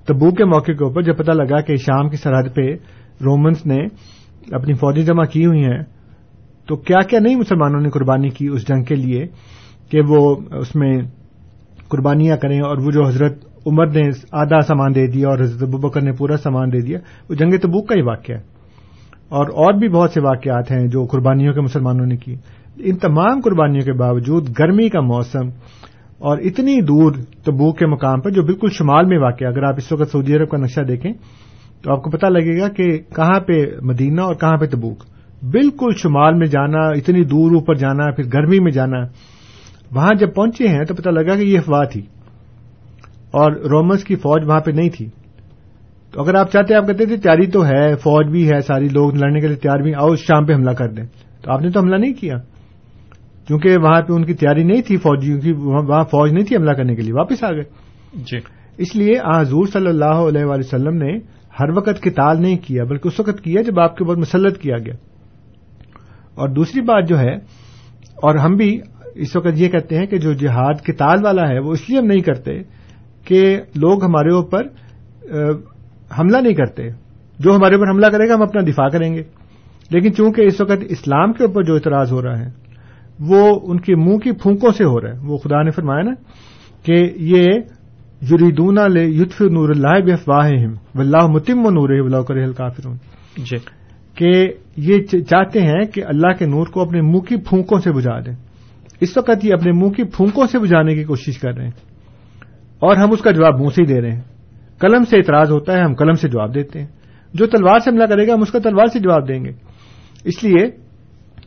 تبو 0.08 0.32
کے 0.32 0.46
موقع 0.46 0.72
کے 0.72 0.84
اوپر 0.84 1.02
جب 1.02 1.18
پتہ 1.18 1.32
لگا 1.32 1.62
کہ 1.62 1.76
شام 1.76 2.10
کی 2.10 2.18
سرحد 2.18 2.56
پہ 2.56 2.74
رومنس 3.24 3.66
نے 3.66 3.78
اپنی 4.52 4.74
فوجیں 4.74 5.06
جمع 5.06 5.24
کی 5.24 5.46
ہوئی 5.46 5.64
ہیں، 5.64 5.84
تو 6.68 6.76
کیا 6.76 7.00
کیا 7.00 7.20
نہیں 7.20 7.36
مسلمانوں 7.36 7.82
نے 7.82 7.90
قربانی 7.90 8.30
کی 8.30 8.48
اس 8.48 8.68
جنگ 8.68 8.84
کے 8.84 8.96
لیے؟ 8.96 9.26
کہ 9.92 10.02
وہ 10.08 10.36
اس 10.52 10.76
میں 10.76 10.98
قربانیاں 11.90 12.38
کریں 12.38 12.60
اور 12.60 12.78
وہ 12.78 12.92
جو 12.92 13.08
حضرت 13.08 13.46
عمر 13.66 13.88
نے 13.88 14.10
آدھا 14.32 14.62
سامان 14.62 14.96
دے 14.96 15.08
دیا 15.08 15.28
اور 15.28 15.40
حضرت 15.40 15.64
ابوبکر 15.64 16.02
نے 16.02 16.12
پورا 16.12 16.38
سامان 16.38 16.72
دے 16.72 16.82
دیا، 16.82 17.00
وہ 17.30 17.36
جنگ 17.36 17.52
تبوک 17.52 17.88
کا 17.88 17.96
ہی 17.96 18.02
واقعہ 18.02 18.36
ہے۔ 18.36 18.42
اور 19.30 19.46
اور 19.46 19.74
بھی 19.74 19.90
بہت 19.90 20.12
سے 20.12 20.22
واقعات 20.22 20.72
ہیں 20.72 20.88
جو 20.88 21.06
قربانیوں 21.06 21.54
کے 21.54 21.62
مسلمانوں 21.62 22.06
نے 22.06 22.18
کی۔ 22.18 22.36
ان 22.78 22.98
تمام 22.98 23.42
قربانیوں 23.42 23.82
کے 23.82 23.94
باوجود 23.94 24.50
گرمی 24.60 24.90
کا 24.90 25.02
موسم 25.02 25.48
اور 26.18 26.38
اتنی 26.38 26.82
دور 26.82 27.12
تبوک 27.46 27.78
کے 27.78 27.86
مقام 27.86 28.22
پر 28.22 28.30
جو 28.30 28.44
بالکل 28.44 28.68
شمال 28.72 29.06
میں 29.06 29.18
واقع 29.18 29.46
اگر 29.46 29.64
آپ 29.64 29.74
اس 29.78 29.92
وقت 29.92 30.12
سعودی 30.12 30.36
عرب 30.36 30.50
کا 30.50 30.58
نقشہ 30.58 30.82
دیکھیں 30.82 31.14
تو 31.84 31.92
آپ 31.92 32.04
کو 32.04 32.10
پتا 32.10 32.30
لگے 32.30 32.60
گا 32.60 32.68
کہ 32.68 32.98
کہاں 32.98 33.40
پہ 33.40 33.66
مدینہ 33.82 34.22
اور 34.22 34.36
کہاں 34.36 34.58
پہ 34.58 34.66
تبوک۔ 34.66 35.04
بالکل 35.44 35.90
شمال 35.98 36.34
میں 36.34 36.48
جانا، 36.48 36.88
اتنی 36.88 37.24
دور 37.24 37.52
اوپر 37.52 37.74
جانا، 37.74 38.12
پھر 38.12 38.24
گرمی 38.34 38.60
میں 38.60 38.72
جانا 38.72 38.98
وہاں 39.96 40.14
جب 40.20 40.34
پہنچے 40.36 40.68
ہیں 40.68 40.84
تو 40.84 40.96
پتا 40.96 41.12
لگا 41.12 41.36
کہ 41.36 41.42
یہ 41.42 41.58
افواہ 41.58 41.84
تھی 41.84 42.02
اور 43.32 43.52
رومنس 43.52 44.04
کی 44.04 44.16
فوج 44.16 44.48
وہاں 44.48 44.60
پہ 44.60 44.72
نہیں 44.72 44.90
تھی۔ 44.90 45.10
تو 46.12 46.22
اگر 46.22 46.36
آپ 46.36 46.52
چاہتے 46.52 46.76
آپ 46.76 46.88
کہتے 46.88 47.06
تھے 47.06 47.18
تیاری 47.18 47.48
تو 47.48 47.66
ہے 47.66 47.96
فوج 47.96 48.32
بھی 48.32 48.52
ہے 48.52 48.60
ساری 48.60 48.88
لوگ 48.88 49.16
لڑنے 49.16 49.40
کے 49.40 49.48
لیے 49.48 49.56
تیار 49.56 49.80
بھی 49.80 49.94
آؤ 49.94 50.16
شام 50.16 50.46
پہ 50.46 50.54
حملہ 50.54 50.72
کر 50.72 50.88
دیں۔ 50.88 51.06
تو 51.42 51.52
آپ 51.52 51.62
نے 51.62 51.70
تو 51.70 51.80
حملہ 51.80 51.96
نہیں 51.96 52.14
کیا۔ 52.14 52.36
کیونکہ 53.48 53.78
وہاں 53.82 54.02
پہ 54.02 54.14
ان 54.14 54.26
کی 54.26 54.34
تیاری 54.34 54.64
نہیں 54.64 54.82
تھی 54.82 54.98
فوجیوں 54.98 55.40
کی 55.40 55.52
وہاں 55.52 56.04
فوج 56.04 56.32
نہیں 56.32 56.46
تھی 56.46 56.56
حملہ 56.56 56.72
کرنے 56.72 56.96
کے 56.96 57.02
لیے 57.02 57.14
واپس 57.14 57.44
آ 57.44 57.52
گئے۔ 57.52 57.64
جی۔ 58.14 58.38
اس 58.78 58.96
لیے 58.96 59.14
حضور 59.36 59.66
صلی 59.74 59.88
اللہ 59.88 60.06
علیہ 60.06 60.44
وآلہ 60.44 60.60
وسلم 60.60 60.98
نے 60.98 61.18
ہر 61.60 61.70
وقت 61.78 62.02
کتال 62.02 62.42
نہیں 62.42 62.58
کیا 62.58 62.84
بلکہ 62.84 63.08
اس 63.08 63.20
وقت 63.20 63.42
کیا 63.42 63.62
جب 63.62 63.80
آپ 63.80 63.98
کے 63.98 64.04
اوپر 64.04 64.16
مسلط 64.16 64.58
کیا 64.58 64.78
گیا۔ 64.78 64.94
اور 66.36 66.50
دوسری 66.50 66.82
بات 66.82 67.08
جو 67.08 67.20
ہے 67.20 67.36
اور 68.16 68.36
ہم 68.36 68.56
بھی 68.56 68.80
اس 69.16 69.36
وقت 69.36 69.48
یہ 69.56 69.70
کہتے 69.70 69.98
ہیں 69.98 70.06
کہ 70.06 70.18
جو 70.18 70.34
جہاد 70.34 70.74
کتال 70.86 71.18
والا 71.24 71.50
ہے 71.50 71.60
وہ 71.60 71.72
اس 71.72 71.90
لیے 71.90 72.00
ہم 72.00 72.06
نہیں 72.06 72.20
کرتے 72.20 72.60
کہ 73.26 73.62
لوگ 73.76 74.04
ہمارے 74.04 74.34
اوپر 74.34 74.64
حملہ 76.20 76.38
نہیں 76.38 76.54
کرتے۔ 76.54 76.90
جو 77.40 77.56
ہمارے 77.56 77.76
اوپر 77.76 77.90
حملہ 77.90 78.06
کرے 78.06 78.30
گا 78.30 78.34
ہم 78.34 78.42
اپنا 78.42 78.62
دفاع 78.62 78.88
کریں 78.88 79.14
گے۔ 79.14 79.24
لیکن 79.90 80.14
چونکہ 80.14 80.42
اس 80.42 80.62
وقت 80.62 80.84
اسلام 80.90 81.34
کے 81.34 81.44
اوپر 81.44 81.64
جو 81.64 81.74
اعتراض 81.74 82.12
ہو 82.12 82.22
رہا 82.22 82.40
ہے 82.40 82.50
وہ 83.20 83.60
ان 83.64 83.80
کے 83.80 83.96
منہ 83.96 84.18
کی 84.18 84.32
پھونکوں 84.32 84.72
سے 84.72 84.84
ہو 84.84 85.02
رہا 85.02 85.10
ہے۔ 85.10 85.28
وہ 85.28 85.38
خدا 85.38 85.62
نے 85.62 85.72
فرمایا 85.72 86.02
نا 86.02 86.12
کہ 86.86 87.10
یہ 87.16 87.44
یریدون 88.32 88.78
یتف 88.96 89.42
نور 89.42 89.70
اللہ 89.70 90.00
بف 90.06 90.30
واہ 90.30 90.52
و 90.96 91.00
اللہ 91.00 91.28
متم 91.28 91.66
و 91.66 91.70
نور 91.70 91.90
ولا 91.90 92.22
کر 92.22 92.52
کافرون 92.52 92.98
جی۔ 93.38 93.58
کہ 94.16 94.54
یہ 94.78 94.98
چاہتے 95.04 95.62
ہیں 95.62 95.86
کہ 95.86 96.04
اللہ 96.06 96.34
کے 96.40 96.46
نور 96.46 96.66
کو 96.66 96.82
اپنے 96.82 97.02
منہ 97.02 97.20
کی 97.20 97.36
پھونکوں 97.36 97.80
سے 97.80 97.92
بجھا 97.92 98.20
دیں۔ 98.20 98.51
اس 99.02 99.18
وقت 99.18 99.46
یہ 99.46 99.54
اپنے 99.54 99.72
منہ 99.72 99.90
کی 99.90 100.04
پھونکوں 100.04 100.48
سے 100.48 100.60
بجھانے 100.60 100.96
کی 100.96 101.04
کوشش 101.04 101.40
کر 101.40 101.54
رہے 101.54 101.64
ہیں 101.64 101.72
اور 102.80 102.96
ہم 102.96 103.12
اس 103.12 103.22
کا 103.22 103.32
جواب 103.32 103.60
منہ 103.60 103.68
سے 103.68 103.82
ہی 103.82 103.88
دے 103.88 104.02
رہے 104.02 104.12
ہیں۔ 104.12 104.22
قلم 104.80 105.04
سے 105.04 105.18
اعتراض 105.18 105.52
ہوتا 105.52 105.74
ہے، 105.74 105.82
ہم 105.82 105.94
قلم 105.94 106.14
سے 106.14 106.30
جواب 106.30 106.56
دیتے 106.56 106.80
ہیں۔ 106.80 106.88
جو 107.34 107.46
تلوار 107.46 107.80
سے 107.80 107.90
حملہ 107.90 108.04
کرے 108.04 108.28
گا، 108.28 108.34
ہم 108.34 108.42
اس 108.42 108.52
کا 108.52 108.60
تلوار 108.60 108.86
سے 108.86 109.00
جواب 109.00 109.28
دیں 109.28 109.46
گے۔ 109.46 109.52
اس 110.24 110.44
لیے 110.44 110.72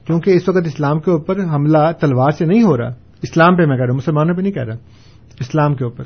کیونکہ 0.07 0.31
اس 0.31 0.49
وقت 0.49 0.67
اسلام 0.67 1.01
کے 1.01 1.11
اوپر 1.11 1.41
حملہ 1.41 1.93
تلوار 2.01 2.31
سے 2.31 2.45
نہیں 2.45 2.63
ہو 2.63 2.77
رہا، 2.77 2.89
اسلام 3.23 3.57
پہ 3.57 3.67
میں 3.67 3.77
کہہ 3.77 3.85
رہا 3.85 3.91
ہوں، 3.91 3.97
مسلمانوں 3.97 4.35
پہ 4.35 4.43
نہیں 4.43 4.53
کہہ 4.53 4.63
رہا، 4.63 4.75
اسلام 5.41 5.75
کے 5.75 5.85
اوپر۔ 5.85 6.05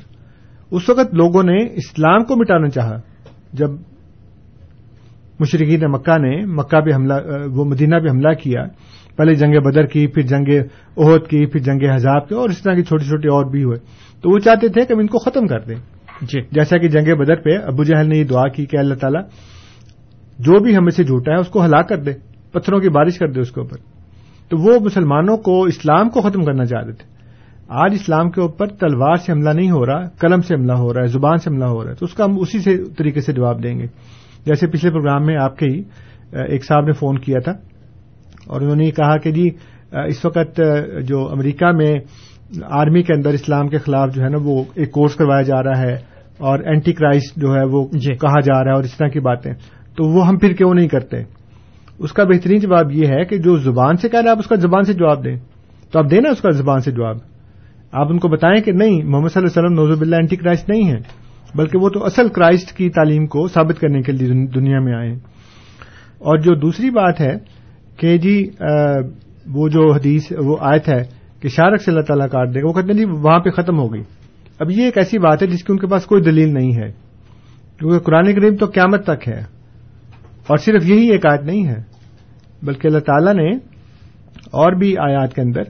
اس 0.70 0.88
وقت 0.88 1.14
لوگوں 1.14 1.42
نے 1.42 1.64
اسلام 1.74 2.24
کو 2.24 2.36
مٹانا 2.36 2.68
چاہا۔ 2.68 2.96
جب 3.52 3.70
مشرقین 5.40 5.80
مکہ 5.82 6.18
نے 6.18 6.46
مکہ 6.46 6.80
پہ 6.80 6.94
حملہ، 6.94 7.14
وہ 7.50 7.64
مدینہ 7.64 7.96
پہ 7.96 8.10
حملہ 8.10 8.34
کیا 8.34 8.60
پہلے 9.18 9.34
جنگ 9.34 9.60
بدر 9.60 9.86
کی 9.86 10.06
پھر 10.06 10.22
جنگ 10.22 10.46
عہد 10.96 11.26
کی 11.26 11.46
پھر 11.46 11.60
جنگ 11.60 11.90
حزاب 11.94 12.28
کی 12.28 12.34
اور 12.34 12.48
اس 12.48 12.62
طرح 12.62 12.74
کی 12.74 12.82
چھوٹی 12.82 13.04
چھوٹی 13.04 13.28
اور 13.28 13.44
بھی 13.44 13.64
ہوئے۔ 13.64 13.76
تو 14.22 14.30
وہ 14.30 14.38
چاہتے 14.38 14.68
تھے 14.68 14.84
کہ 14.84 14.92
ہم 14.92 14.98
ان 14.98 15.06
کو 15.06 15.18
ختم 15.18 15.46
کر 15.46 15.60
دیں۔ 15.60 15.74
جی۔ 16.22 16.40
جیسا 16.52 16.78
کہ 16.78 16.88
جنگ 16.88 17.16
بدر 17.16 17.34
پہ 17.34 17.50
ابو 17.66 17.84
جہل 17.84 18.08
نے 18.08 18.16
یہ 18.18 18.24
دعا 18.24 18.48
کی 18.48 18.66
کہ 18.66 18.76
اللہ 18.76 18.94
تعالیٰ 18.94 19.22
جو 20.38 20.60
بھی 20.60 20.76
ہمیں 20.76 20.90
سے 20.90 21.04
جھوٹا 21.04 21.32
ہے 21.32 21.36
اس 21.36 21.48
کو 21.48 21.64
ہلاک 21.64 21.88
کر 21.88 21.96
دے 21.96 22.12
پتھروں 22.52 22.80
کی 22.80 22.88
بارش 22.88 23.18
کر 23.18 23.26
دے 23.26 23.40
اس 23.40 23.50
کے 23.50 23.60
اوپر۔ 23.60 23.76
تو 24.48 24.56
وہ 24.58 24.78
مسلمانوں 24.84 25.36
کو 25.36 25.62
اسلام 25.62 26.08
کو 26.08 26.20
ختم 26.20 26.44
کرنا 26.44 26.64
چاہتے 26.64 26.92
تھے۔ 26.92 27.18
آج 27.68 27.90
اسلام 27.94 28.30
کے 28.30 28.40
اوپر 28.40 28.66
تلوار 28.66 29.14
سے 29.14 29.32
حملہ 29.32 29.50
نہیں 29.50 29.70
ہو 29.70 29.86
رہا 29.86 30.08
قلم 30.08 30.40
سے 30.40 30.54
حملہ 30.54 30.72
ہو 30.72 30.94
رہا 30.94 31.02
ہے 31.02 31.06
زبان 31.06 31.36
سے 31.36 31.50
حملہ 31.50 31.64
ہو 31.64 31.84
رہا 31.84 31.90
ہے۔ 31.90 31.94
تو 31.94 32.04
اس 32.04 32.14
کا 32.14 32.24
ہم 32.24 32.38
اسی 32.40 32.58
سے 32.58 32.84
طریقے 32.98 33.20
سے 33.20 33.32
جواب 33.32 33.62
دیں 33.62 33.78
گے۔ 33.78 33.86
جیسے 34.46 34.66
پچھلے 34.66 34.90
پروگرام 34.90 35.26
میں 35.26 35.36
آپ 35.36 35.58
کے 35.58 35.66
ہی 35.66 35.82
ایک 36.32 36.64
صاحب 36.64 36.84
نے 36.84 36.92
فون 36.92 37.18
کیا 37.18 37.38
تھا۔ 37.38 37.52
اور 38.48 38.60
انہوں 38.60 38.76
نے 38.76 38.84
یہ 38.84 38.90
کہا 38.90 39.16
کہ 39.16 39.30
جی 39.30 39.48
اس 39.92 40.24
وقت 40.24 40.60
جو 41.08 41.28
امریکہ 41.30 41.66
میں 41.66 41.94
آرمی 42.70 43.02
کے 43.02 43.14
اندر 43.14 43.30
اسلام 43.30 43.68
کے 43.68 43.78
خلاف 43.78 44.14
جو 44.14 44.22
ہے 44.22 44.28
نا 44.28 44.38
وہ 44.42 44.64
ایک 44.74 44.90
کورس 44.90 45.14
کروایا 45.14 45.42
جا 45.42 45.62
رہا 45.62 45.78
ہے 45.78 45.94
اور 46.38 46.58
اینٹی 46.58 46.92
کرائسٹ 46.92 47.36
جو 47.36 47.54
ہے 47.54 47.64
وہ 47.64 47.86
جی۔ 47.92 48.14
کہا 48.14 48.40
جا 48.40 48.64
رہا 48.64 48.70
ہے 48.70 48.76
اور 48.76 48.84
اس 48.84 48.96
طرح 48.96 49.08
کی 49.08 49.20
باتیں۔ 49.20 49.52
تو 49.96 50.04
وہ 50.04 50.26
ہم 50.26 50.38
پھر 50.38 50.52
کیوں 50.52 50.74
نہیں 50.74 50.88
کرتے؟ 50.88 51.22
اس 51.98 52.12
کا 52.12 52.24
بہترین 52.24 52.58
جواب 52.58 52.92
یہ 52.92 53.06
ہے 53.06 53.24
کہ 53.24 53.38
جو 53.38 53.56
زبان 53.56 53.96
سے 53.96 54.08
کہہ 54.08 54.18
رہا 54.18 54.26
ہے 54.26 54.30
آپ 54.30 54.38
اس 54.38 54.46
کا 54.46 54.54
زبان 54.54 54.82
سے 54.82 54.92
جواب 54.92 55.24
دیں۔ 55.24 55.36
تو 55.92 55.98
آپ 55.98 56.10
دینا 56.10 56.30
اس 56.30 56.40
کا 56.40 56.50
زبان 56.50 56.80
سے 56.80 56.90
جواب۔ 56.90 57.16
آپ 57.92 58.06
ان 58.10 58.18
کو 58.18 58.28
بتائیں 58.28 58.62
کہ 58.62 58.72
نہیں 58.72 59.02
محمد 59.02 59.28
صلی 59.28 59.42
اللہ 59.42 59.60
علیہ 59.60 59.66
وسلم 59.66 59.86
نوزب 59.86 60.02
اللہ 60.02 60.16
اینٹی 60.16 60.36
کرائسٹ 60.36 60.70
نہیں 60.70 60.92
ہے 60.92 60.96
بلکہ 61.54 61.78
وہ 61.78 61.88
تو 61.88 62.04
اصل 62.04 62.28
کرائسٹ 62.28 62.76
کی 62.76 62.90
تعلیم 62.90 63.26
کو 63.26 63.48
ثابت 63.48 63.80
کرنے 63.80 64.02
کے 64.02 64.12
لیے 64.12 64.46
دنیا 64.46 64.80
میں 64.80 64.94
آئے 64.94 65.12
اور 66.18 66.38
جو 66.38 66.54
دوسری 66.54 66.90
بات 66.90 67.20
ہے 67.20 67.57
کہ 67.98 68.16
جی 68.18 68.36
وہ 69.54 69.68
جو 69.68 69.90
حدیث، 69.92 70.32
وہ 70.38 70.56
آیت 70.62 70.88
ہے 70.88 71.02
کہ 71.40 71.48
شارک 71.48 71.82
سے 71.82 71.90
اللہ 71.90 72.04
تعالیٰ 72.06 72.28
کاٹ 72.28 72.54
دے 72.54 72.62
گا 72.62 72.68
وہ 72.68 72.72
کہتے 72.72 72.92
ہیں 72.92 72.98
جی 72.98 73.04
وہاں 73.04 73.38
پہ 73.40 73.50
ختم 73.52 73.78
ہو 73.78 73.92
گئی۔ 73.92 74.02
اب 74.60 74.70
یہ 74.70 74.84
ایک 74.84 74.98
ایسی 74.98 75.18
بات 75.18 75.42
ہے 75.42 75.46
جس 75.46 75.62
کی 75.64 75.72
ان 75.72 75.78
کے 75.78 75.86
پاس 75.86 76.06
کوئی 76.06 76.22
دلیل 76.22 76.54
نہیں 76.54 76.72
ہے، 76.76 76.90
کیونکہ 77.78 77.98
قرآن 78.06 78.32
کریم 78.34 78.56
تو 78.56 78.66
قیامت 78.68 79.04
تک 79.04 79.28
ہے، 79.28 79.40
اور 80.48 80.56
صرف 80.56 80.86
یہی 80.86 81.10
ایک 81.12 81.26
آیت 81.26 81.42
نہیں 81.44 81.66
ہے، 81.68 81.80
بلکہ 82.62 82.88
اللہ 82.88 83.04
تعالیٰ 83.06 83.34
نے 83.34 83.50
اور 84.54 84.76
بھی 84.78 84.94
آیات 85.00 85.34
کے 85.34 85.40
اندر 85.42 85.62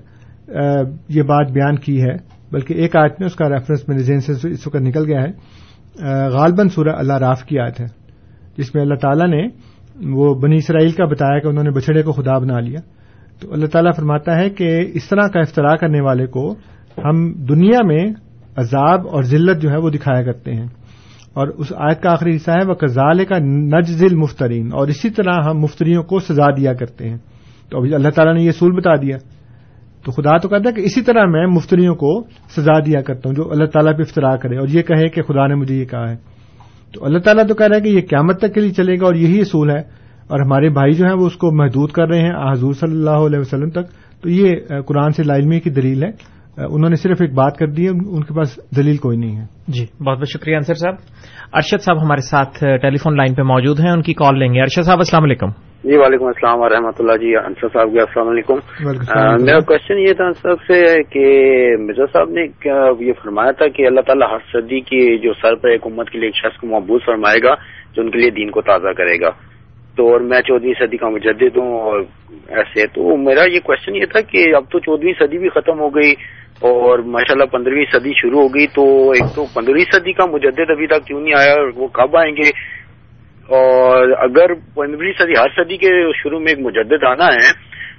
یہ 1.08 1.22
بات 1.28 1.50
بیان 1.52 1.78
کی 1.78 2.00
ہے، 2.02 2.14
بلکہ 2.52 2.74
ایک 2.74 2.96
آیت 2.96 3.20
میں 3.20 3.26
اس 3.26 3.34
کا 3.34 3.48
ریفرنس 3.48 3.88
میرے 3.88 4.02
ذہن 4.02 4.20
سے 4.20 4.32
اس 4.48 4.66
وقت 4.66 4.82
نکل 4.82 5.04
گیا 5.06 5.22
ہے۔ 5.22 5.30
غالباً 6.32 6.68
سورہ 6.68 6.94
اللہ 6.96 7.16
راف 7.20 7.42
کی 7.44 7.58
آیت 7.58 7.80
ہے، 7.80 7.86
جس 8.58 8.74
میں 8.74 8.82
اللہ 8.82 8.98
تعالیٰ 9.02 9.28
نے 9.28 9.42
وہ 10.04 10.34
بنی 10.34 10.56
اسرائیل 10.56 10.90
کا 10.90 11.04
بتایا 11.04 11.38
کہ 11.38 11.46
انہوں 11.46 11.64
نے 11.64 11.70
بچڑے 11.70 12.02
کو 12.02 12.12
خدا 12.12 12.38
بنا 12.38 12.60
لیا۔ 12.60 12.80
تو 13.40 13.52
اللہ 13.52 13.66
تعالیٰ 13.66 13.92
فرماتا 13.96 14.36
ہے 14.36 14.50
کہ 14.50 14.84
اس 14.94 15.08
طرح 15.08 15.28
کا 15.28 15.40
افطرا 15.40 15.76
کرنے 15.76 16.00
والے 16.00 16.26
کو 16.26 16.54
ہم 17.04 17.32
دنیا 17.32 17.78
میں 17.84 18.06
عذاب 18.56 19.08
اور 19.08 19.22
ذلت 19.22 19.62
جو 19.62 19.70
ہے 19.70 19.76
وہ 19.76 19.90
دکھایا 19.90 20.22
کرتے 20.22 20.54
ہیں۔ 20.54 20.66
اور 21.34 21.48
اس 21.48 21.72
آیت 21.76 22.02
کا 22.02 22.12
آخری 22.12 22.36
حصہ 22.36 22.50
ہے 22.50 22.68
وہ 22.68 22.74
کزال 22.74 23.24
کا 23.24 23.38
نجزل 23.38 24.16
مفترین 24.16 24.70
اور 24.72 24.88
اسی 24.88 25.10
طرح 25.10 25.32
ہم 25.46 25.58
مفتریوں 25.58 26.02
کو 26.02 26.18
سزا 26.18 26.50
دیا 26.50 26.74
کرتے 26.74 27.08
ہیں۔ 27.08 27.16
تو 27.70 27.78
ابھی 27.78 27.94
اللہ 27.94 28.08
تعالیٰ 28.08 28.34
نے 28.34 28.42
یہ 28.42 28.48
اصول 28.48 28.76
بتا 28.76 28.94
دیا۔ 28.94 29.16
تو 30.04 30.12
خدا 30.12 30.36
تو 30.36 30.48
کہتا 30.48 30.68
ہے 30.68 30.74
کہ 30.74 30.80
اسی 30.80 31.00
طرح 31.02 31.24
میں 31.24 31.46
مفتریوں 31.46 31.94
کو 31.94 32.22
سزا 32.56 32.78
دیا 32.78 33.00
کرتا 33.00 33.28
ہوں 33.28 33.34
جو 33.34 33.50
اللہ 33.50 33.64
تعالیٰ 33.64 33.96
پہ 33.96 34.02
افطرا 34.02 34.36
کرے 34.36 34.56
اور 34.56 34.68
یہ 34.68 34.82
کہے 34.82 35.08
کہ 35.08 35.22
خدا 35.22 35.46
نے 35.46 35.54
مجھے 35.54 35.74
یہ 35.74 35.84
کہا 35.84 36.10
ہے۔ 36.10 36.37
تو 36.92 37.04
اللہ 37.04 37.18
تعالیٰ 37.18 37.46
تو 37.48 37.54
کہہ 37.54 37.66
رہا 37.66 37.76
ہے 37.76 37.80
کہ 37.80 37.88
یہ 37.88 38.00
قیامت 38.00 38.38
تک 38.38 38.54
کے 38.54 38.60
لیے 38.60 38.70
چلے 38.70 39.00
گا 39.00 39.06
اور 39.06 39.14
یہی 39.14 39.40
اصول 39.40 39.70
ہے 39.70 39.80
اور 40.26 40.40
ہمارے 40.40 40.68
بھائی 40.68 40.92
جو 40.92 41.04
ہیں 41.06 41.14
وہ 41.14 41.26
اس 41.26 41.36
کو 41.36 41.52
محدود 41.52 41.90
کر 41.90 42.08
رہے 42.08 42.20
ہیں 42.20 42.52
حضور 42.52 42.72
صلی 42.72 42.92
اللہ 42.92 43.10
علیہ 43.10 43.38
وسلم 43.38 43.70
تک۔ 43.70 43.88
تو 44.22 44.28
یہ 44.28 44.56
قرآن 44.86 45.10
سے 45.10 45.22
لائلمی 45.22 45.60
کی 45.60 45.70
دلیل 45.70 46.02
ہے۔ 46.02 46.38
انہوں 46.56 46.90
نے 46.90 46.96
صرف 46.96 47.16
ایک 47.20 47.34
بات 47.34 47.56
کر 47.56 47.66
دی 47.66 47.84
ہے، 47.84 47.88
ان 47.88 48.24
کے 48.24 48.34
پاس 48.34 48.58
دلیل 48.76 48.96
کوئی 48.96 49.18
نہیں 49.18 49.36
ہے۔ 49.36 49.44
جی 49.68 49.86
بہت 50.04 50.18
بہت 50.18 50.28
شکریہ 50.28 50.54
انصر 50.54 50.74
صاحب۔ 50.74 50.94
ارشد 51.52 51.82
صاحب 51.82 52.04
ہمارے 52.04 52.20
ساتھ 52.20 52.58
ٹیلی 52.58 52.96
فون 52.96 53.16
لائن 53.16 53.34
پہ 53.34 53.42
موجود 53.42 53.80
ہیں، 53.80 53.90
ان 53.90 54.02
کی 54.02 54.14
کال 54.14 54.38
لیں 54.38 54.54
گے۔ 54.54 54.60
ارشد 54.60 54.82
صاحب، 54.82 54.98
السلام 54.98 55.24
علیکم۔ 55.24 55.67
جی 55.84 55.96
وعلیکم 55.96 56.26
السلام 56.26 56.60
ورحمۃ 56.60 56.96
اللہ 56.98 57.16
جی 57.16 57.36
انصر 57.36 57.68
صاحب 57.72 57.88
کا 57.94 58.00
السلام 58.00 58.28
علیکم۔ 58.28 58.54
السلام۔ 58.54 59.44
میرا 59.44 59.58
کوشچن 59.58 59.98
یہ 59.98 60.12
تھا 60.12 60.24
انصر 60.24 60.42
صاحب 60.42 60.58
سے 60.66 61.02
کہ 61.02 61.26
مرزا 61.80 62.06
صاحب 62.12 62.30
نے 62.30 62.46
یہ 63.00 63.12
فرمایا 63.22 63.50
تھا 63.50 63.68
کہ 63.68 63.86
اللہ 63.86 64.00
تعالیٰ 64.00 64.30
ہر 64.30 64.38
صدی 64.52 64.80
کی 64.80 65.18
جو 65.18 65.32
سر 65.32 65.54
پر 65.54 65.68
ایک 65.68 65.80
امت 65.84 66.10
کے 66.10 66.18
لیے 66.18 66.28
ایک 66.28 66.36
شخص 66.36 66.60
کو 66.60 66.66
محبوس 66.66 67.04
فرمائے 67.04 67.42
گا 67.42 67.54
جو 67.94 68.02
ان 68.02 68.10
کے 68.10 68.18
لیے 68.18 68.30
دین 68.30 68.50
کو 68.50 68.60
تازہ 68.60 68.92
کرے 68.92 69.20
گا۔ 69.20 69.30
تو 69.96 70.12
اور 70.12 70.20
میں 70.20 70.42
چودہویں 70.42 70.86
صدی 70.86 70.96
کا 70.96 71.08
مجدد 71.08 71.56
ہوں 71.56 71.80
اور 71.80 72.00
ایسے 72.48 72.86
تو 72.86 73.16
میرا 73.16 73.44
یہ 73.44 73.60
کوشچن 73.60 73.96
یہ 73.96 74.06
تھا 74.12 74.20
کہ 74.20 74.54
اب 74.56 74.64
تو 74.70 74.78
چودہویں 74.78 75.12
صدی 75.18 75.38
بھی 75.38 75.48
ختم 75.48 75.80
ہو 75.80 75.88
گئی 75.88 76.12
اور 76.60 76.98
ماشاءاللہ 76.98 77.44
پندرہویں 77.44 77.84
صدی 77.92 78.12
شروع 78.16 78.40
ہو 78.42 78.48
گئی 78.48 78.66
تو 78.66 79.10
ایک 79.10 79.34
تو 79.34 79.44
پندرہویں 79.54 79.84
صدی 79.92 80.12
کا 80.12 80.26
مجدد 80.26 80.70
ابھی 80.70 80.86
تک 80.86 81.06
کیوں 81.06 81.20
نہیں 81.20 81.34
آیا 81.34 81.52
اور 81.52 81.70
وہ 81.76 81.88
کب 81.88 82.16
آئیں 82.16 82.36
گے؟ 82.36 82.50
اور 83.48 84.10
اگر 84.18 84.54
پندرہویں 84.74 85.12
صدی، 85.18 85.32
ہر 85.32 85.48
صدی 85.56 85.76
کے 85.76 85.90
شروع 86.12 86.38
میں 86.38 86.52
ایک 86.52 86.58
مجدد 86.58 87.04
آنا 87.04 87.26
ہے، 87.26 87.52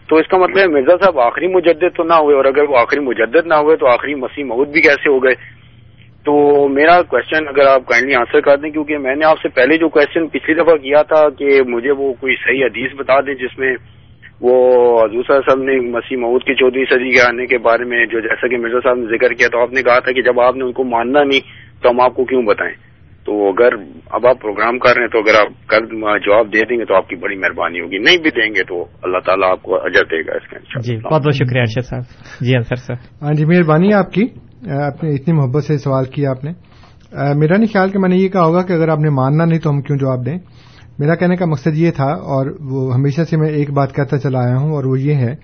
تو 0.09 0.15
اس 0.15 0.27
کا 0.27 0.37
مطلب 0.37 0.71
مرزا 0.71 0.97
صاحب 1.01 1.19
آخری 1.19 1.47
مجدد 1.47 1.95
تو 1.95 2.03
نہ 2.03 2.13
ہوئے، 2.13 2.35
اور 2.35 2.45
اگر 2.45 2.69
وہ 2.69 2.77
آخری 2.77 2.99
مجدد 2.99 3.47
نہ 3.47 3.53
ہوئے 3.53 3.75
تو 3.75 3.87
آخری 3.87 4.15
مسیح 4.15 4.43
مود 4.43 4.67
بھی 4.67 4.81
کیسے 4.81 5.09
ہو 5.09 5.23
گئے؟ 5.23 5.33
تو 6.25 6.67
میرا 6.67 7.01
کوشچن 7.01 7.47
اگر 7.47 7.67
آپ 7.67 7.85
کائنڈلی 7.85 8.15
آنسر 8.15 8.41
کر 8.41 8.57
دیں، 8.57 8.69
کیونکہ 8.69 8.97
میں 8.97 9.15
نے 9.15 9.25
آپ 9.25 9.37
سے 9.41 9.49
پہلے 9.49 9.77
جو 9.77 9.89
کوشچن 9.89 10.27
پچھلی 10.27 10.53
دفعہ 10.53 10.75
کیا 10.75 11.01
تھا 11.03 11.29
کہ 11.29 11.61
مجھے 11.67 11.91
وہ 11.91 12.13
کوئی 12.13 12.35
صحیح 12.35 12.65
حدیث 12.65 12.93
بتا 12.95 13.19
دیں 13.21 13.33
جس 13.33 13.57
میں 13.59 13.75
وہ 14.41 14.55
حضور 15.01 15.23
صلی 15.23 15.33
اللہ 15.33 15.39
علیہ 15.39 15.51
وسلم 15.51 15.63
نے 15.63 15.79
مسیح 15.89 16.17
مود 16.17 16.43
کی 16.43 16.55
چودہویں 16.55 16.85
صدی 16.89 17.09
کے 17.11 17.21
آنے 17.21 17.45
کے 17.45 17.57
بارے 17.57 17.83
میں 17.83 18.05
جو 18.05 18.19
جیسا 18.19 18.47
کہ 18.47 18.57
مرزا 18.57 18.79
صاحب 18.83 18.97
نے 18.97 19.17
ذکر 19.17 19.33
کیا، 19.33 19.47
تو 19.47 19.61
آپ 19.61 19.73
نے 19.73 19.83
کہا 19.83 19.99
تھا 19.99 20.11
کہ 20.11 20.21
جب 20.21 20.39
آپ 20.39 20.55
نے 20.55 20.63
ان 20.63 20.71
کو 20.71 20.83
ماننا 20.83 21.23
نہیں 21.23 21.39
تو 21.81 21.89
ہم 21.89 21.99
آپ 22.01 22.15
کو 22.15 22.25
کیوں 22.25 22.43
بتائیں؟ 22.43 22.73
تو 23.29 23.49
اگر 23.49 23.69
اب 24.09 24.27
آپ 24.27 24.41
پروگرام 24.41 24.79
کر 24.79 24.93
رہے 24.95 25.01
ہیں 25.01 25.09
تو 25.09 25.19
اگر 25.19 25.39
آپ 25.39 25.69
کل 25.69 25.85
جواب 26.19 26.53
دے 26.53 26.59
دیں 26.59 26.77
گے 26.77 26.85
تو 26.85 26.95
آپ 26.95 27.09
کی 27.09 27.15
بڑی 27.15 27.35
مہربانی 27.35 27.79
ہوگی۔ 27.79 27.97
نہیں 27.97 28.17
بھی 28.17 28.29
دیں 28.29 28.55
گے 28.55 28.63
تو 28.63 28.81
اللہ 29.03 29.17
تعالیٰ 29.25 29.51
آپ 29.51 29.63
کو 29.63 29.75
اجر 29.75 30.03
دے 30.03 30.21
گا 30.27 30.35
اس 30.35 30.49
کا 30.49 30.57
انشاءاللہ۔ 30.57 30.81
جی 30.81 31.13
بہت 31.13 31.21
بہت 31.21 31.35
شکریہ 31.35 31.61
ارشد 31.61 31.87
صاحب۔ 31.89 32.01
جی 32.45 32.55
انصر 32.55 32.75
صاحب۔ 32.75 33.25
ہاں 33.25 33.33
جی 33.33 33.45
مہربانی 33.45 33.93
آپ 33.93 34.11
کی۔ 34.11 34.23
آپ 34.71 35.03
نے 35.03 35.09
اتنی 35.09 35.33
محبت 35.33 35.63
سے 35.63 35.77
سوال 35.77 36.05
کیا 36.05 36.29
آپ 36.29 36.43
نے۔ 36.43 36.51
میرا 37.35 37.57
نہیں 37.57 37.73
خیال 37.73 37.89
کہ 37.89 37.99
میں 37.99 38.09
نے 38.09 38.15
یہ 38.15 38.29
کہا 38.29 38.43
ہوگا 38.43 38.61
کہ 38.61 38.73
اگر 38.73 38.89
آپ 38.89 38.99
نے 38.99 39.09
ماننا 39.09 39.45
نہیں 39.45 39.59
تو 39.59 39.69
ہم 39.69 39.81
کیوں 39.81 39.97
جواب 39.97 40.25
دیں۔ 40.25 40.37
میرا 40.99 41.15
کہنے 41.15 41.35
کا 41.35 41.45
مقصد 41.45 41.75
یہ 41.75 41.91
تھا 41.91 42.11
اور 42.11 42.45
وہ 42.59 42.93
ہمیشہ 42.93 43.21
سے 43.21 43.37
میں 43.37 43.49
ایک 43.49 43.71
بات 43.71 43.95
کہتا 43.95 44.17
چلا 44.17 44.39
آیا 44.39 44.55
ہوں 44.57 44.71
اور 44.71 44.83
وہ 44.83 44.99
یہ 44.99 45.15
ہے 45.15 45.35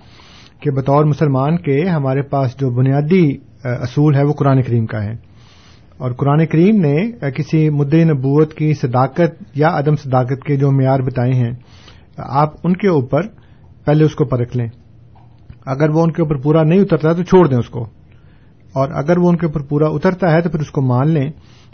کہ 0.62 0.72
بطور 0.72 1.06
مسلمان 1.06 1.58
کے 1.58 1.90
ہمارے 1.90 2.22
پاس 2.22 2.60
جو 2.60 2.70
بنیادی 2.70 3.38
اصول 3.64 4.16
ہے 4.16 4.24
وہ 4.24 4.34
قرآن 4.34 4.62
کریم 4.62 4.86
کا 4.86 5.04
ہے۔ 5.04 5.35
اور 5.98 6.12
قرآن 6.12 6.46
کریم 6.46 6.82
نے 6.82 7.12
کسی 7.32 7.70
مدعی 7.70 8.04
نبوت 8.04 8.54
کی 8.54 8.74
صداقت 8.74 9.43
یا 9.56 9.68
عدم 9.68 9.96
صداقت 9.96 10.43
کے 10.43 10.56
جو 10.56 10.72
معیار 10.72 11.00
بتائے 11.00 11.32
ہیں، 11.32 11.52
آپ 12.18 12.54
ان 12.64 12.74
کے 12.74 12.88
اوپر 12.88 13.22
پہلے 13.86 14.04
اس 14.04 14.16
کو 14.16 14.26
پرکھ 14.26 14.58
لیں۔ 14.58 14.68
اگر 15.66 15.89
وہ 15.89 16.02
ان 16.02 16.12
کے 16.12 16.22
اوپر 16.22 16.36
پورا 16.36 16.64
نہیں 16.64 16.80
اترتا 16.80 17.14
تو 17.14 17.24
چھوڑ 17.24 17.48
دیں 17.48 17.58
اس 17.58 17.70
کو۔ 17.70 17.82
اور 18.74 18.89
اگر 18.93 19.18
وہ 19.18 19.30
ان 19.30 19.38
کے 19.38 19.46
اوپر 19.46 19.62
پورا 19.62 19.88
اترتا 19.88 20.32
ہے 20.32 20.41
تو 20.41 20.50
پھر 20.50 20.60
اس 20.60 20.72
کو 20.72 20.82
مان 20.82 21.10
لیں۔ 21.10 21.32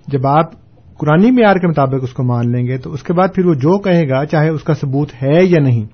جب 0.08 0.28
آپ 0.28 0.52
قرآنی 0.98 1.32
معیار 1.32 1.56
کے 1.56 1.68
مطابق 1.68 2.04
اس 2.04 2.14
کو 2.14 2.24
مان 2.24 2.52
لیں 2.52 2.68
گے 2.68 2.78
تو 2.78 2.94
اس 2.94 3.04
کے 3.04 3.14
بعد 3.14 3.28
پھر 3.36 3.46
وہ 3.46 3.54
جو 3.54 3.80
کہے 3.80 4.10
گا، 4.10 4.26
چاہے 4.26 4.50
اس 4.50 4.64
کا 4.64 4.74
ثبوت 4.74 5.10
ہے 5.24 5.46
یا 5.46 5.60
نہیں، 5.64 5.86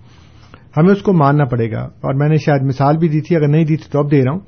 ہمیں 0.78 0.92
اس 0.92 1.02
کو 1.02 1.14
ماننا 1.14 1.46
پڑے 1.46 1.72
گا۔ 1.72 1.80
اور 1.80 2.14
میں 2.14 2.30
نے 2.30 2.36
شاید 2.36 2.64
مثال 2.64 2.98
بھی 2.98 3.08
دی 3.08 3.22
تھی، 3.22 3.36
اگر 3.36 3.48
نہیں 3.48 3.66
دی 3.66 3.78
تھی 3.78 3.92
تو 3.92 4.00
اب 4.00 4.12
دے 4.12 4.24
رہا 4.24 4.32
ہوں 4.32 4.40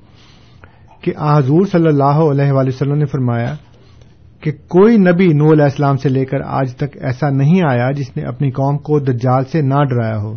کہ 1.03 1.11
آ 1.17 1.37
حضور 1.37 1.65
صلی 1.65 1.87
اللہ 1.87 2.03
علیہ 2.03 2.51
وآلہ 2.51 2.67
وسلم 2.67 2.95
نے 2.95 3.05
فرمایا 3.05 3.55
کہ 4.41 4.51
کوئی 4.51 4.97
نبی 4.97 5.27
نو 5.27 5.51
علیہ 5.51 5.63
السلام 5.63 5.97
سے 5.97 6.09
لے 6.09 6.25
کر 6.25 6.37
آج 6.45 6.75
تک 6.75 6.97
ایسا 7.01 7.29
نہیں 7.29 7.61
آیا 7.69 7.91
جس 7.91 8.17
نے 8.17 8.23
اپنی 8.23 8.51
قوم 8.51 8.77
کو 8.77 8.99
دجال 8.99 9.43
سے 9.51 9.61
نہ 9.61 9.83
ڈرایا 9.89 10.17
ہو۔ 10.21 10.35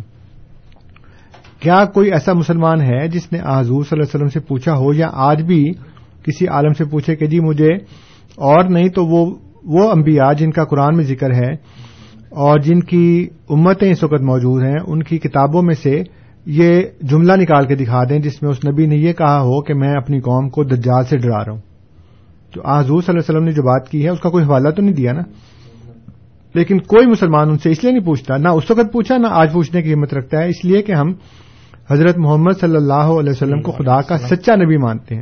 کیا 1.59 1.85
کوئی 1.85 2.11
ایسا 2.11 2.33
مسلمان 2.33 2.81
ہے 2.81 3.07
جس 3.07 3.31
نے 3.31 3.39
حضور 3.39 3.83
صلی 3.83 3.87
اللہ 3.91 4.03
علیہ 4.03 4.15
وسلم 4.15 4.27
سے 4.27 4.39
پوچھا 4.39 4.73
ہو 4.73 4.93
یا 4.93 5.07
آج 5.13 5.41
بھی 5.41 5.63
کسی 6.23 6.47
عالم 6.47 6.73
سے 6.73 6.85
پوچھے 6.85 7.15
کہ 7.15 7.27
جی 7.27 7.39
مجھے 7.39 7.73
اور 8.35 8.63
نہیں 8.63 8.89
تو 8.89 9.05
وہ 9.05 9.35
وہ 9.65 9.91
انبیاء 9.91 10.33
جن 10.33 10.51
کا 10.51 10.63
قرآن 10.63 10.95
میں 10.95 11.03
ذکر 11.03 11.33
ہے 11.33 11.51
اور 12.29 12.59
جن 12.59 12.79
کی 12.79 13.27
امتیں 13.49 13.91
اس 13.91 14.03
وقت 14.03 14.21
موجود 14.21 14.63
ہیں، 14.63 14.77
ان 14.87 15.03
کی 15.03 15.17
کتابوں 15.17 15.61
میں 15.61 15.75
سے 15.83 16.01
یہ 16.45 16.81
جملہ 17.01 17.33
نکال 17.33 17.65
کے 17.65 17.75
دکھا 17.75 18.03
دیں 18.03 18.19
جس 18.19 18.41
میں 18.41 18.51
اس 18.51 18.65
نبی 18.65 18.85
نے 18.85 18.95
یہ 18.95 19.13
کہا 19.13 19.41
ہو 19.41 19.61
کہ 19.61 19.73
میں 19.73 19.93
اپنی 19.93 20.19
قوم 20.19 20.49
کو 20.49 20.63
دجال 20.63 21.03
سے 21.03 21.17
ڈرا 21.17 21.45
رہا 21.45 21.51
ہوں۔ 21.51 21.72
جو 22.55 22.61
آ 22.63 22.79
حضور 22.79 23.01
صلی 23.01 23.13
اللہ 23.13 23.19
علیہ 23.19 23.35
وسلم 23.35 23.43
نے 23.43 23.51
جو 23.51 23.63
بات 23.63 23.89
کی 23.89 24.03
ہے، 24.03 24.09
اس 24.09 24.19
کا 24.19 24.29
کوئی 24.29 24.45
حوالہ 24.45 24.69
تو 24.69 24.81
نہیں 24.81 24.95
دیا 24.95 25.13
نا؟ 25.13 25.21
لیکن 26.53 26.79
کوئی 26.79 27.07
مسلمان 27.07 27.49
ان 27.49 27.57
سے 27.57 27.71
اس 27.71 27.83
لیے 27.83 27.93
نہیں 27.93 28.05
پوچھتا، 28.05 28.37
نہ 28.37 28.47
اس 28.47 28.71
وقت 28.71 28.93
پوچھا، 28.93 29.17
نہ 29.17 29.27
آج 29.29 29.53
پوچھنے 29.53 29.81
کی 29.81 29.93
ہمت 29.93 30.13
رکھتا 30.13 30.37
ہے۔ 30.37 30.49
اس 30.49 30.65
لیے 30.65 30.81
کہ 30.81 30.91
ہم 30.91 31.13
حضرت 31.91 32.17
محمد 32.17 32.51
صلی 32.59 32.75
اللہ 32.75 32.93
علیہ 32.93 33.29
وسلم 33.29 33.61
کو 33.61 33.71
خدا 33.71 34.01
کا 34.01 34.17
سچا 34.17 34.55
نبی 34.55 34.77
مانتے 34.77 35.15
ہیں۔ 35.15 35.21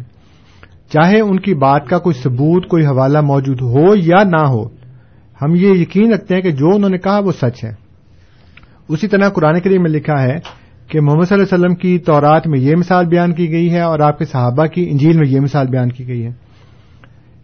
چاہے 0.89 1.19
ان 1.19 1.39
کی 1.39 1.53
بات 1.53 1.87
کا 1.87 1.97
کوئی 1.97 2.21
ثبوت، 2.21 2.67
کوئی 2.67 2.85
حوالہ 2.85 3.21
موجود 3.21 3.61
ہو 3.61 3.95
یا 3.95 4.23
نہ 4.23 4.47
ہو، 4.47 4.65
ہم 5.41 5.55
یہ 5.55 5.69
یقین 5.69 6.13
رکھتے 6.13 6.35
ہیں 6.35 6.41
کہ 6.41 6.51
جو 6.51 6.75
انہوں 6.75 6.89
نے 6.89 6.97
کہا 6.97 7.19
وہ 7.19 7.31
سچ 7.31 7.63
ہے۔ 7.63 7.73
اسی 8.89 9.07
طرح 9.07 9.29
قرآن 9.29 9.59
کریم 9.59 9.81
میں 9.81 9.91
لکھا 9.91 10.21
ہے 10.21 10.39
کہ 10.87 11.01
محمد 11.01 11.23
صلی 11.23 11.39
اللہ 11.39 11.55
علیہ 11.55 11.65
وسلم 11.65 11.75
کی 11.75 11.97
تورات 11.97 12.47
میں 12.47 12.59
یہ 12.59 12.75
مثال 12.75 13.05
بیان 13.05 13.33
کی 13.33 13.51
گئی 13.51 13.73
ہے 13.73 13.79
اور 13.79 13.99
آپ 13.99 14.19
کے 14.19 14.25
صحابہ 14.25 14.65
کی 14.65 14.89
انجیل 14.89 15.17
میں 15.17 15.27
یہ 15.27 15.39
مثال 15.39 15.67
بیان 15.67 15.89
کی 15.89 16.07
گئی 16.07 16.25
ہے۔ 16.25 16.31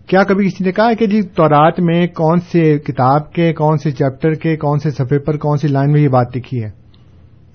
کیا 0.07 0.23
کبھی 0.23 0.47
کسی 0.47 0.63
نے 0.63 0.71
کہا 0.71 0.89
ہے 0.89 0.95
کہ 0.95 1.07
جی 1.07 1.21
تورات 1.21 1.79
میں 1.79 2.07
کون 2.07 2.39
سے 2.39 2.77
کتاب 2.77 3.33
کے، 3.33 3.53
کون 3.53 3.77
سے 3.77 3.91
چیپٹر 3.91 4.33
کے، 4.33 4.55
کون 4.55 4.79
سے 4.79 4.91
صفحے 4.91 5.19
پر، 5.19 5.37
کون 5.37 5.57
سی 5.57 5.67
لائن 5.67 5.91
میں 5.91 6.01
یہ 6.01 6.07
بات 6.07 6.37
لکھی 6.37 6.63
ہے؟ 6.63 6.69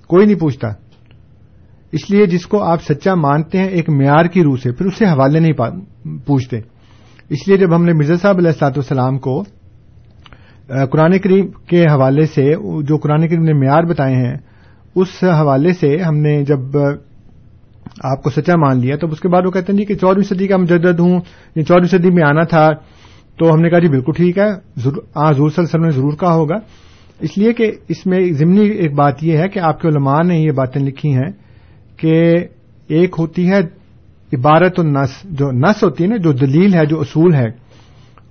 کوئی 0.07 0.27
نہیں 0.27 0.39
پوچھتا۔ 0.39 0.69
اس 1.93 2.11
لیے 2.11 2.27
جس 2.27 2.47
کو 2.47 2.63
آپ 2.63 2.83
سچا 2.83 3.15
مانتے 3.15 3.59
ہیں، 3.59 3.69
ایک 3.69 3.91
معیار 3.91 4.25
کی 4.25 4.43
روح 4.43 4.57
سے، 4.63 4.73
پھر 4.73 4.87
اس 4.87 4.95
سے 4.95 5.05
حوالے 5.05 5.41
نہیں 5.41 5.53
پوچھتے۔ 6.27 6.61
اس 7.29 7.49
لیے 7.49 7.57
جب 7.57 7.77
ہم 7.77 7.85
نے 7.85 7.93
مرزا 7.93 8.15
صاحب 8.23 8.37
علیہ 8.37 8.49
السلاط 8.49 8.79
والسلام 8.79 9.19
کو 9.19 9.43
قرآن 10.67 11.19
کریم 11.19 11.47
کے 11.51 11.83
حوالے 11.85 12.27
سے، 12.27 12.53
جو 12.83 12.97
قرآن 12.97 13.29
کریم 13.29 13.43
نے 13.43 13.53
معیار 13.53 13.83
بتائے 13.83 14.15
ہیں، 14.15 14.35
اس 14.95 15.09
حوالے 15.23 15.73
سے 15.73 15.97
ہم 15.97 16.17
نے 16.17 16.45
جب 16.45 16.59
آپ 18.05 18.23
کو 18.23 18.31
سچا 18.31 18.57
مان 18.57 18.79
لیا 18.81 18.97
تو 18.97 19.07
اس 19.07 19.21
کے 19.21 19.29
بعد 19.29 19.43
وہ 19.47 19.51
کہتے 19.51 19.73
ہیں 19.73 19.79
جی 19.79 19.85
کہ 19.85 19.95
چودہویں 19.95 20.29
صدی 20.29 20.47
کا 20.47 20.57
مجدد 20.57 21.01
ہوں 21.01 21.21
یا 21.57 21.65
چودہویں 21.65 21.91
صدی 21.91 22.11
میں 22.11 22.23
آنا 22.23 22.45
تھا، 22.45 22.69
تو 23.39 23.53
ہم 23.55 23.61
نے 23.61 23.71
کہا 23.71 23.79
جی 23.79 23.89
بالکل 23.89 24.13
ٹھیک 24.17 24.39
ہے 24.39 24.49
ہاں 24.49 25.29
حضور 25.31 25.51
صلی 25.51 25.59
اللہ 25.59 25.61
علیہ 25.61 25.63
وسلم 25.63 25.85
نے 25.85 25.91
ضرور 25.91 26.17
کہا 26.21 26.35
ہوگا۔ 26.35 26.57
اس 27.21 27.37
لیے 27.39 27.53
کہ 27.53 27.71
اس 27.89 28.05
میں 28.07 28.19
ضمنی 28.33 28.67
ایک 28.83 28.95
بات 28.95 29.23
یہ 29.25 29.39
ہے 29.39 29.49
کہ 29.49 29.59
آپ 29.59 29.81
کے 29.81 29.89
علماء 29.89 30.23
نے 30.23 30.39
یہ 30.39 30.53
باتیں 30.53 30.81
لکھی 30.83 31.15
ہیں 31.15 31.31
کہ 31.97 32.15
ایک 32.89 33.17
ہوتی 33.19 33.49
ہے 33.51 33.61
عبارت 34.33 34.79
النس، 34.81 35.11
جو 35.39 35.51
نس 35.53 35.83
ہوتی 35.83 36.05
ہے 36.05 36.09
نا، 36.09 36.17
جو 36.17 36.33
دلیل 36.33 36.75
ہے، 36.75 36.85
جو 36.87 37.01
اصول 37.01 37.35
ہے، 37.35 37.49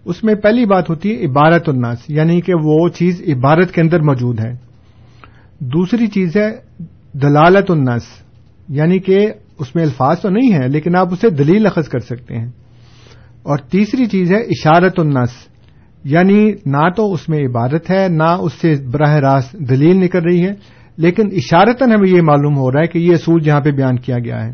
اس 0.05 0.23
میں 0.23 0.35
پہلی 0.35 0.65
بات 0.65 0.89
ہوتی 0.89 1.09
ہے 1.09 1.25
عبارت 1.25 1.69
النس 1.69 2.09
یعنی 2.09 2.39
کہ 2.41 2.53
وہ 2.63 2.77
چیز 2.89 3.21
عبارت 3.27 3.71
کے 3.71 3.81
اندر 3.81 4.01
موجود 4.01 4.39
ہے۔ 4.39 4.51
دوسری 5.73 6.07
چیز 6.07 6.37
ہے 6.37 6.49
دلالت 7.21 7.71
النس 7.71 8.03
یعنی 8.71 8.99
کہ 8.99 9.31
اس 9.59 9.75
میں 9.75 9.83
الفاظ 9.83 10.19
تو 10.19 10.29
نہیں 10.29 10.53
ہے 10.53 10.67
لیکن 10.67 10.95
آپ 10.95 11.13
اسے 11.13 11.29
دلیل 11.29 11.65
اخذ 11.65 11.87
کر 11.87 11.99
سکتے 11.99 12.35
ہیں۔ 12.35 12.47
اور 13.43 13.57
تیسری 13.57 14.05
چیز 14.05 14.31
ہے 14.31 14.37
اشارت 14.37 14.99
النس 14.99 15.29
یعنی 16.03 16.51
نہ 16.65 16.89
تو 16.95 17.13
اس 17.13 17.29
میں 17.29 17.39
عبارت 17.39 17.91
ہے، 17.91 18.07
نہ 18.09 18.23
اس 18.23 18.53
سے 18.53 18.75
براہ 18.91 19.15
راست 19.15 19.53
دلیل 19.53 19.97
نکل 19.97 20.19
رہی 20.19 20.45
ہے۔ 20.45 20.53
لیکن 20.97 21.27
اشارتاً 21.31 21.91
ہمیں 21.91 22.09
یہ 22.09 22.21
معلوم 22.21 22.57
ہو 22.57 22.71
رہا 22.71 22.81
ہے 22.81 22.87
کہ 22.87 22.99
یہ 22.99 23.13
اصول 23.13 23.41
جہاں 23.41 23.61
پہ 23.61 23.71
بیان 23.71 23.99
کیا 23.99 24.19
گیا 24.19 24.45
ہے۔ 24.45 24.51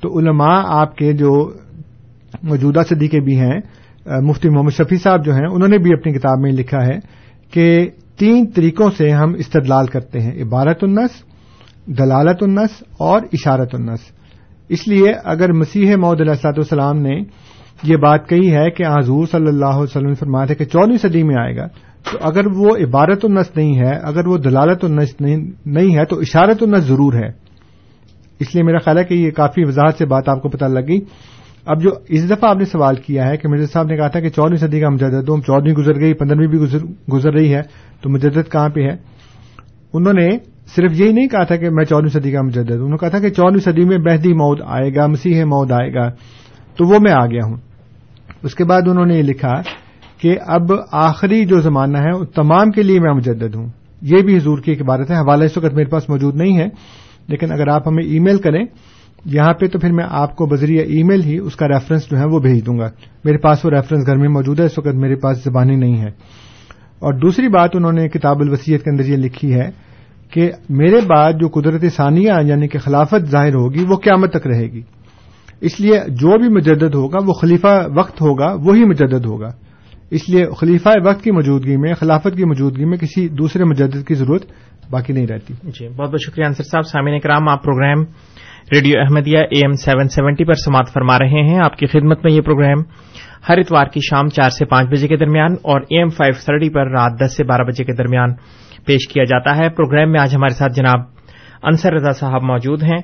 تو 0.00 0.18
علماء 0.18 0.62
آپ 0.66 0.96
کے 0.96 1.12
جو 1.12 1.52
موجودہ 2.42 2.80
صدی 2.88 3.08
کے 3.08 3.20
بھی 3.20 3.38
ہیں، 3.38 3.60
مفتی 4.06 4.48
محمد 4.48 4.70
شفیع 4.70 4.98
صاحب 4.98 5.24
جو 5.24 5.34
ہیں، 5.34 5.46
انہوں 5.50 5.68
نے 5.68 5.78
بھی 5.78 5.90
اپنی 5.92 6.12
کتاب 6.12 6.38
میں 6.38 6.52
لکھا 6.52 6.86
ہے 6.86 6.98
کہ 7.50 7.90
تین 8.18 8.46
طریقوں 8.46 8.90
سے 8.98 9.10
ہم 9.10 9.34
استدلال 9.34 9.86
کرتے 9.86 10.20
ہیں، 10.20 10.42
عبارت 10.42 10.84
النس 10.84 11.10
دلالت 11.86 12.42
النس 12.42 12.82
اور 12.98 13.20
اشارت 13.32 13.74
النس۔ 13.74 14.00
اس 14.68 14.88
لیے 14.88 15.12
اگر 15.24 15.52
مسیح 15.52 15.96
محدود 15.96 16.20
علیہ 16.20 16.30
السلاط 16.30 16.58
والسلام 16.58 16.98
نے 16.98 17.20
یہ 17.82 17.96
بات 17.96 18.28
کہی 18.28 18.54
ہے 18.56 18.70
کہ 18.70 18.82
حضور 18.82 19.26
صلی 19.26 19.46
اللہ 19.46 19.66
علیہ 19.66 19.82
وسلم 19.82 20.08
نے 20.08 20.14
فرمایا 20.14 20.46
تھا 20.46 20.54
کہ 20.54 20.64
چودہویں 20.64 20.96
صدی 20.96 21.22
میں 21.22 21.36
آئے 21.40 21.56
گا، 21.56 21.66
تو 22.10 22.18
اگر 22.20 22.46
وہ 22.46 22.76
عبارت 22.76 23.24
النس 23.24 23.56
نہیں 23.56 23.78
ہے، 23.78 23.92
اگر 24.02 24.26
وہ 24.26 24.38
دلالت 24.38 24.84
النس 24.84 25.20
نہیں 25.20 25.96
ہے، 25.96 26.04
تو 26.04 26.18
اشارت 26.18 26.62
النس 26.62 26.84
ضرور 26.84 27.12
ہے۔ 27.12 27.28
اس 28.40 28.54
لیے 28.54 28.62
میرا 28.62 28.78
خیال 28.78 28.98
ہے 28.98 29.04
کہ 29.04 29.14
یہ 29.14 29.30
کافی 29.30 29.64
وضاحت 29.64 29.98
سے 29.98 30.06
بات 30.06 30.28
آپ 30.28 30.42
کو 30.42 30.48
پتہ 30.48 30.64
لگی 30.64 30.98
اب 31.66 31.82
جو 31.82 31.90
اس 32.08 32.30
دفعہ 32.30 32.50
آپ 32.50 32.56
نے 32.56 32.64
سوال 32.64 32.96
کیا 32.96 33.28
ہے 33.28 33.36
کہ 33.36 33.48
مرزا 33.48 33.66
صاحب 33.72 33.86
نے 33.86 33.96
کہا 33.96 34.08
تھا 34.08 34.20
کہ 34.20 34.28
چودہویں 34.28 34.68
صدی 34.68 34.80
کا 34.80 34.88
مجدد 34.88 35.28
ہوں 35.28 35.40
چودہویں 35.40 35.74
گزر 35.74 36.00
گئی، 36.00 36.14
پندرہویں 36.14 36.46
بھی 36.46 36.58
گزر 37.12 37.32
رہی 37.32 37.54
ہے، 37.54 37.62
تو 38.00 38.10
مجدد 38.10 38.52
کہاں 38.52 38.68
پہ 38.68 38.80
ہے؟ 38.80 38.96
انہوں 39.92 40.12
نے 40.12 40.28
صرف 40.74 41.00
یہی 41.00 41.12
نہیں 41.12 41.28
کہا 41.28 41.44
تھا 41.44 41.56
کہ 41.56 41.70
میں 41.70 41.84
چودہویں 41.84 42.20
صدی 42.20 42.30
کا 42.30 42.42
مجدد 42.42 42.70
انہوں 42.70 42.88
نے 42.88 42.96
کہا 42.96 43.08
تھا 43.08 43.18
کہ 43.18 43.28
چودہویں 43.28 43.72
صدی 43.72 43.84
میں 43.84 43.98
بہدی 43.98 44.32
مود 44.32 44.60
آئے 44.64 44.94
گا، 44.94 45.06
مسیح 45.06 45.44
مود 45.44 45.72
آئے 45.72 45.94
گا، 45.94 46.10
تو 46.76 46.84
وہ 46.84 46.98
میں 46.98 47.12
آ 47.12 47.26
گیا 47.26 47.40
ہوں۔ 47.44 47.56
اس 48.42 48.54
کے 48.54 48.64
بعد 48.64 48.82
انہوں 48.86 49.06
نے 49.06 49.16
یہ 49.16 49.22
لکھا 49.22 49.52
کہ 50.20 50.36
اب 50.46 50.62
آخری 50.92 51.44
جو 51.44 51.60
زمانہ 51.60 51.98
ہے 51.98 52.24
تمام 52.24 52.70
کے 52.70 52.82
لیے 52.82 53.00
میں 53.00 53.12
مجدد 53.12 53.54
ہوں۔ 53.54 53.66
یہ 54.02 54.22
بھی 54.22 54.36
حضور 54.36 54.58
کی 54.58 54.70
ایک 54.70 54.82
عبارت 54.82 55.10
ہے، 55.10 55.16
حوالہ 55.16 55.44
اس 55.44 55.56
وقت 55.56 55.74
میرے 55.74 55.90
پاس 55.90 56.08
موجود 56.08 56.36
نہیں 56.36 56.58
ہے، 56.58 56.66
لیکن 57.28 57.52
اگر 57.52 57.68
آپ 57.68 57.88
ہمیں 57.88 58.04
ای 58.04 58.18
میل 58.18 58.38
کریں، 58.38 58.64
یہاں 59.24 59.52
پہ 59.52 59.66
تو 59.66 59.78
پھر 59.78 59.92
میں 59.92 60.04
آپ 60.08 60.36
کو 60.36 60.46
بذریعہ 60.46 60.84
ای 60.84 61.02
میل 61.02 61.22
ہی 61.22 61.38
اس 61.38 61.56
کا 61.56 61.68
ریفرنس 61.68 62.10
جو 62.10 62.18
ہے 62.18 62.24
وہ 62.24 62.38
بھیج 62.38 62.66
دوں 62.66 62.78
گا۔ 62.78 62.90
میرے 63.24 63.38
پاس 63.38 63.64
وہ 63.64 63.70
ریفرنس 63.70 64.06
گھر 64.06 64.16
میں 64.16 64.28
موجود 64.28 64.60
ہے، 64.60 64.64
اس 64.64 64.78
وقت 64.78 64.94
میرے 64.94 65.14
پاس 65.14 65.44
زبانی 65.44 65.76
نہیں 65.76 65.98
ہے۔ 65.98 66.08
اور 66.98 67.14
دوسری 67.14 67.48
بات 67.48 67.70
انہوں 67.74 67.92
نے 67.92 68.08
کتاب 68.08 68.40
الوسیت 68.40 68.84
کے 68.84 68.90
اندر 68.90 69.04
یہ 69.04 69.16
لکھی 69.16 69.54
ہے 69.54 69.86
کہ 70.30 70.50
میرے 70.68 70.96
بعد 71.06 71.32
جو 71.32 71.48
قدرت 71.48 71.92
ثانیہ 71.92 72.32
یعنی 72.44 72.68
کہ 72.68 72.78
خلافت 72.78 73.24
ظاہر 73.24 73.54
ہوگی، 73.54 73.84
وہ 73.88 73.96
قیامت 73.96 74.32
تک 74.32 74.46
رہے 74.46 74.66
گی۔ 74.72 74.82
اس 75.60 75.80
لیے 75.80 76.00
جو 76.08 76.38
بھی 76.38 76.48
مجدد 76.48 76.94
ہوگا، 76.94 77.18
وہ 77.26 77.32
خلیفہ 77.32 77.86
وقت 77.96 78.20
ہوگا، 78.20 78.56
وہی 78.64 78.84
مجدد 78.84 79.26
ہوگا۔ 79.26 79.52
اس 80.10 80.28
لیے 80.28 80.46
خلیفہ 80.58 80.88
وقت 81.04 81.24
کی 81.24 81.30
موجودگی 81.30 81.76
میں، 81.76 81.94
خلافت 81.94 82.36
کی 82.36 82.44
موجودگی 82.44 82.84
میں 82.84 82.98
کسی 82.98 83.28
دوسرے 83.28 83.64
مجدد 83.64 84.08
کی 84.08 84.14
ضرورت 84.14 84.42
باقی 84.90 85.12
نہیں 85.12 85.26
رہتی۔ 85.26 85.54
جی 85.62 85.88
بہت 85.88 86.10
بہت 86.10 86.20
شکریہ 86.26 86.46
انصر 86.46 86.62
صاحب۔ 86.62 86.86
سامعین 86.86 87.20
کرام 87.20 87.48
آپ 87.48 87.64
program 87.64 88.04
radio 88.72 88.94
Ahmadiyya 89.00 89.38
A 89.38 89.58
M 89.58 89.72
seven 89.72 90.08
seventy 90.08 90.44
پر 90.44 90.54
سماعت 90.54 90.92
فرما 90.92 91.18
رہے 91.18 91.48
ہیں۔ 91.48 91.58
آپ 91.58 91.76
کی 91.76 91.86
خدمت 91.86 92.24
میں 92.24 92.32
یہ 92.32 92.40
پروگرام 92.40 92.78
ہر 93.48 93.58
اتوار 93.58 93.86
کی 93.86 94.00
شام 94.00 94.28
چار 94.28 94.50
سے 94.50 94.64
پانچ 94.64 94.88
بجے 94.88 95.08
کے 95.08 95.16
درمیان 95.16 95.52
اور 95.52 95.80
اے 95.80 95.98
ایم 95.98 96.08
فائیو 96.08 96.32
تھرٹی 96.44 96.68
پر 96.68 96.90
رات 96.90 97.12
دس 97.20 97.36
سے 97.36 97.44
بارہ 97.44 97.62
بجے 97.62 97.84
کے 97.84 97.92
درمیان 97.92 98.34
پیش 98.86 99.08
کیا 99.08 99.24
جاتا 99.24 99.56
ہے۔ 99.56 99.68
پروگرام 99.68 100.12
میں 100.12 100.20
آج 100.20 100.34
ہمارے 100.36 100.54
ساتھ 100.54 100.72
جناب 100.72 101.00
انصر 101.62 101.92
رضا 101.92 102.12
صاحب 102.12 102.42
موجود 102.42 102.82
ہیں۔ 102.82 102.98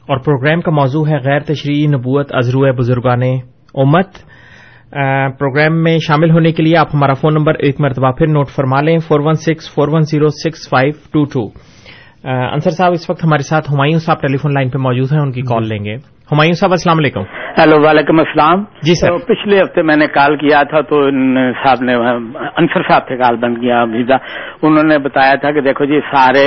اور 0.00 0.18
پروگرام 0.18 0.60
کا 0.60 0.70
موضوع 0.70 1.06
ہے 1.08 1.16
غیر 1.16 1.40
تشریحی 1.40 1.86
نبوت 1.86 2.26
ازرو 2.30 2.72
بزرگان 2.72 3.22
امت۔ 3.74 4.08
پروگرام 5.38 5.82
میں 5.82 5.98
شامل 5.98 6.30
ہونے 6.30 6.52
کے 6.52 6.62
لیے 6.62 6.76
آپ 6.76 6.86
ہمارا 6.94 7.14
فون 7.14 7.34
نمبر 7.34 7.54
ایک 7.54 7.80
مرتبہ 7.80 8.10
پھر 8.10 8.26
نوٹ 8.26 8.48
فرما 8.48 8.80
لیں۔ 8.80 8.98
Four 8.98 9.20
one 9.20 9.34
six 9.34 9.74
four 9.74 9.88
one 9.88 10.00
zero 10.00 10.28
six 10.28 10.68
five 10.68 10.92
two 11.12 11.24
two 11.24 11.60
Ansar 12.24 12.70
صاحب، 12.70 12.92
اس 12.92 13.10
وقت 13.10 13.24
ہمارے 13.24 13.42
ساتھ 13.42 13.70
ہمایوں 13.72 13.98
صاحب 13.98 14.20
ٹیلی 14.20 14.36
فون 14.36 14.54
لائن 14.54 14.70
پہ 14.70 14.78
موجود 14.78 15.12
ہیں، 15.12 15.20
ان 15.20 15.32
کی 15.32 15.42
کال 15.42 15.68
لیں 15.68 15.84
گے۔ 15.84 15.96
ہمایوں 16.32 16.52
صاحب 16.52 16.70
السلام 16.70 16.98
علیکم۔ 16.98 17.20
ہیلو 17.58 17.80
وعلیکم 17.82 18.18
السلام۔ 18.18 18.64
جی 18.82 18.94
سر۔ 18.94 19.16
پچھلے 19.28 19.60
ہفتے 19.60 19.82
میں 19.82 19.96
نے 19.96 20.06
کال 20.06 20.36
کیا 20.36 20.62
تھا 20.62 20.80
تو 20.80 21.10
صاحب 21.64 21.82
نے 21.82 21.94
انصر 22.56 22.82
صاحب 22.88 23.08
سے 23.08 23.16
کال 23.16 23.36
بند 23.36 23.58
کیا 23.58 23.82
ویزا 23.82 24.16
انہوں 24.62 24.84
نے 24.84 24.98
بتایا 24.98 25.34
تھا 25.34 25.52
کہ 25.52 25.60
دیکھو 25.60 25.84
جی 25.84 26.00
سارے 26.00 26.44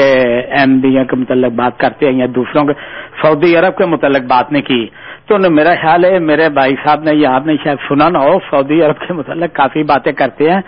ایم 0.60 0.80
بی 0.80 1.06
کے 1.10 1.16
متعلق 1.16 1.52
بات 1.52 1.78
کرتے 1.78 2.06
ہیں 2.06 2.14
یا 2.14 2.26
دوسروں 2.36 2.66
کے 2.66 2.74
سعودی 3.22 3.56
عرب 3.58 3.78
کے 3.78 3.86
متعلق 3.86 4.22
بات 4.22 4.52
نہیں 4.52 4.62
کی۔ 4.62 4.88
تو 5.28 5.38
میرا 5.52 5.74
خیال 5.82 6.06
ہے 6.06 6.20
میرے 6.20 6.50
بھائی 6.50 6.76
صاحب 6.86 7.04
نے 7.04 7.16
یہ 7.16 7.28
آپ 7.28 7.46
نے 7.46 7.56
شاید 7.64 7.78
سنا 7.90 8.10
نہ 8.10 8.18
ہو 8.18 8.40
سعودی 8.52 8.82
عرب 8.82 9.00
کے 9.00 9.14
متعلق 9.14 9.56
کافی 9.56 9.84
باتیں 9.84 10.12
کرتے 10.12 10.52
ہیں 10.52 10.62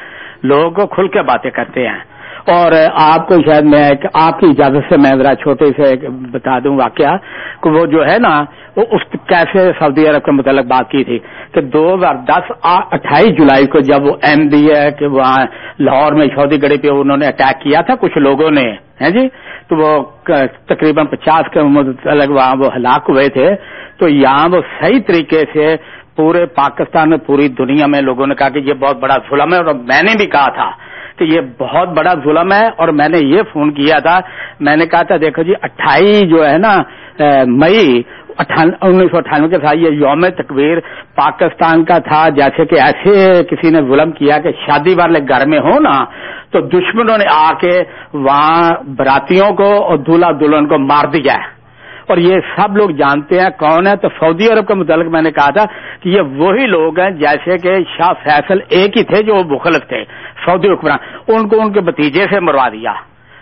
لوگوں 0.44 0.70
کو 0.72 0.88
کھل 0.88 1.08
کے 1.08 1.22
باتیں 1.22 1.52
کرتے 1.52 1.88
ہیں۔ 1.88 2.15
اور 2.48 2.72
آپ 2.94 3.28
کو 3.28 3.36
شاید 3.46 3.64
میں 3.64 3.90
آپ 4.14 4.40
کی 4.40 4.46
اجازت 4.46 4.94
سے 4.94 5.00
میں 5.02 5.12
ذرا 5.12 5.36
چھوٹے 5.36 5.66
سے 5.78 6.10
بتا 6.10 6.60
دوں 6.60 6.76
واقعہ 6.78 7.18
کہ 7.64 7.70
وہ 7.70 7.86
جو 7.86 8.06
ہے 8.06 8.18
نا، 8.20 8.44
وہ 8.78 8.84
اس 8.92 9.02
کیسے 9.28 9.72
سعودی 9.80 10.08
عرب 10.08 10.26
کے 10.26 10.32
متعلق 10.32 10.66
بات 10.66 10.92
کی 10.92 11.04
تھی 11.04 11.20
کہ 11.54 11.62
دو 11.62 11.94
ہزار 11.96 12.16
دس 12.16 12.52
اٹھائیس 12.64 13.38
جولائی 13.38 13.68
کو 13.68 13.80
جب 13.80 14.04
وہ 14.04 14.14
ایم 14.24 14.48
ڈی 14.50 14.74
ہے 14.76 14.92
کہ 14.92 15.08
وہاں 15.08 15.46
لاہور 15.80 16.12
میں 16.12 16.28
سعودی 16.36 16.62
گڑی 16.62 16.78
پہ 16.78 16.88
انہوں 16.88 17.18
نے 17.18 17.28
اٹیک 17.28 17.62
کیا 17.62 17.82
تھا، 17.82 17.96
کچھ 17.96 18.18
لوگوں 18.18 18.52
نے، 18.52 18.72
ہیں 19.02 19.10
جی؟ 19.10 19.28
تو 19.68 19.76
وہ 19.76 20.04
تقریباً 20.66 21.06
پچاس 21.06 21.52
کے 21.54 21.62
متعلق 21.62 22.30
وہاں 22.30 22.56
وہ 22.56 22.70
ہلاک 22.76 23.10
ہوئے 23.10 23.30
تھے۔ 23.30 23.56
تو 24.00 24.08
یہاں 24.08 24.48
وہ 24.52 24.62
صحیح 24.80 25.00
طریقے 25.08 25.44
سے 25.54 25.76
پورے 26.16 26.46
پاکستان 26.46 27.10
میں، 27.10 27.18
پوری 27.18 27.48
دنیا 27.48 27.86
میں 27.86 28.02
لوگوں 28.02 28.28
نے 28.28 28.36
کہا 28.36 28.50
کہ 28.50 28.60
یہ 28.60 28.74
بہت 28.74 29.00
بڑا 29.00 29.18
ظلم 29.30 29.54
ہے 29.54 29.58
اور 29.58 29.74
میں 29.76 30.04
نے 30.04 30.18
بھی 30.18 30.26
کہا 30.26 30.50
تھا۔ 30.50 30.72
کہ 31.18 31.24
یہ 31.24 31.42
بہت 31.60 31.90
بڑا 31.98 32.14
ظلم 32.24 32.52
ہے 32.54 32.66
اور 32.78 32.88
میں 33.00 33.08
نے 33.10 33.20
یہ 33.26 33.42
فون 33.52 33.72
کیا 33.74 34.00
تھا، 34.06 34.20
میں 34.60 34.76
نے 34.76 34.86
کہا 34.86 35.04
تھا، 35.04 35.16
دیکھو 35.22 35.44
جی 35.44 35.54
اٹھائی 35.62 36.20
جو 36.30 36.46
ہے 36.48 36.58
نا 36.58 36.76
مئی 37.60 38.02
انیس 38.38 39.12
سو 39.12 39.18
اٹھانوے 39.18 39.48
کے 39.50 39.58
ساتھ 39.64 39.78
یہ 39.80 39.94
یوم 39.96 40.28
تکبیر 40.38 40.80
پاکستان 41.16 41.84
کا 41.86 41.98
تھا، 42.08 42.28
جیسے 42.36 42.66
کہ 42.66 42.80
ایسے 42.82 43.44
کسی 43.50 43.70
نے 43.72 43.82
ظلم 43.90 44.12
کیا 44.12 44.38
کہ 44.44 44.52
شادی 44.66 44.96
والے 45.00 45.20
گھر 45.30 45.46
میں 45.48 45.60
ہو 45.68 45.80
نا، 45.80 45.96
تو 46.52 46.62
دشمنوں 46.76 47.18
نے 47.18 47.26
آ 47.34 47.52
کے 47.62 47.76
وہاں 48.14 48.72
براتیوں 48.98 49.50
کو 49.58 49.72
اور 49.84 49.98
دلہا 50.08 50.32
دلہن 50.42 50.68
کو 50.68 50.78
مار 50.92 51.06
دیا 51.14 51.34
ہے۔ 51.34 51.54
اور 52.08 52.18
یہ 52.18 52.36
سب 52.58 52.78
لوگ 52.78 52.90
جانتے 52.90 53.40
ہیں 53.40 53.50
کون 53.50 53.88
ہے؟ 53.88 53.96
تو 53.96 54.08
سعودی 54.20 54.50
عرب 54.50 54.68
کے 54.68 54.74
متعلق 54.74 55.08
میں 55.08 55.22
نے 55.22 55.32
کہا 55.32 55.52
تھا 55.52 55.66
کہ 56.00 56.10
یہ 56.10 56.22
وہی 56.22 56.66
لوگ 56.66 57.00
ہیں 57.00 57.10
جیسے 57.10 57.58
کہ 57.58 57.84
شاہ 57.98 58.14
فیصل 58.24 58.60
ایک 58.70 58.98
ہی 58.98 59.04
تھے 59.04 59.24
جو 59.24 59.36
مخلف 59.36 59.88
تھے، 59.88 60.04
سعودی 60.46 60.70
حکمران۔ 60.70 60.98
ان 61.28 61.48
کو 61.48 61.62
ان 61.62 61.74
کے 61.74 61.82
بتیجے 61.82 62.26
سے 62.32 62.40
مروا 62.40 62.70
دیا۔ 62.70 62.94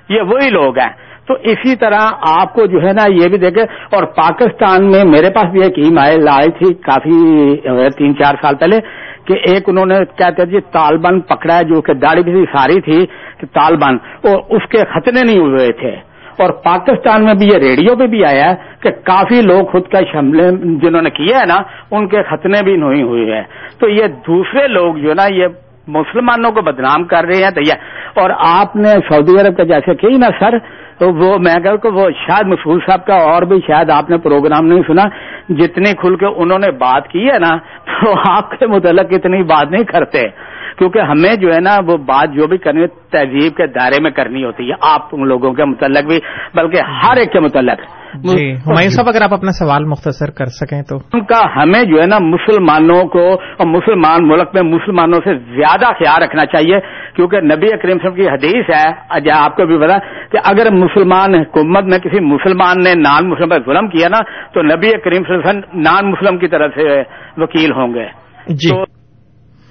یہ 0.09 0.22
وہی 0.22 0.49
لوگ 0.49 0.80
ہیں۔ 0.80 0.89
تو 1.28 1.34
اسی 1.34 1.76
طرح 1.76 1.99
آپ 2.22 2.53
کو 2.53 2.66
جو 2.66 2.82
ہے 2.82 2.93
نا 2.93 3.03
یہ 3.09 3.28
بھی 3.28 3.38
دیکھے 3.38 3.61
اور 3.61 4.03
پاکستان 4.03 4.91
میں 4.91 5.03
میرے 5.03 5.30
پاس 5.34 5.45
بھی 5.45 5.64
ایک 5.64 5.74
ای 5.78 5.89
میل 5.91 6.28
آئی 6.28 6.51
تھی 6.51 6.74
کافی 6.74 7.55
تین 7.89 8.18
چار 8.18 8.36
سال 8.41 8.55
پہلے 8.55 8.80
کہ 9.26 9.34
ایک 9.34 9.70
انہوں 9.70 9.86
نے 9.86 9.95
کہتے 10.18 10.45
جی 10.45 10.61
طالبان 10.61 11.20
پکڑا 11.20 11.57
ہے 11.57 11.64
جو 11.64 11.82
کہ 11.82 11.93
داڑھی 11.93 12.24
بھی 12.24 12.45
ساری 12.45 12.82
تھی، 12.82 13.05
کہ 13.38 13.45
طالبان۔ 13.53 13.95
اور 13.95 14.41
اس 14.49 14.70
کے 14.70 14.78
ختنے 14.78 15.22
نہیں 15.24 15.39
ہوئے 15.39 15.72
تھے۔ 15.72 16.12
اور 16.40 16.50
پاکستان 16.50 17.26
میں 17.26 17.34
بھی 17.34 17.46
یہ 17.46 17.58
ریڈیو 17.58 17.96
پہ 17.96 18.08
بھی 18.08 18.26
آیا 18.26 18.52
ہے 18.52 18.56
کہ 18.80 18.90
کافی 18.90 19.42
لوگ 19.42 19.66
خود 19.66 19.88
کا 19.88 20.00
شملے 20.12 20.50
جنہوں 20.66 21.02
نے 21.02 21.10
کیا 21.10 21.40
ہے 21.40 21.46
نا، 21.46 21.62
ان 21.92 22.08
کے 22.08 22.24
ختنے 22.24 22.64
بھی 22.64 22.78
نہیں 22.78 23.04
ہوئے 23.04 23.36
ہیں۔ 23.36 23.44
تو 23.80 23.90
یہ 23.90 24.08
دوسرے 24.08 24.68
لوگ 24.68 24.96
جو 24.96 25.14
نا، 25.14 25.26
یہ 25.34 25.48
مسلمانوں 25.88 26.52
کو 26.52 26.62
بدنام 26.62 27.04
کر 27.04 27.26
رہے 27.26 27.44
ہیں 27.44 27.72
اور 28.16 28.30
آپ 28.38 28.76
نے 28.76 28.90
سعودی 28.90 29.42
عرب 29.42 29.58
کا 29.58 29.64
جیسے 29.64 29.96
کہ 29.96 30.08
نا، 30.08 30.28
سر، 30.40 30.58
تو 30.98 31.14
وہ 31.14 31.38
میں 31.38 31.56
کہ 31.78 31.90
وہ 31.90 32.10
شاید 32.28 32.48
مسعود 32.48 32.82
صاحب 32.86 33.06
کا 33.06 33.16
اور 33.16 33.42
بھی 33.42 33.60
شاید 33.68 33.90
آپ 33.90 34.10
نے 34.10 34.18
پروگرام 34.18 34.66
نہیں 34.66 34.82
سنا، 34.88 35.04
جتنی 35.50 35.94
کھل 35.94 36.16
کے 36.16 36.26
انہوں 36.26 36.60
نے 36.60 36.72
بات 36.72 37.08
کی 37.08 37.30
ہے 37.30 37.40
نا، 37.40 37.58
تو 37.86 38.14
آپ 38.30 38.52
کے 38.52 38.68
متعلق 38.68 39.06
اتنی 39.12 39.44
بات 39.44 39.72
نہیں 39.72 39.84
کرتے۔ 39.84 40.28
کیونکہ 40.78 41.00
ہمیں 41.00 41.36
جو 41.36 41.54
ہے 41.54 41.60
نا 41.60 41.78
وہ 41.88 41.98
بات 41.98 42.34
جو 42.34 42.48
بھی 42.48 42.58
کرنی 42.58 42.88
تہذیب 42.88 43.56
کے 43.56 43.68
دائرے 43.68 44.02
میں 44.02 44.12
کرنی 44.12 44.44
ہوتی 44.44 44.70
ہے 44.70 44.74
آپ 44.82 45.02
ان 45.12 45.28
لوگوں 45.28 45.54
کے 45.54 45.66
متعلق 45.66 46.06
بھی 46.08 46.20
بلکہ 46.54 46.82
ہر 46.82 47.18
ایک 47.18 47.32
کے 47.32 47.40
متعلق۔ 47.40 47.80
جی 48.14 48.52
ہمایوں 48.52 48.90
صاحب 48.90 49.10
اگر 49.10 49.22
آپ 49.22 49.34
اپنا 49.34 49.52
سوال 49.52 49.86
مختصر 49.86 50.32
کر 50.32 50.46
سکیں 50.46 50.82
تو۔ 50.82 50.96
ان 51.14 51.24
کا 51.24 51.64
ہمیں 51.64 51.84
جو 51.84 52.02
ہے 52.02 52.06
نا 52.08 52.20
مسلمانوں 52.20 53.04
کو 53.04 53.34
اور 53.34 53.66
مسلمان 53.66 54.28
ملک 54.28 54.50
میں 54.54 54.62
مسلمانوں 54.62 55.20
سے 55.24 55.38
زیادہ 55.38 55.86
خیال 55.86 56.24
رکھنا 56.24 56.46
چاہیے 56.46 56.80
کیونکہ 57.16 57.38
نبی 57.38 57.68
کریم 57.78 57.98
صاحب 57.98 58.16
کی 58.16 58.28
حدیث 58.28 58.70
ہے 58.70 59.04
آپ 59.32 59.56
کو 59.56 59.66
بھی 59.66 59.78
پتا 59.78 59.98
کہ 60.32 60.38
اگر 60.44 60.72
مسلمان 60.72 61.36
حکومت 61.36 61.84
میں 61.84 62.00
کسی 62.00 62.20
مسلمان 62.20 62.84
نے 62.84 62.94
نان 62.94 63.30
مسلم 63.30 63.50
پر 63.50 63.60
ظلم 63.66 63.88
کیا 63.88 64.08
نا 64.08 64.20
تو 64.54 64.62
نبی 64.62 64.90
کریم 64.90 65.24
صلی 65.24 65.36
اللہ 65.36 65.50
علیہ 65.50 65.60
وسلم 65.60 65.82
نان 65.82 66.12
مسلم 66.12 66.38
کی 66.38 66.48
طرف 66.48 66.72
سے 66.76 67.04
وکیل 67.38 67.72
ہوں 67.72 67.94
گے۔ 67.94 68.06
جی۔ 68.48 69.03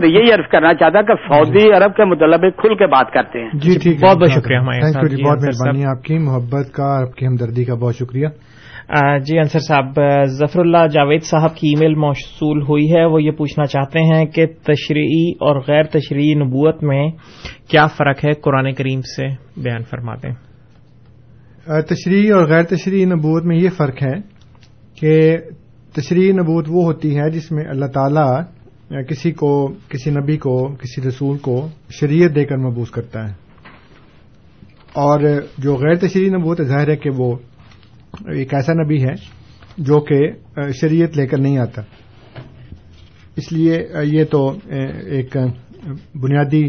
تو 0.02 0.08
یہی 0.08 0.32
عرض 0.32 0.50
کرنا 0.52 0.74
چاہتا 0.74 1.02
کہ 1.02 1.14
سعودی 1.28 1.66
عرب 1.72 1.96
کے 1.96 2.04
مطلب 2.04 2.40
کھل 2.56 2.74
کے 2.74 2.86
بات 2.86 3.12
کرتے 3.14 3.42
ہیں۔ 3.42 3.50
جی 3.54 3.78
ٹھیک 3.82 4.04
بہت 4.04 4.18
بہت 4.18 4.30
شکریہ 4.30 4.58
تھینک 4.58 5.12
یو 5.12 5.28
بہت 5.28 5.38
مہربانی 5.38 5.84
آپ 5.86 6.02
کی 6.04 6.18
محبت 6.18 6.72
کا 6.72 6.88
آپ 7.02 7.14
کی 7.14 7.26
ہمدردی 7.26 7.64
کا 7.64 7.74
بہت 7.74 7.96
شکریہ۔ 7.96 8.28
جی 9.26 9.38
انصر 9.38 9.58
صاحب 9.58 10.00
ظفر 10.28 10.60
اللہ 10.60 10.86
جاوید 10.86 11.22
صاحب 11.22 11.54
کی 11.56 11.68
ای 11.68 11.74
میل 11.80 11.94
موصول 11.94 12.62
ہوئی 12.62 12.86
ہے۔ 12.94 13.04
وہ 13.04 13.22
یہ 13.22 13.30
پوچھنا 13.30 13.66
چاہتے 13.66 14.00
ہیں 14.00 14.24
کہ 14.26 14.46
تشریعی 14.46 15.30
اور 15.40 15.60
غیر 15.68 15.82
تشریعی 15.82 16.34
نبوت 16.34 16.82
میں 16.84 17.06
کیا 17.70 17.86
فرق 17.98 18.24
ہے؟ 18.24 18.32
قرآن 18.32 18.72
کریم 18.72 19.00
سے 19.00 19.26
بیان 19.62 19.82
فرما 19.90 20.14
دیں 20.22 20.34
تشریعی 21.90 22.30
اور 22.30 22.46
غیر 22.46 22.62
تشریعی 22.62 23.04
نبوت 23.04 23.44
میں 23.44 23.56
یہ 23.56 23.68
فرق 23.76 24.02
ہے 24.02 24.14
کہ 25.00 25.38
تشریعی 25.94 26.32
نبوت 26.32 26.66
وہ 26.70 26.84
ہوتی 26.84 27.18
ہے 27.18 27.30
جس 27.30 27.50
میں 27.52 27.64
اللہ 27.70 27.86
تعالی 27.86 28.26
کسی 29.08 29.32
کو 29.32 29.74
کسی 29.88 30.10
نبی 30.10 30.36
کو 30.36 30.76
کسی 30.80 31.08
رسول 31.08 31.38
کو 31.38 31.68
شریعت 31.90 32.34
دے 32.34 32.44
کر 32.44 32.56
مبوس 32.56 32.90
کرتا 32.90 33.28
ہے۔ 33.28 33.34
اور 34.92 35.20
جو 35.58 35.76
غیر 35.76 35.94
تشریعی 35.94 36.28
نبوت 36.28 36.62
ظاہر 36.62 36.88
ہے 36.88 36.96
کہ 36.96 37.10
وہ 37.10 37.36
ایک 38.26 38.54
ایسا 38.54 38.72
نبی 38.72 39.02
ہے 39.02 39.14
جو 39.78 40.00
کہ 40.00 40.20
شریعت 40.80 41.16
لے 41.16 41.26
کر 41.26 41.38
نہیں 41.38 41.58
آتا۔ 41.58 41.82
اس 43.36 43.52
لیے 43.52 43.86
یہ 44.02 44.24
تو 44.24 44.54
ایک 45.04 45.36
بنیادی 46.14 46.64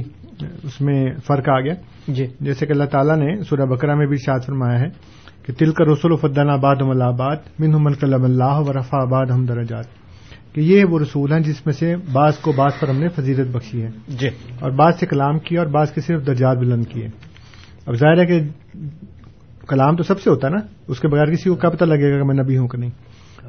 اس 0.63 0.81
میں 0.81 1.05
فرق 1.27 1.49
آ 1.49 1.59
گیا۔ 1.59 1.73
جی۔ 2.07 2.25
جیسے 2.39 2.65
کہ 2.65 2.71
اللہ 2.71 2.83
تعالیٰ 2.83 3.17
نے 3.17 3.43
سورہ 3.43 3.65
بکرا 3.65 3.95
میں 3.95 4.07
بھی 4.07 4.17
شاد 4.17 4.39
فرمایا 4.45 4.79
ہے 4.79 4.87
کہ 5.45 5.53
تل 5.53 5.71
کر 5.71 5.87
رسول 5.87 6.15
فدن 6.15 6.49
آباد 6.49 6.75
اللہ 6.79 7.03
آباد 7.03 7.35
من 7.59 7.83
من 7.83 7.93
کلم 7.93 8.23
اللہ 8.23 8.59
و 8.59 8.73
رفا 8.73 8.97
آباد 9.01 9.25
ہم 9.25 9.45
دراجات 9.45 9.85
کہ 10.53 10.61
یہ 10.61 10.85
وہ 10.85 10.99
رسول 10.99 11.33
ہیں 11.33 11.39
جس 11.39 11.65
میں 11.65 11.73
سے 11.73 11.95
بعض 12.11 12.37
کو 12.37 12.51
بعض 12.51 12.71
پر 12.79 12.87
ہم 12.87 12.99
نے 12.99 13.07
فضیلت 13.07 13.55
بخشی 13.55 13.83
ہے۔ 13.83 13.89
جی۔ 14.07 14.27
اور 14.59 14.71
بعض 14.71 14.99
سے 14.99 15.05
کلام 15.05 15.39
کیا 15.39 15.61
اور 15.61 15.67
بعض 15.67 15.91
کے 15.91 16.01
صرف 16.01 16.27
درجات 16.27 16.57
بلند 16.57 16.85
کیے۔ 16.85 17.07
اب 17.85 17.93
ظاہر 17.93 18.19
ہے 18.19 18.25
کہ 18.25 18.41
کلام 19.67 19.95
تو 19.95 20.03
سب 20.03 20.21
سے 20.21 20.29
ہوتا 20.29 20.47
ہے 20.47 20.53
نا۔ 20.53 20.67
اس 20.87 20.99
کے 20.99 21.07
بغیر 21.07 21.25
کسی 21.25 21.49
کو 21.49 21.55
کیا 21.55 21.69
پتہ 21.69 21.85
لگے 21.85 22.13
گا 22.13 22.17
کہ 22.17 22.23
میں 22.23 22.43
نبی 22.43 22.57
ہوں 22.57 22.67
کہ 22.67 22.77
نہیں۔ 22.77 22.89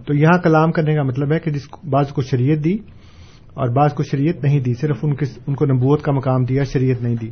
تو 0.06 0.14
یہاں 0.14 0.38
کلام 0.38 0.72
کرنے 0.72 0.94
کا 0.94 1.02
مطلب 1.02 1.32
ہے 1.32 1.38
کہ 1.38 1.50
جس 1.50 1.62
بعض 1.90 2.08
کو 2.08 2.22
شریعت 2.22 2.64
دی 2.64 2.74
اور 3.54 3.68
بعض 3.68 3.92
کو 3.92 4.02
شریعت 4.02 4.44
نہیں 4.44 4.60
دی 4.60 4.74
صرف 4.74 5.04
ان 5.04 5.54
کو 5.54 5.64
نبوت 5.64 6.02
کا 6.02 6.12
مقام 6.12 6.44
دیا 6.44 6.64
شریعت 6.64 7.02
نہیں 7.02 7.16
دی۔ 7.16 7.28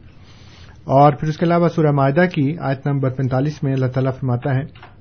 اور 0.84 1.12
پھر 1.12 1.28
اس 1.28 1.36
کے 1.36 1.46
علاوہ 1.46 1.68
سورہ 1.68 1.90
معاہدہ 1.90 2.24
کی 2.34 2.58
آیت 2.60 2.86
نمبر 2.86 3.10
پینتالیس 3.10 3.62
میں 3.62 3.72
اللہ 3.72 3.86
تعالیٰ 3.86 4.12
فرماتا 4.12 4.54
ہے 4.54 4.91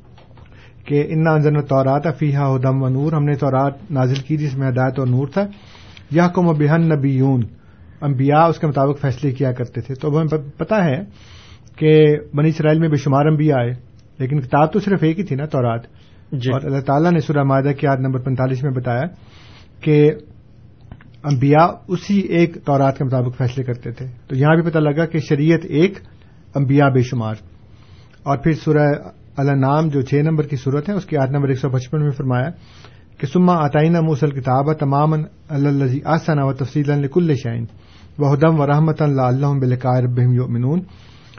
کہ 0.86 1.06
انا 1.10 1.32
انزن 1.32 1.62
تورات 1.62 2.08
افیحہ 2.08 2.56
ہدم 2.56 2.84
و 2.84 2.90
نور 2.90 3.12
ہم 3.12 3.24
نے 3.24 3.36
تورات 3.36 3.92
نازل 3.92 4.16
کی 4.16 4.38
جس 4.38 4.58
میں 4.58 4.70
ہدایت 4.70 5.00
اور 5.00 5.08
نور 5.08 5.28
تھا۔ 5.28 5.48
یا 6.12 6.28
کم 6.28 6.48
و 6.48 6.54
بہن 6.54 6.82
نبیون 6.82 7.42
انبیاء 8.02 8.48
اس 8.48 8.60
کے 8.60 8.68
مطابق 8.68 9.02
فیصلے 9.02 9.32
کیا 9.32 9.52
کرتے 9.52 9.82
تھے۔ 9.82 9.96
تو 9.96 10.08
اب 10.08 10.22
ہمیں 10.22 10.60
پتا 10.60 10.86
ہے 10.86 11.02
کہ 11.76 12.16
بنی 12.34 12.50
اسرائیل 12.50 12.80
میں 12.80 12.90
بے 12.90 12.96
شمار 12.96 13.26
انبیاء 13.26 13.58
آئے 13.58 13.72
لیکن 14.20 14.42
کتاب 14.42 14.74
تو 14.74 14.80
صرف 14.80 15.04
ایک 15.04 15.20
ہی 15.20 15.24
تھی 15.24 15.36
نا 15.36 15.46
تورات۔ 15.46 15.82
جی۔ 16.32 16.52
اور 16.52 16.62
اللہ 16.64 16.80
تعالیٰ 16.80 17.12
نے 17.12 17.20
سورہ 17.20 17.44
معاہدہ 17.44 17.70
کی 17.70 17.88
آیت 17.88 18.00
نمبر 18.00 18.20
پینتالیس 18.20 18.64
میں 18.64 18.72
بتایا 18.72 19.04
کہ 19.82 20.12
انبیاء 21.24 21.68
اسی 21.88 22.20
ایک 22.20 22.58
تورات 22.66 22.98
کے 22.98 23.04
مطابق 23.04 23.38
فیصلے 23.38 23.64
کرتے 23.64 23.92
تھے۔ 23.92 24.06
تو 24.28 24.36
یہاں 24.36 24.56
بھی 24.56 24.70
پتہ 24.70 24.80
لگا 24.80 25.06
کہ 25.06 25.20
شریعت 25.20 25.60
ایک 25.64 25.94
انبیاء 26.56 26.90
بے 26.90 27.02
شمار۔ 27.02 27.36
اور 28.24 28.38
پھر 28.38 28.52
سورہ 28.52 28.94
النام 29.38 29.88
جو 29.88 30.02
چھ 30.02 30.14
نمبر 30.14 30.48
کی 30.48 30.56
صورت 30.56 30.90
ہے 30.90 30.94
اس 30.94 31.06
کی 31.06 31.18
آیت 31.18 31.30
نمبر 31.30 31.48
ایک 31.48 31.58
سو 31.58 31.70
پچپن 31.70 32.02
میں 32.02 32.12
فرمایا 32.12 32.50
کہ 33.18 33.28
سما 33.28 33.54
آتائینہ 33.54 34.02
موسل 34.02 34.30
کتاب 34.30 34.74
تمام 34.74 35.14
اللہ 35.50 35.84
آسانہ 36.04 36.42
و 36.42 36.54
تفصیل 36.54 36.92
الکل 36.92 37.34
شائن 37.44 37.66
و 38.18 38.34
ہدم 38.34 38.60
و 38.60 38.68
رحمت 38.68 39.02
اللہ 39.02 39.22
اللہ 39.22 40.34
یؤمنون 40.34 40.82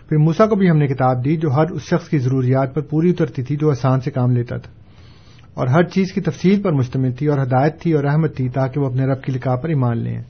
پھر 0.09 0.17
موسا 0.17 0.47
کو 0.47 0.57
بھی 0.57 0.71
ہم 0.71 0.77
نے 0.77 0.87
کتاب 0.87 1.25
دی 1.25 1.37
جو 1.37 1.51
ہر 1.51 1.71
اس 1.71 1.83
شخص 1.83 2.09
کی 2.09 2.19
ضروریات 2.19 2.75
پر 2.75 2.81
پوری 2.81 3.11
اترتی 3.11 3.43
تھی 3.43 3.57
جو 3.57 3.71
آسان 3.71 4.01
سے 4.01 4.11
کام 4.11 4.31
لیتا 4.31 4.57
تھا۔ 4.57 4.73
اور 5.55 5.67
ہر 5.67 5.83
چیز 5.83 6.13
کی 6.13 6.21
تفصیل 6.21 6.63
پر 6.63 6.73
مشتمل 6.73 7.13
تھی 7.13 7.27
اور 7.27 7.39
ہدایت 7.39 7.81
تھی 7.81 7.93
اور 7.93 8.05
رحمت 8.05 8.37
تھی 8.37 8.49
تاکہ 8.49 8.81
وہ 8.81 8.87
اپنے 8.87 9.07
رب 9.07 9.23
کی 9.23 9.33
لکھا 9.33 9.57
پر 9.57 9.69
ایمان 9.69 9.99
لیں۔ 9.99 10.23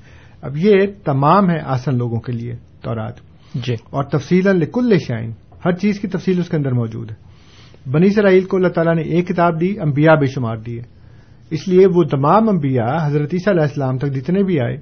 اب 0.43 0.57
یہ 0.57 0.73
تمام 1.05 1.51
ہے 1.51 1.59
آسن 1.65 1.99
لوگوں 1.99 2.21
کے 2.21 2.33
لیے 2.33 2.55
تورات۔ 2.83 3.15
جی۔ 3.55 3.75
اور 3.75 4.05
تفصیل 4.05 4.49
لکل 4.49 4.93
شائن 5.09 5.33
ہر 5.65 5.73
چیز 5.73 6.01
کی 6.01 6.09
تفصیل 6.09 6.41
اس 6.41 6.49
کے 6.49 6.57
اندر 6.57 6.73
موجود 6.73 7.11
ہے۔ 7.11 7.32
بنی 7.91 8.07
اسرائیل 8.07 8.45
کو 8.45 8.57
اللہ 8.57 8.69
تعالیٰ 8.69 8.95
نے 8.95 9.03
ایک 9.03 9.29
کتاب 9.29 9.61
دی 9.61 9.81
انبیاء 9.81 10.15
بے 10.15 10.27
شمار 10.27 10.57
دی 10.57 10.79
ہے۔ 10.79 11.03
اس 11.51 11.69
لیے 11.69 11.87
وہ 11.87 12.03
تمام 12.03 12.49
انبیاء 12.49 13.07
حضرت 13.07 13.29
عیسیٰ 13.33 13.53
علیہ 13.53 13.63
السلام 13.63 13.99
تک 13.99 14.07
جتنے 14.07 14.43
بھی 14.43 14.61
آئے 14.61 14.77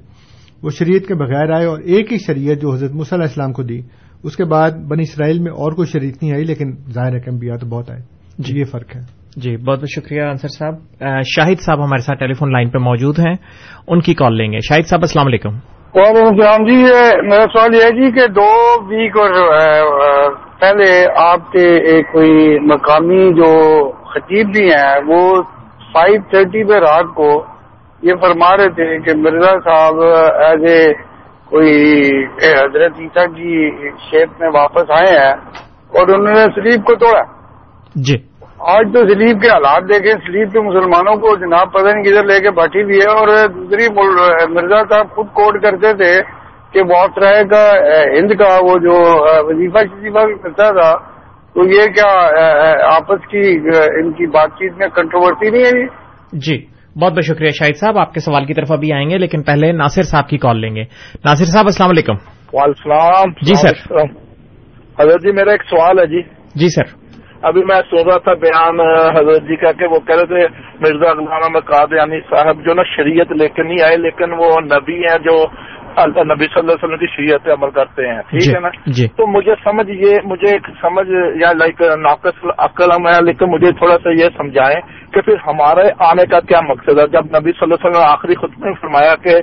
وہ 0.62 0.70
شریعت 0.70 1.08
کے 1.08 1.14
بغیر 1.14 1.50
آئے 1.50 1.64
اور 1.64 1.78
ایک 1.78 2.12
ہی 2.12 2.16
شریعت 2.18 2.60
جو 2.60 2.72
حضرت 2.72 2.92
مصع 2.92 3.16
علیہ 3.16 3.26
السلام 3.26 3.52
کو 3.52 3.62
دی 3.62 3.80
اس 4.24 4.36
کے 4.36 4.44
بعد 4.44 4.70
بنی 4.70 5.02
اسرائیل 5.02 5.38
میں 5.38 5.52
اور 5.52 5.72
کوئی 5.72 5.88
شریعت 5.88 6.22
نہیں 6.22 6.32
آئی 6.32 6.44
لیکن 6.44 6.72
ظاہر 6.90 7.14
ہے 7.14 7.20
کہ 7.20 7.30
انبیاء 7.30 7.56
تو 7.56 7.66
بہت 7.66 7.90
آئے۔ 7.90 8.00
جی۔ 8.38 8.58
یہ 8.58 8.64
فرق 8.64 8.96
ہے۔ 8.96 9.00
جی 9.36 9.56
بہت 9.56 9.78
بہت 9.78 9.88
شکریہ 9.88 10.22
انصر 10.22 10.48
صاحب۔ 10.48 10.74
شاہد 11.36 11.60
صاحب 11.60 11.78
ہمارے 11.78 12.02
ساتھ 12.02 12.18
ٹیلی 12.18 12.32
فون 12.32 12.52
لائن 12.52 12.70
پہ 12.70 12.78
موجود 12.78 13.18
ہیں 13.18 13.34
ان 13.88 14.00
کی 14.00 14.14
کال 14.14 14.36
لیں 14.36 14.52
گے۔ 14.52 14.58
شاہد 14.58 14.86
صاحب 14.86 15.00
السلام 15.02 15.26
علیکم۔ 15.26 15.48
وعلیکم 15.94 16.26
السلام۔ 16.26 16.68
جی 16.68 16.76
میرا 17.28 17.44
سوال 17.52 17.74
یہ 17.74 17.82
ہے 17.82 17.90
جی 17.90 18.12
کہ 18.12 18.26
دو 18.26 18.82
ویک 18.82 19.16
اور 19.16 19.30
پہلے 20.60 20.90
آپ 21.18 21.50
کے 21.52 21.66
ایک 21.90 22.12
کوئی 22.12 22.58
مقامی 22.64 23.28
جو 23.34 23.52
خطیب 24.06 24.52
بھی 24.52 24.64
ہیں 24.70 24.98
وہ 25.06 25.20
فائیو 25.92 26.20
تھرٹی 26.30 26.64
پہ 26.64 26.78
رات 26.80 27.14
کو 27.14 27.28
یہ 28.02 28.14
فرما 28.20 28.56
رہے 28.56 28.68
تھے 28.74 28.98
کہ 28.98 29.16
مرزا 29.18 29.52
صاحب 29.64 30.02
ایز 30.40 30.64
اے 30.70 30.82
کوئی 31.46 31.70
حضرت 32.42 32.98
عیسیٰ 32.98 33.26
کی 33.34 33.70
شیپ 34.10 34.40
میں 34.40 34.48
واپس 34.54 34.90
آئے 34.98 35.14
ہیں 35.18 35.32
اور 35.92 36.08
انہوں 36.08 36.34
نے 36.34 36.44
سلیپ 36.54 36.84
کو 36.86 36.94
توڑا۔ 36.96 37.22
جی۔ 37.98 38.16
آج 38.70 38.92
تو 38.94 39.00
سلیب 39.08 39.40
کے 39.42 39.48
حالات 39.48 39.88
دیکھیں 39.88 40.12
سلیب 40.26 40.52
کے 40.52 40.60
مسلمانوں 40.60 41.14
کو 41.16 41.34
جناب 41.36 41.72
پتہ 41.72 41.88
نہیں 41.88 42.04
کدھر 42.04 42.24
لے 42.24 42.38
کے 42.40 42.50
بیٹھی 42.50 42.84
بھی 42.84 42.98
ہے 42.98 43.08
اور 43.10 43.28
دوسری 43.54 43.88
مرزا 44.50 44.82
صاحب 44.90 45.14
خود 45.14 45.32
کوٹ 45.32 45.62
کرتے 45.62 45.92
تھے 45.94 46.12
کہ 46.72 46.82
طرح 47.16 47.42
کا 47.42 47.70
ہند 48.18 48.32
کا 48.32 48.58
وہ 48.62 48.78
جو 48.78 48.96
وظیفہ 49.48 49.78
شریفہ 49.78 50.26
بھی 50.26 50.34
کرتا 50.34 50.70
تھا 50.70 50.92
تو 51.54 51.64
یہ 51.64 51.86
کیا 51.86 52.10
آپس 52.96 53.26
کی 53.26 53.58
ان 54.00 54.12
کی 54.12 54.26
بات 54.26 54.50
چیت 54.50 54.72
میں 54.78 54.88
کنٹروورسی 54.88 55.50
نہیں 55.50 55.62
ہے 55.62 55.70
جی؟ 55.70 55.86
جی 56.32 56.66
بہت 57.00 57.12
بہت 57.12 57.24
شکریہ 57.24 57.50
شاہد 57.50 57.76
صاحب 57.76 57.98
آپ 57.98 58.14
کے 58.14 58.20
سوال 58.20 58.44
کی 58.44 58.54
طرف 58.54 58.72
ابھی 58.72 58.92
آئیں 58.92 59.10
گے 59.10 59.18
لیکن 59.18 59.42
پہلے 59.42 59.72
ناصر 59.72 60.02
صاحب 60.02 60.28
کی 60.28 60.38
کال 60.38 60.60
لیں 60.60 60.76
گے۔ 60.76 60.82
ناصر 61.24 61.44
صاحب 61.44 61.64
السلام 61.64 61.90
علیکم۔ 61.90 62.14
وعلیکم 62.52 62.92
السلام۔ 62.92 63.30
جی 63.42 63.54
سر۔ 63.54 64.02
حضرت 65.00 65.22
جی 65.22 65.32
میرا 65.32 65.50
ایک 65.50 65.62
سوال 65.62 65.98
ہے 65.98 66.06
جی۔ 66.06 66.22
جی 66.54 66.68
سر۔ 66.68 67.00
ابھی 67.42 67.64
میں 67.64 67.80
سن 67.90 68.08
رہا 68.08 68.18
تھا 68.18 68.34
بیان 68.34 68.80
حضرت 69.16 69.42
جی 69.42 69.56
کا 69.56 69.72
کہ 69.72 69.86
وہ 69.86 69.98
کہہ 69.98 70.16
رہے 70.16 70.26
تھے 70.26 70.46
مرزا 70.80 71.12
غلام 71.12 71.58
قادیانی 71.58 72.20
صاحب 72.20 72.56
جو 72.56 72.74
نا 72.74 72.82
شریعت 72.96 73.32
لے 73.32 73.48
کے 73.48 73.62
نہیں 73.62 73.82
آئے 73.84 73.96
لیکن 73.96 74.32
وہ 74.32 74.60
نبی 74.60 74.94
ہیں 74.94 75.18
جو 75.18 75.44
نبی 75.98 76.44
صلی 76.44 76.58
اللہ 76.58 76.72
علیہ 76.72 76.84
وسلم 76.84 76.98
کی 76.98 77.06
شریعت 77.06 77.44
پہ 77.44 77.50
عمل 77.50 77.70
کرتے 77.70 78.08
ہیں۔ 78.08 78.22
ٹھیک 78.30 78.40
جی 78.40 78.54
ہے 78.54 78.60
نا؟ 78.60 78.68
جی۔ 78.86 79.06
تو 79.06 79.26
مجھے 79.26 79.54
سمجھ 79.64 79.90
یہ 79.90 80.16
مجھے 80.24 80.52
ایک 80.52 80.66
سمجھ 80.80 81.08
یا 81.40 81.52
لائک 81.52 81.82
ناقص 81.82 82.44
عقل 82.58 82.92
ہے 82.92 83.24
لیکن 83.24 83.46
مجھے 83.50 83.72
تھوڑا 83.72 83.96
سا 84.04 84.10
یہ 84.10 84.28
سمجھائیں 84.36 84.80
کہ 85.12 85.20
پھر 85.20 85.34
ہمارے 85.46 85.88
آنے 85.98 86.26
کا 86.26 86.40
کیا 86.40 86.60
مقصد 86.60 86.98
ہے؟ 86.98 87.06
جب 87.06 87.24
نبی 87.24 87.52
صلی 87.52 87.62
اللہ 87.62 87.74
علیہ 87.74 87.88
وسلم 87.88 88.02
نے 88.02 88.06
آخری 88.06 88.34
خطبے 88.34 88.64
میں 88.64 88.74
فرمایا 88.80 89.14
کہ 89.14 89.34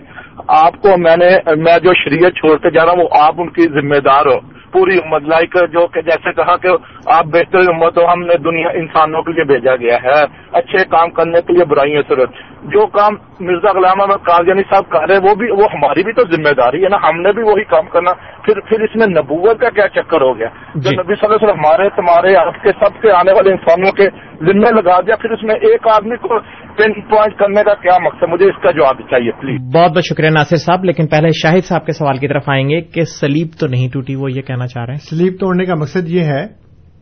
آپ 0.48 0.74
کو 0.82 0.90
میں 0.98 1.18
نے 1.18 1.30
میں 1.58 1.80
جو 1.80 1.94
شریعت 1.94 2.32
چھوڑ 2.32 2.58
کے 2.58 2.70
جا 2.70 2.86
رہا 2.86 2.92
ہوں 2.92 3.04
وہ 3.04 3.08
آپ 3.22 3.34
ان 3.38 3.50
کی 3.50 3.62
ذمہ 3.62 4.00
دار 4.00 4.26
ہو۔ 4.26 4.57
پوری 4.74 4.98
امت 4.98 5.22
لائک 5.24 5.54
جو 5.54 5.88
کہ 5.88 6.02
جیسے 6.02 6.34
کہا 6.34 6.58
کہ 6.58 6.68
آپ 7.06 7.26
بہتر 7.26 7.60
امت 7.60 7.98
ہو 7.98 8.14
ہم 8.14 8.22
نے 8.22 8.38
دنیا 8.38 8.68
انسانوں 8.74 9.22
کے 9.22 9.32
لیے 9.32 9.44
بھیجا 9.44 9.76
گیا 9.76 9.98
ہے۔ 10.04 10.26
اچھے 10.54 10.84
کام 10.90 11.10
کرنے 11.10 11.42
کے 11.42 11.54
لیے 11.54 11.66
برائیوں 11.66 12.02
سے 12.08 12.16
رد 12.16 12.30
جو 12.64 12.88
کام 12.88 13.14
مرزا 13.40 13.80
غلام 13.80 14.02
احمد 14.02 14.26
قادیانی 14.26 14.62
صاحب 14.62 14.90
کر 14.90 15.10
رہے 15.10 15.18
وہ 15.18 15.36
بھی 15.36 15.52
وہ 15.52 15.66
ہماری 15.74 16.04
بھی 16.04 16.14
تو 16.14 16.24
ذمہ 16.36 16.54
داری 16.62 16.84
ہے 16.84 16.90
نا۔ 16.90 16.98
ہم 17.10 17.22
نے 17.22 17.32
بھی 17.32 17.44
وہی 17.44 17.64
کام 17.64 17.86
کرنا۔ 17.86 18.12
پھر 18.14 18.60
پھر 18.60 18.82
اس 18.82 18.96
میں 18.96 19.08
نبوت 19.08 19.60
کا 19.60 19.70
کیا 19.70 19.88
چکر 19.88 20.22
ہو 20.22 20.38
گیا؟ 20.38 20.48
جو 20.76 20.90
جی۔ 20.90 20.96
نبی 20.96 21.16
صلی 21.16 21.26
اللہ 21.26 21.36
علیہ 21.36 21.48
وسلم 21.48 21.66
ہمارے 21.66 21.90
تمہارے 21.90 22.36
آپ 22.36 22.64
کے 22.64 22.70
سب 22.72 23.02
کے 23.02 23.12
آنے 23.12 23.32
والے 23.32 23.52
انسانوں 23.52 23.92
کے 23.92 24.04
ذمہ 24.40 24.82
لگا 24.82 25.02
دیا 25.02 25.16
پھر 25.16 25.30
اس 25.30 25.44
میں 25.44 25.56
ایک 25.56 25.88
آدمی 25.88 26.18
کو 26.18 26.40
پن 26.78 27.02
پوائنٹ 27.02 27.40
کرنے 27.40 27.64
کا 27.64 27.74
کیا 27.74 27.98
مقصد؟ 28.04 28.24
مجھے 28.30 28.46
اس 28.46 28.62
کا 28.64 28.72
جواب 28.72 28.96
چاہیے 29.10 29.32
پلیز۔ 29.32 29.76
بہت 29.76 29.92
بہت 29.92 30.04
شکریہ 30.14 30.30
ناصر 30.30 30.56
صاحب 30.56 30.86
لیکن 30.86 31.08
پہلے 31.08 31.28
شاہد 31.42 31.66
صاحب 31.66 31.86
کے 31.86 31.92
سوال 31.92 32.18
کی 32.18 32.28
طرف 32.28 32.44
آئیں 32.48 32.70
گے 32.70 32.82
کہ 32.82 33.04
سلیب 33.04 33.48
تو 33.60 33.68
نہیں 33.68 33.94
ٹوٹی 33.94 34.16
وہ 34.16 34.32
یہ 34.32 34.42
کہنا 34.42 34.57
چاہ 34.66 34.86
رہے 34.86 34.94
ہیں؟ 34.94 35.10
سلیب 35.10 35.34
توڑنے 35.40 35.66
کا 35.66 35.76
مقصد 35.76 36.10
یہ 36.10 36.24
ہے 36.24 36.46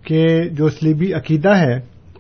کہ 0.04 0.50
جو 0.50 0.70
سلیبی 0.70 1.14
عقیدہ 1.14 1.56
ہے 1.56 1.80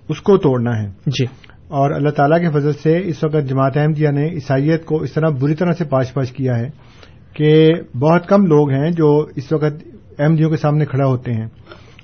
اس 0.10 0.22
کو 0.22 0.38
توڑنا 0.38 0.82
ہے۔ 0.82 0.88
جی۔ 1.06 1.26
اور 1.68 1.92
اللہ 1.92 2.10
تعالیٰ 2.10 2.40
کے 2.40 2.60
فضل 2.60 2.74
سے 2.74 3.02
اس 3.06 3.24
وقت 3.24 3.50
جماعت 3.50 3.78
احمدیہ 3.78 4.10
نے 4.10 4.30
عیسائیت 4.30 4.86
کو 4.86 4.98
اس 5.02 5.14
طرح 5.14 5.30
بری 5.30 5.56
طرح 5.56 5.72
سے 5.72 5.84
پاش 5.84 6.14
پاش 6.14 6.32
کیا 6.32 6.60
ہے 6.60 6.70
کہ 7.34 7.72
بہت 8.00 8.28
کم 8.28 8.46
لوگ 8.46 8.72
ہیں 8.72 8.92
جو 8.92 9.28
اس 9.36 9.52
وقت 9.52 9.88
احمدیوں 10.20 10.50
کے 10.50 10.58
سامنے 10.58 10.86
کھڑا 10.86 11.06
ہوتے 11.06 11.34
ہیں۔ 11.34 11.46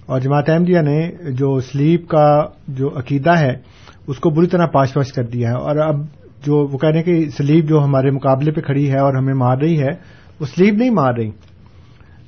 اور 0.05 0.19
جماعت 0.19 0.49
احمدیہ 0.49 0.79
نے 0.79 1.11
جو 1.31 1.59
سلیپ 1.59 2.07
کا 2.07 2.43
جو 2.67 2.89
عقیدہ 2.97 3.37
ہے 3.39 3.53
اس 4.07 4.17
کو 4.17 4.29
بری 4.29 4.47
طرح 4.47 4.65
پاش 4.65 4.93
پاش 4.93 5.13
کر 5.13 5.23
دیا 5.23 5.49
ہے۔ 5.49 5.55
اور 5.55 5.75
اب 5.75 5.95
جو 6.45 6.67
وہ 6.67 6.77
کہہ 6.77 6.89
رہے 6.89 6.97
ہیں 6.97 7.03
کہ 7.03 7.29
سلیب 7.29 7.69
جو 7.69 7.83
ہمارے 7.83 8.11
مقابلے 8.11 8.51
پہ 8.51 8.61
کھڑی 8.61 8.91
ہے 8.91 8.99
اور 8.99 9.13
ہمیں 9.13 9.33
مار 9.33 9.57
رہی 9.57 9.79
ہے 9.79 9.89
وہ 10.39 10.45
سلیب 10.45 10.75
نہیں 10.75 10.89
مار 10.89 11.13
رہی۔ 11.17 11.31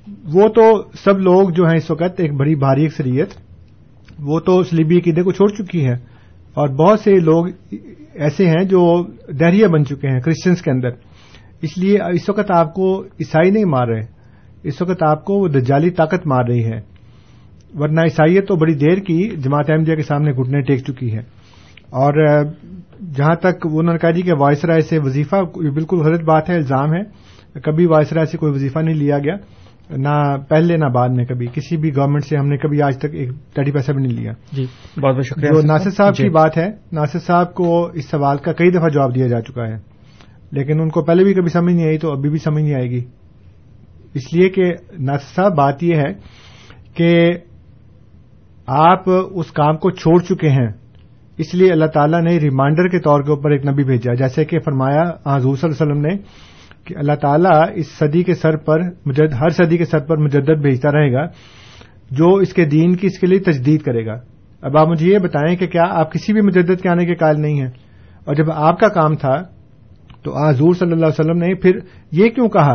وہ 0.08 0.48
تو 0.48 0.84
سب 0.94 1.20
لوگ 1.20 1.50
جو 1.50 1.64
ہیں 1.64 1.78
اس 1.78 1.92
وقت 1.92 2.20
ایک 2.20 2.34
بڑی 2.34 2.56
بھاری 2.56 2.86
اکثریت 2.86 3.30
وہ 4.20 4.40
تو 4.40 4.64
سلیبی 4.64 4.98
عقیدے 4.98 5.22
کو 5.22 5.32
چھوڑ 5.32 5.50
چکی 5.50 5.86
ہے 5.86 5.94
اور 6.54 6.68
بہت 6.68 7.00
سے 7.00 7.14
لوگ 7.20 7.46
ایسے 8.14 8.48
ہیں 8.48 8.64
جو 8.64 9.06
دہریہ 9.40 9.68
بن 9.68 9.86
چکے 9.86 10.08
ہیں 10.08 10.20
کرسچنس 10.20 10.62
کے 10.62 10.72
اندر۔ 10.72 10.90
اس 11.62 11.78
لیے 11.78 11.98
اس 12.02 12.30
وقت 12.30 12.52
آپ 12.52 12.74
کو 12.74 13.02
عیسائی 13.02 13.52
نہیں 13.52 13.66
مار 13.66 13.88
رہے۔ 13.88 14.02
اس 14.64 14.82
وقت 14.82 15.04
آپ 15.04 15.26
کو 15.26 15.34
وہ 15.34 15.48
دجالی 15.48 15.90
طاقت 15.90 16.28
مار 16.28 16.44
رہی 16.48 16.66
ہے۔ 16.66 16.80
ورنہ 17.80 18.02
عیسائیت 18.02 18.48
تو 18.48 18.56
بڑی 18.56 18.74
دیر 18.74 18.98
کی 18.98 19.30
جماعت 19.30 19.70
احمدیہ 19.70 19.96
کے 19.96 20.02
سامنے 20.02 20.32
گھٹنے 20.32 20.62
ٹیک 20.62 20.80
چکی 20.88 21.14
ہے۔ 21.14 21.20
اور 21.90 22.44
جہاں 23.16 23.36
تک 23.36 23.66
وہ 23.66 23.80
انہوں 23.80 23.94
نے 23.94 24.00
کہا 24.00 24.12
جی 24.12 24.22
کہ 24.22 24.34
وائس 24.40 24.66
رائے 24.66 24.82
سے 24.82 25.00
وظیفہ 25.00 25.36
بالکل 25.56 25.98
غلط 25.98 26.22
بات 26.22 26.50
ہے، 26.50 26.56
الزام 26.56 26.94
ہے۔ 26.94 27.24
کبھی 27.60 27.86
وائس 27.86 28.14
رائے 28.14 28.26
سے 28.26 28.38
کوئی 28.38 28.52
وظیفہ 28.52 28.80
نہیں 28.80 28.96
لیا 28.96 29.20
گیا۔ 29.20 29.36
نہ 29.90 30.36
پہلے 30.50 30.78
نہ 30.78 30.86
بعد 30.86 31.10
میں 31.10 31.26
کبھی 31.26 31.48
کسی 31.54 31.78
بھی 31.78 31.96
گورنمنٹ 31.96 32.26
سے 32.26 32.38
ہم 32.38 32.48
نے 32.48 32.58
کبھی 32.58 32.82
آج 32.82 32.98
تک 32.98 33.06
ایک 33.14 33.30
ٹیڈی 33.56 33.72
پیسہ 33.72 33.92
بھی 33.92 34.04
نہیں 34.04 34.18
لیا۔ 34.18 34.32
جی 34.52 34.64
بہت 34.98 35.16
بہت 35.16 35.26
شکریہ۔ 35.26 35.50
جو 35.50 35.68
ناصر 35.68 35.90
صاحب 35.90 36.16
جی۔ 36.16 36.24
کی 36.24 36.30
بات 36.30 36.58
ہے 36.58 36.68
ناصر 36.92 37.20
صاحب 37.20 37.54
کو 37.54 37.86
اس 37.94 38.10
سوال 38.10 38.38
کا 38.38 38.54
کئی 38.54 38.72
دفعہ 38.72 38.90
جواب 38.90 39.16
دیا 39.16 39.28
جا 39.28 39.42
چکا 39.42 39.68
ہے۔ 39.68 39.76
لیکن 40.52 40.82
ان 40.82 40.90
کو 40.90 41.04
پہلے 41.04 41.24
بھی 41.24 41.34
کبھی 41.34 41.50
سمجھ 41.50 41.74
نہیں 41.74 41.88
آئی 41.88 41.98
تو 41.98 42.12
ابھی 42.12 42.30
بھی 42.30 42.38
سمجھ 42.38 42.64
نہیں 42.64 42.76
آئے 42.76 42.90
گی۔ 42.90 43.04
اس 44.14 44.34
لیے 44.34 44.50
کہ 44.50 44.64
ناصر 45.00 45.36
صاحب 45.36 45.56
بات 45.56 45.84
یہ 45.84 45.96
ہے 45.96 46.14
کہ 46.94 47.32
آپ 48.68 49.04
اس 49.32 49.52
کام 49.52 49.78
کو 49.78 49.92
چھوڑ 49.92 50.22
چکے 50.22 50.50
ہیں۔ 50.50 50.68
اس 51.38 51.56
لیے 51.56 51.72
اللہ 51.72 51.86
تعالیٰ 51.86 52.22
نے 52.22 52.38
ریمائنڈر 52.38 52.88
کے 52.88 53.00
طور 53.00 53.22
کے 53.22 53.32
اوپر 53.32 53.52
ایک 53.52 53.66
نبی 53.66 53.84
بھیجا 53.84 54.14
جیسے 54.14 54.46
کہ 54.46 54.60
فرمایا 54.60 55.36
حضور 55.36 55.56
صلی 55.56 55.70
اللہ 55.70 55.84
علیہ 55.84 55.92
وسلم 55.92 56.06
نے 56.06 56.18
کہ 56.86 56.96
اللہ 56.98 57.16
تعالیٰ 57.22 57.64
اس 57.76 57.88
صدی 58.00 58.24
کے 58.24 58.36
سر 58.36 58.58
پر 58.58 58.80
مجد 59.06 59.34
ہر 59.42 59.50
صدی 59.50 59.78
کے 59.78 59.86
سر 59.86 60.00
پر 60.00 60.18
مجدد 60.18 60.62
بھیجتا 60.62 60.92
رہے 60.92 61.14
گا، 61.14 61.26
جو 62.12 62.36
اس 62.36 62.54
کے 62.54 62.66
دین 62.66 62.96
کی 62.96 63.08
اس 63.08 63.20
کے 63.20 63.28
لیے 63.28 63.40
تجدید 63.40 63.82
کرے 63.82 64.06
گا۔ 64.06 64.16
اب 64.62 64.78
آپ 64.78 64.88
مجھے 64.88 65.14
یہ 65.14 65.18
بتائیں 65.18 65.58
کہ 65.58 65.68
کیا 65.68 65.84
آپ 65.90 66.12
کسی 66.12 66.34
بھی 66.34 66.42
مجدد 66.42 66.82
کے 66.82 66.90
آنے 66.90 67.06
کے 67.06 67.16
قائل 67.16 67.42
نہیں 67.42 67.60
ہیں؟ 67.60 67.70
اور 68.26 68.36
جب 68.36 68.52
آپ 68.52 68.80
کا 68.80 68.88
کام 68.88 69.16
تھا، 69.16 69.44
تو 70.24 70.48
حضور 70.48 70.74
صلی 70.74 70.92
اللہ 70.92 71.06
علیہ 71.06 71.20
وسلم 71.20 71.38
نے 71.38 71.56
پھر 71.56 71.72
یہ 72.12 72.30
کیوں 72.30 72.50
کہا 72.50 72.74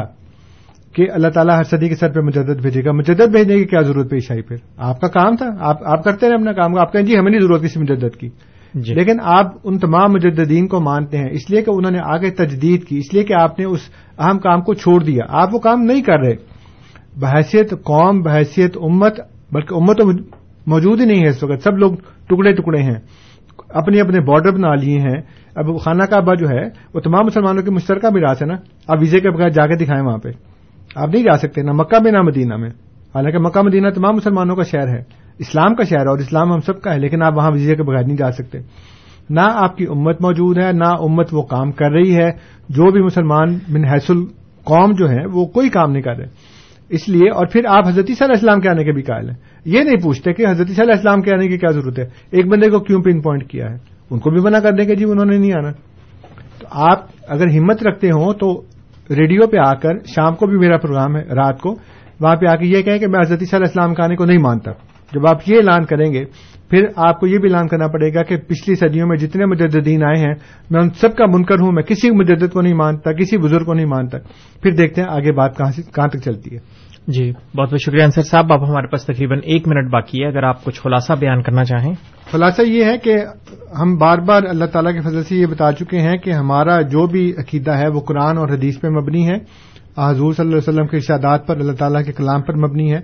کہ 0.93 1.07
اللہ 1.11 1.29
تعالیٰ 1.29 1.57
ہر 1.57 1.63
صدی 1.63 1.89
کے 1.89 1.95
سر 1.95 2.13
پہ 2.13 2.21
مجدد 2.21 2.63
بھیجے 2.63 2.85
گا؟ 2.85 2.93
مجدد 2.93 3.29
بھیجنے 3.33 3.57
کی 3.57 3.65
کیا 3.65 3.81
ضرورت 3.81 4.11
پیش 4.11 4.31
آئی 4.31 4.43
پھر؟ 4.43 4.57
آپ 4.77 5.01
کا 5.01 5.09
کام 5.09 5.37
تھا، 5.37 5.47
آپ 5.61 5.77
آپ 5.85 6.05
کرتے 6.05 6.29
رہے 6.29 6.35
اپنا 6.35 6.53
کام۔ 6.53 6.79
آپ 6.79 6.93
کہیں 6.93 7.03
جی 7.03 7.19
ہمیں 7.19 7.31
نہیں 7.31 7.41
ضرورت 7.41 7.63
کسی 7.63 7.81
مجدد 7.81 8.17
کی۔ 8.17 8.29
جی۔ 8.81 8.95
لیکن 8.95 9.17
آپ 9.23 9.47
ان 9.65 9.79
تمام 9.79 10.13
مجددین 10.13 10.67
کو 10.69 10.81
مانتے 10.81 11.19
ہیں، 11.19 11.31
اس 11.31 11.51
لیے 11.51 11.63
کہ 11.63 11.71
انہوں 11.71 11.91
نے 11.91 11.99
آگے 12.05 12.31
تجدید 12.31 12.85
کی، 12.85 12.99
اس 12.99 13.15
لیے 13.15 13.23
کہ 13.23 13.33
آپ 13.33 13.59
نے 13.59 13.65
اس 13.65 13.81
اہم 14.19 14.39
کام 14.39 14.61
کو 14.61 14.75
چھوڑ 14.75 15.05
دیا۔ 15.05 15.25
آپ 15.29 15.55
وہ 15.55 15.59
کام 15.59 15.83
نہیں 15.83 16.03
کر 16.03 16.19
رہے۔ 16.19 16.35
بحیثیت 17.21 17.71
قوم، 17.71 18.21
بحیثیت 18.21 18.77
امت، 18.77 19.21
بلکہ 19.53 19.75
امت 19.75 19.99
تو 19.99 20.05
موجود 20.67 21.01
ہی 21.01 21.07
نہیں 21.07 21.25
ہے 21.25 21.29
اس 21.29 21.43
وقت۔ 21.43 21.63
سب 21.63 21.79
لوگ 21.79 21.93
ٹکڑے 22.29 22.53
ٹکڑے 22.53 22.83
ہیں۔ 22.83 23.29
اپنے 23.69 24.01
اپنے 24.01 24.21
بارڈر 24.21 24.51
بنا 24.51 24.75
لیے 24.75 24.99
ہیں۔ 24.99 25.23
اب 25.55 25.81
خانہ 25.81 26.03
کعبہ 26.03 26.35
جو 26.35 26.49
ہے، 26.49 26.69
وہ 26.95 27.01
تمام 27.01 27.27
مسلمانوں 27.27 27.63
کی 27.63 27.71
مشترکہ 27.71 28.09
میراث 28.13 28.43
ہے 28.43 28.47
نا۔ 28.47 28.55
آپ 28.89 28.99
ویزے 29.01 29.21
کے 29.21 29.31
بغیر 29.31 29.49
جا 29.49 29.67
کے 29.67 29.75
دکھائیں 29.75 30.05
وہاں 30.05 30.19
پہ۔ 30.19 30.29
آپ 30.97 31.09
نہیں 31.09 31.23
جا 31.23 31.37
سکتے، 31.37 31.63
نہ 31.63 31.71
مکہ 31.73 32.03
میں، 32.03 32.13
نہ 32.13 32.23
مدینہ 32.23 32.57
میں۔ 32.57 32.71
حالانکہ 33.15 33.39
مکہ 33.39 33.63
مدینہ 33.63 33.89
تمام 33.91 34.17
مسلمانوں 34.17 34.57
کا 34.57 34.63
شہر 34.63 34.89
ہے۔ 34.89 35.28
اسلام 35.39 35.75
کا 35.75 35.85
شہر 35.85 36.01
ہے 36.01 36.11
اور 36.11 36.19
اسلام 36.19 36.53
ہم 36.53 36.61
سب 36.61 36.81
کا 36.81 36.95
ہے، 36.95 36.99
لیکن 36.99 37.23
آپ 37.23 37.37
وہاں 37.37 37.51
ویزے 37.51 37.77
کے 37.77 37.83
بغیر 37.83 38.05
نہیں 38.05 38.17
جا 38.17 38.33
سکتے۔ 38.33 38.59
نہ 39.31 39.41
آپ 39.41 39.77
کی 39.77 39.85
امت 39.89 40.21
موجود 40.21 40.59
ہے، 40.59 40.73
نہ 40.73 40.89
امت 40.89 41.29
وہ 41.33 41.43
کام 41.43 41.73
کر 41.73 41.91
رہی 41.91 42.17
ہے۔ 42.17 42.31
جو 42.69 42.93
بھی 42.93 43.03
مسلمان 43.03 43.59
من 43.69 43.85
حیث 43.85 44.07
قوم 44.65 44.93
جو 44.93 45.11
ہے 45.11 45.27
وہ 45.33 45.45
کوئی 45.45 45.69
کام 45.69 45.93
نہیں 45.93 46.03
کر 46.03 46.17
رہے۔ 46.17 46.27
اس 46.89 47.09
لیے، 47.09 47.31
اور 47.31 47.47
پھر 47.47 47.61
آپ 47.67 47.89
حضرت 47.89 48.07
صلی 48.07 48.15
اللہ 48.21 48.25
علیہ 48.25 48.35
السلام 48.35 48.61
کے 48.61 48.69
آنے 48.69 48.85
کے 48.85 48.93
بھی 48.93 49.03
قائل 49.03 49.29
ہیں۔ 49.29 49.37
یہ 49.65 49.83
نہیں 49.83 49.97
پوچھتے 50.03 50.33
کہ 50.33 50.43
حضرت 50.43 50.67
صلی 50.67 50.75
اللہ 50.79 50.83
علیہ 50.83 50.93
السلام 50.93 51.21
کے 51.21 51.35
آنے 51.35 51.49
کی 51.49 51.59
کیا 51.59 51.73
ضرورت 51.73 51.99
ہے۔ 51.99 52.05
ایک 52.31 52.47
بندے 52.47 52.71
کو 52.71 52.79
کیوں 52.79 53.03
پن 53.03 53.23
پوائنٹ 53.23 53.51
کیا 53.51 53.71
ہے؟ 53.71 53.77
ان 54.11 54.19
کو 54.19 54.31
بھی 54.31 54.41
منع 54.41 54.59
کر 54.59 54.73
دیں 54.73 54.85
کہ 54.85 54.95
جی 54.95 55.05
انہوں 55.05 55.25
نے 55.25 55.39
نہیں 55.39 55.53
آنا۔ 55.59 55.73
تو 56.59 56.67
آپ 56.71 56.99
اگر 57.29 57.47
ہمت 57.49 57.83
رکھتے 57.83 58.09
ہوں 58.09 58.33
تو 58.33 58.63
ریڈیو 59.11 59.47
پہ 59.47 59.57
آ 59.57 59.75
کر 59.75 59.99
شام 59.99 60.35
کو 60.35 60.47
بھی 60.47 60.59
میرا 60.59 60.77
پروگرام 60.79 61.17
ہے، 61.17 61.23
رات 61.23 61.61
کو، 61.61 61.75
وہاں 62.21 62.37
پہ 62.37 62.47
آ 62.47 62.55
کے 62.55 62.67
یہ 62.67 62.83
کہیں 62.83 62.99
کہ 62.99 63.07
میں 63.07 63.19
حضرت 63.19 63.39
صلی 63.39 63.49
اللہ 63.53 63.57
علیہ 63.57 63.67
السلام 63.67 63.95
کے 63.95 64.03
آنے 64.03 64.17
کو 64.17 64.25
نہیں 64.25 64.39
مانتا۔ 64.43 64.71
جب 65.13 65.27
آپ 65.27 65.39
یہ 65.47 65.57
اعلان 65.57 65.85
کریں 65.85 66.13
گے 66.13 66.25
پھر 66.71 66.87
آپ 66.97 67.21
کو 67.21 67.27
یہ 67.27 67.39
بھی 67.39 67.53
اعلان 67.53 67.69
کرنا 67.69 67.87
پڑے 67.87 68.15
گا 68.15 68.23
کہ 68.23 68.37
پچھلی 68.37 68.75
صدیوں 68.75 69.09
میں 69.09 69.17
جتنے 69.17 69.47
مجددین 69.47 70.05
آئے 70.05 70.21
ہیں 70.21 70.35
میں 70.71 70.81
ان 70.81 70.91
سب 70.91 71.17
کا 71.17 71.25
منکر 71.27 71.61
ہوں 71.61 71.73
میں 71.73 71.83
کسی 71.83 72.11
مجدد 72.11 72.53
کو 72.53 72.61
نہیں 72.61 72.75
مانتا 72.75 73.13
کسی 73.13 73.39
بزرگ 73.39 73.65
کو 73.65 73.75
نہیں 73.75 73.87
مانتا۔ 73.87 74.19
پھر 74.63 74.71
دیکھتے 74.71 75.03
ہیں 75.03 75.09
آگے 75.11 75.33
بات 75.33 75.57
کہاں 75.57 75.71
سے- 75.71 75.93
کہاں 75.93 76.09
تک 76.09 76.19
چلتی 76.25 76.57
ہے۔ 76.57 76.59
جی 77.07 77.33
بہت 77.57 77.71
بہت 77.71 77.81
شکریہ 77.81 78.03
انصر 78.03 78.23
صاحب۔ 78.23 78.53
اب 78.53 78.71
ہمارے 78.71 78.87
پاس 78.87 79.05
تقریباً 79.05 79.39
ایک 79.45 79.69
منٹ 79.69 79.91
باقی 79.91 80.23
ہے۔ 80.23 80.29
اگر 80.29 80.43
آپ 80.43 80.65
کچھ 80.65 80.81
خلاصہ 80.81 81.13
بیان 81.13 81.43
کرنا 81.43 81.65
چاہیں۔ 81.65 81.95
خلاصہ 82.33 82.63
یہ 82.63 82.85
ہے 82.85 82.99
کہ 82.99 83.17
ہم 83.81 83.97
بار 83.97 84.19
بار 84.19 84.43
اللہ 84.43 84.65
تعالیٰ 84.65 84.93
کے 84.93 85.01
فضل 85.01 85.25
سے 85.25 85.37
یہ 85.37 85.47
بتا 85.47 85.73
چکے 85.73 85.99
ہیں 85.99 86.17
کہ 86.17 86.31
ہمارا 86.31 86.81
جو 86.81 87.07
بھی 87.07 87.33
عقیدہ 87.39 87.71
ہے 87.71 87.89
وہ 87.89 88.01
قرآن 88.01 88.39
اور 88.39 88.49
حدیث 88.49 88.81
پہ 88.81 88.89
مبنی 88.89 89.29
ہے۔ 89.29 89.37
حضور 89.99 90.33
صلی 90.33 90.45
اللہ 90.45 90.57
علیہ 90.57 90.73
وسلم 90.73 90.87
کے 90.87 90.97
ارشادات 90.97 91.47
پر 91.47 91.57
اللہ 91.57 91.73
تعالیٰ 91.73 92.05
کے 92.05 92.13
کلام 92.13 92.43
پر 92.43 92.55
مبنی 92.55 92.93
ہے۔ 92.93 93.01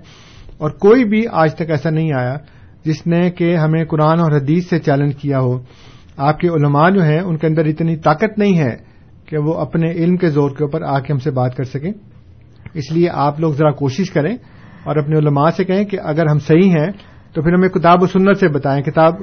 اور 0.57 0.69
کوئی 0.69 1.05
بھی 1.05 1.25
آج 1.31 1.55
تک 1.55 1.69
ایسا 1.69 1.89
نہیں 1.89 2.13
آیا 2.13 2.37
جس 2.85 3.07
نے 3.07 3.31
کہ 3.31 3.55
ہمیں 3.55 3.85
قرآن 3.85 4.19
اور 4.19 4.31
حدیث 4.31 4.69
سے 4.69 4.79
چیلنج 4.79 5.15
کیا 5.15 5.39
ہو۔ 5.39 5.59
آپ 6.17 6.39
کے 6.39 6.47
علماء 6.47 6.89
جو 6.89 7.03
ہیں، 7.03 7.19
ان 7.19 7.37
کے 7.37 7.47
اندر 7.47 7.65
اتنی 7.65 7.95
طاقت 7.95 8.39
نہیں 8.39 8.59
ہے 8.59 8.77
کہ 9.25 9.37
وہ 9.37 9.53
اپنے 9.53 9.91
علم 9.91 10.17
کے 10.17 10.29
زور 10.29 10.49
کے 10.49 10.63
اوپر 10.63 10.81
آ 10.81 10.99
کے 10.99 11.13
ہم 11.13 11.19
سے 11.19 11.31
بات 11.31 11.55
کر 11.55 11.63
سکیں۔ 11.63 11.91
اس 12.73 12.91
لیے 12.91 13.09
آپ 13.09 13.39
لوگ 13.39 13.53
ذرا 13.53 13.71
کوشش 13.71 14.11
کریں 14.11 14.37
اور 14.83 14.95
اپنے 14.95 15.17
علماء 15.17 15.49
سے 15.57 15.63
کہیں 15.63 15.85
کہ 15.85 15.97
اگر 16.03 16.25
ہم 16.27 16.39
صحیح 16.39 16.71
ہیں، 16.71 16.91
تو 17.33 17.41
پھر 17.41 17.53
ہمیں 17.53 17.69
کتاب 17.69 18.03
و 18.03 18.07
سنت 18.07 18.37
سے 18.37 18.47
بتائیں، 18.47 18.83
کتاب، 18.83 19.13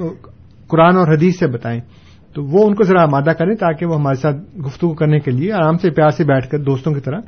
قرآن 0.69 0.97
اور 0.97 1.09
حدیث 1.09 1.39
سے 1.39 1.47
بتائیں۔ 1.47 1.81
تو 2.35 2.45
وہ 2.45 2.67
ان 2.67 2.75
کو 2.75 2.83
ذرا 2.83 3.03
آمادہ 3.03 3.31
کریں 3.31 3.55
تاکہ 3.55 3.87
وہ 3.87 3.95
ہمارے 3.95 4.21
ساتھ 4.21 4.37
گفتگو 4.67 4.95
کرنے 4.95 5.19
کے 5.19 5.31
لیے 5.31 5.53
آرام 5.53 5.79
سے 5.79 5.91
پیار 5.91 6.09
سے 6.09 6.25
بیٹھ 6.25 6.49
کر 6.49 6.59
دوستوں 6.59 6.93
کی 6.93 7.01
طرح 7.01 7.19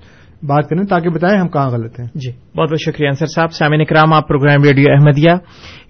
بات 0.47 0.69
کریں 0.69 0.83
تاکہ 0.83 1.11
بتائیں 1.11 1.41
ہم 1.41 1.49
کہاں 1.49 1.71
غلط 1.71 2.01
ہیں۔ 2.01 2.07
جی۔ 2.15 2.31
بہت 2.31 2.71
بہت 2.71 2.81
شکریہ 2.81 3.09
انصر 3.09 3.27
صاحب۔ 3.27 3.53
سامعین 3.53 3.81
اکرام 3.81 4.13
آپ 4.13 4.29
program 4.29 4.63
radio 4.63 4.93
Ahmadiyya 4.93 5.31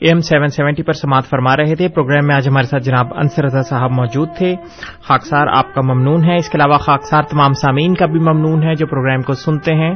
M 0.00 0.18
seven 0.18 0.48
seventy 0.48 0.82
پر 0.82 0.92
سماعت 0.92 1.24
فرما 1.24 1.56
رہے 1.56 1.74
تھے۔ 1.74 1.88
پروگرام 1.88 2.26
میں 2.26 2.34
آج 2.34 2.48
ہمارے 2.48 2.66
ساتھ 2.66 2.82
جناب 2.82 3.14
انصر 3.14 3.44
رضا 3.44 3.62
صاحب 3.62 3.90
موجود 3.92 4.28
تھے۔ 4.38 4.54
خاکسار 5.02 5.46
آپ 5.46 5.74
کا 5.74 5.80
ممنون 5.80 6.24
ہے۔ 6.24 6.36
اس 6.36 6.48
کے 6.48 6.58
علاوہ 6.58 6.78
خاکسار 6.78 7.22
تمام 7.22 7.52
سامعین 7.52 7.94
کا 7.94 8.06
بھی 8.06 8.18
ممنون 8.18 8.62
ہے 8.62 8.74
جو 8.74 8.86
پروگرام 8.86 9.22
کو 9.22 9.32
سنتے 9.32 9.74
ہیں۔ 9.74 9.94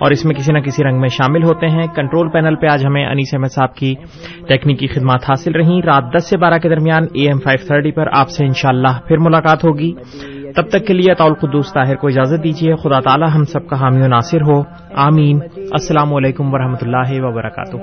اور 0.00 0.10
اس 0.10 0.24
میں 0.24 0.34
کسی 0.34 0.52
نہ 0.52 0.58
کسی 0.58 0.84
رنگ 0.84 1.00
میں 1.00 1.08
شامل 1.08 1.42
ہوتے 1.42 1.66
ہیں۔ 1.66 1.86
کنٹرول 1.94 2.30
پینل 2.30 2.54
پہ 2.54 2.66
آج 2.66 2.86
ہمیں 2.86 3.06
انیس 3.06 3.34
احمد 3.34 3.52
صاحب 3.52 3.74
کی 3.74 3.94
تکنیکی 4.48 4.86
خدمات 4.86 5.20
حاصل 5.22 5.52
رہیں۔ 5.52 5.82
رات 5.82 6.04
دس 6.16 6.30
سے 6.30 6.36
بارہ 6.36 6.58
کے 6.58 6.68
درمیان 6.68 7.02
اے 7.12 7.22
ایم 7.22 7.38
فائیو 7.38 7.66
تھرٹی 7.66 7.90
پر 7.90 8.06
آپ 8.12 8.28
سے 8.28 8.44
انشاءاللہ 8.44 9.00
پھر 9.08 9.16
ملاقات 9.18 9.64
ہوگی۔ 9.64 9.92
تب 10.56 10.68
تک 10.68 10.86
کے 10.86 10.94
لیے 10.94 11.12
اطول 11.12 11.34
قدوس 11.34 11.72
طاہر 11.72 11.94
کو 11.94 12.06
اجازت 12.06 12.44
دیجیے۔ 12.44 12.74
خدا 12.76 13.00
تعالی 13.00 13.24
ہم 13.34 13.44
سب 13.44 13.66
کا 13.66 13.80
حامی 13.80 14.02
و 14.02 14.08
ناصر 14.08 14.40
ہو۔ 14.40 14.62
آمین۔ 14.94 15.38
السلام 15.56 16.14
علیکم 16.14 16.54
ورحمۃ 16.54 16.82
اللہ 16.82 17.24
وبرکاتہ۔ 17.24 17.76